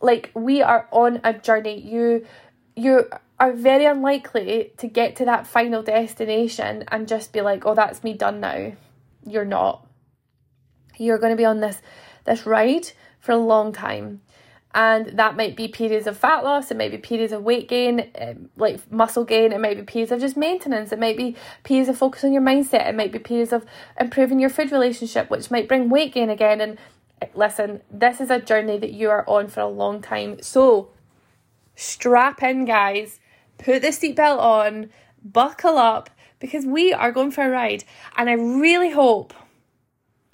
Like 0.00 0.30
we 0.34 0.62
are 0.62 0.88
on 0.90 1.20
a 1.24 1.32
journey. 1.32 1.80
You 1.80 2.26
you 2.74 3.08
are 3.38 3.52
very 3.52 3.84
unlikely 3.84 4.72
to 4.78 4.86
get 4.86 5.16
to 5.16 5.24
that 5.26 5.46
final 5.46 5.82
destination 5.82 6.84
and 6.88 7.06
just 7.06 7.32
be 7.32 7.40
like, 7.42 7.66
oh, 7.66 7.74
that's 7.74 8.02
me 8.02 8.14
done 8.14 8.40
now. 8.40 8.72
You're 9.26 9.44
not 9.44 9.85
you're 10.98 11.18
going 11.18 11.32
to 11.32 11.36
be 11.36 11.44
on 11.44 11.60
this 11.60 11.80
this 12.24 12.46
ride 12.46 12.90
for 13.20 13.32
a 13.32 13.36
long 13.36 13.72
time. 13.72 14.20
And 14.74 15.18
that 15.18 15.36
might 15.36 15.56
be 15.56 15.68
periods 15.68 16.06
of 16.06 16.18
fat 16.18 16.44
loss 16.44 16.70
it 16.70 16.76
might 16.76 16.90
be 16.90 16.98
periods 16.98 17.32
of 17.32 17.42
weight 17.42 17.66
gain 17.66 18.10
um, 18.20 18.50
like 18.56 18.92
muscle 18.92 19.24
gain 19.24 19.52
it 19.52 19.60
might 19.60 19.78
be 19.78 19.82
periods 19.82 20.12
of 20.12 20.20
just 20.20 20.36
maintenance 20.36 20.92
it 20.92 20.98
might 20.98 21.16
be 21.16 21.34
periods 21.64 21.88
of 21.88 21.96
focus 21.96 22.24
on 22.24 22.32
your 22.34 22.42
mindset 22.42 22.86
it 22.86 22.94
might 22.94 23.10
be 23.10 23.18
periods 23.18 23.54
of 23.54 23.64
improving 23.98 24.38
your 24.38 24.50
food 24.50 24.70
relationship 24.70 25.30
which 25.30 25.50
might 25.50 25.66
bring 25.66 25.88
weight 25.88 26.12
gain 26.12 26.28
again. 26.28 26.60
And 26.60 26.78
eh, 27.22 27.28
listen 27.34 27.80
this 27.90 28.20
is 28.20 28.30
a 28.30 28.38
journey 28.38 28.78
that 28.78 28.92
you 28.92 29.08
are 29.08 29.26
on 29.26 29.48
for 29.48 29.60
a 29.60 29.68
long 29.68 30.02
time. 30.02 30.42
So 30.42 30.90
strap 31.74 32.42
in 32.42 32.66
guys. 32.66 33.18
Put 33.58 33.80
the 33.80 33.88
seatbelt 33.88 34.38
on. 34.38 34.90
Buckle 35.24 35.78
up 35.78 36.10
because 36.38 36.66
we 36.66 36.92
are 36.92 37.12
going 37.12 37.30
for 37.30 37.44
a 37.44 37.48
ride. 37.48 37.84
And 38.16 38.28
i 38.28 38.34
really 38.34 38.90
hope 38.90 39.32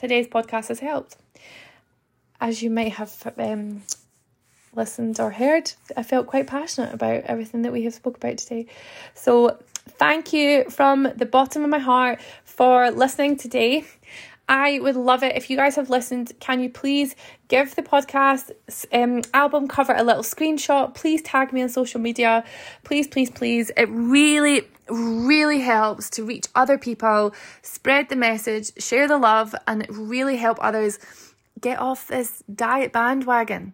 today's 0.02 0.26
podcast 0.26 0.66
has 0.66 0.80
helped. 0.80 1.16
As 2.40 2.60
you 2.60 2.70
might 2.70 2.94
have 2.94 3.32
um, 3.38 3.82
listened 4.74 5.20
or 5.20 5.30
heard, 5.30 5.72
I 5.96 6.02
felt 6.02 6.26
quite 6.26 6.48
passionate 6.48 6.92
about 6.92 7.22
everything 7.22 7.62
that 7.62 7.72
we 7.72 7.84
have 7.84 7.94
spoke 7.94 8.16
about 8.16 8.38
today. 8.38 8.66
So 9.14 9.58
thank 9.90 10.32
you 10.32 10.68
from 10.70 11.08
the 11.14 11.24
bottom 11.24 11.62
of 11.62 11.70
my 11.70 11.78
heart 11.78 12.20
for 12.44 12.90
listening 12.90 13.36
today. 13.36 13.84
I 14.48 14.80
would 14.80 14.96
love 14.96 15.22
it 15.22 15.36
if 15.36 15.48
you 15.50 15.56
guys 15.56 15.76
have 15.76 15.88
listened. 15.88 16.32
Can 16.40 16.58
you 16.58 16.68
please 16.68 17.14
give 17.46 17.76
the 17.76 17.82
podcast 17.82 18.50
um, 18.92 19.22
album 19.32 19.68
cover 19.68 19.94
a 19.94 20.02
little 20.02 20.24
screenshot? 20.24 20.94
Please 20.94 21.22
tag 21.22 21.52
me 21.52 21.62
on 21.62 21.68
social 21.68 22.00
media. 22.00 22.44
Please, 22.82 23.06
please, 23.06 23.30
please. 23.30 23.70
It 23.76 23.88
really, 23.88 24.62
really 24.88 25.60
helps 25.60 26.10
to 26.10 26.24
reach 26.24 26.46
other 26.54 26.78
people, 26.78 27.34
spread 27.62 28.08
the 28.08 28.16
message, 28.16 28.72
share 28.82 29.08
the 29.08 29.18
love, 29.18 29.54
and 29.66 29.86
really 29.90 30.36
help 30.36 30.58
others 30.60 30.98
get 31.60 31.78
off 31.78 32.08
this 32.08 32.42
diet 32.52 32.92
bandwagon. 32.92 33.72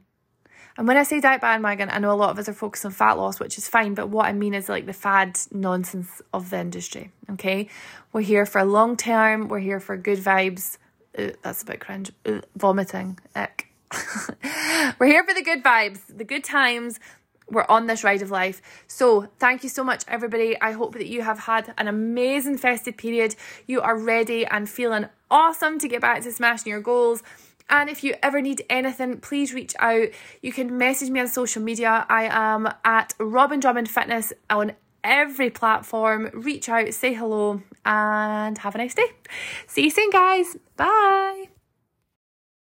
And 0.77 0.87
when 0.87 0.97
I 0.97 1.03
say 1.03 1.21
diet 1.21 1.41
bandwagon, 1.41 1.91
I 1.91 1.99
know 1.99 2.13
a 2.13 2.15
lot 2.15 2.31
of 2.31 2.39
us 2.39 2.49
are 2.49 2.55
focused 2.55 2.87
on 2.87 2.93
fat 2.93 3.15
loss, 3.15 3.41
which 3.41 3.59
is 3.59 3.67
fine, 3.67 3.95
but 3.95 4.11
what 4.11 4.27
I 4.27 4.33
mean 4.33 4.55
is 4.55 4.69
like 4.69 4.87
the 4.87 4.93
fad 4.93 5.37
nonsense 5.51 6.23
of 6.33 6.51
the 6.51 6.61
industry. 6.61 7.11
Okay. 7.33 7.69
We're 8.13 8.21
here 8.21 8.47
for 8.47 8.65
long 8.65 8.97
term, 8.97 9.49
we're 9.49 9.59
here 9.59 9.81
for 9.81 9.97
good 9.97 10.19
vibes. 10.19 10.79
Ugh, 11.19 11.35
that's 11.43 11.63
a 11.65 11.67
bit 11.67 11.81
cringe. 11.81 12.13
Ugh, 12.27 12.45
vomiting. 12.57 13.19
Ick. 13.35 13.67
we're 15.01 15.07
here 15.07 15.25
for 15.25 15.35
the 15.35 15.43
good 15.43 15.65
vibes, 15.65 16.01
the 16.17 16.25
good 16.25 16.45
times. 16.45 17.01
We're 17.51 17.67
on 17.69 17.87
this 17.87 18.05
ride 18.05 18.23
of 18.23 18.31
life. 18.31 18.61
So, 18.87 19.29
thank 19.39 19.63
you 19.63 19.69
so 19.69 19.83
much, 19.83 20.05
everybody. 20.09 20.61
I 20.61 20.73
hope 20.73 20.93
that 20.95 21.07
you 21.07 21.23
have 21.23 21.41
had 21.41 21.73
an 21.79 21.89
amazing 21.89 22.59
festive 22.59 22.97
period. 22.97 23.37
You 23.67 23.81
are 23.81 23.97
ready 23.97 24.45
and 24.47 24.69
feeling 24.69 25.09
awesome 25.31 25.79
to 25.79 25.89
get 25.89 26.01
back 26.01 26.23
to 26.23 26.33
smashing 26.33 26.71
your 26.71 26.81
goals. 26.81 27.23
And 27.71 27.91
if 27.91 28.03
you 28.03 28.15
ever 28.23 28.41
need 28.41 28.65
anything, 28.71 29.19
please 29.19 29.53
reach 29.53 29.75
out. 29.79 30.09
You 30.41 30.53
can 30.53 30.79
message 30.79 31.11
me 31.11 31.21
on 31.21 31.29
social 31.29 31.63
media. 31.63 32.07
I 32.09 32.25
am 32.25 32.73
at 32.85 33.15
Robyn 33.19 33.61
Drummond 33.61 33.91
Fitness 33.91 34.33
on 34.49 34.73
every 35.05 35.51
platform. 35.51 36.31
Reach 36.33 36.69
out, 36.69 36.93
say 36.95 37.13
hello, 37.13 37.63
and 37.85 38.57
have 38.59 38.75
a 38.75 38.79
nice 38.79 38.95
day. 38.95 39.11
See 39.67 39.85
you 39.85 39.91
soon, 39.91 40.11
guys. 40.11 40.57
Bye. 40.77 41.49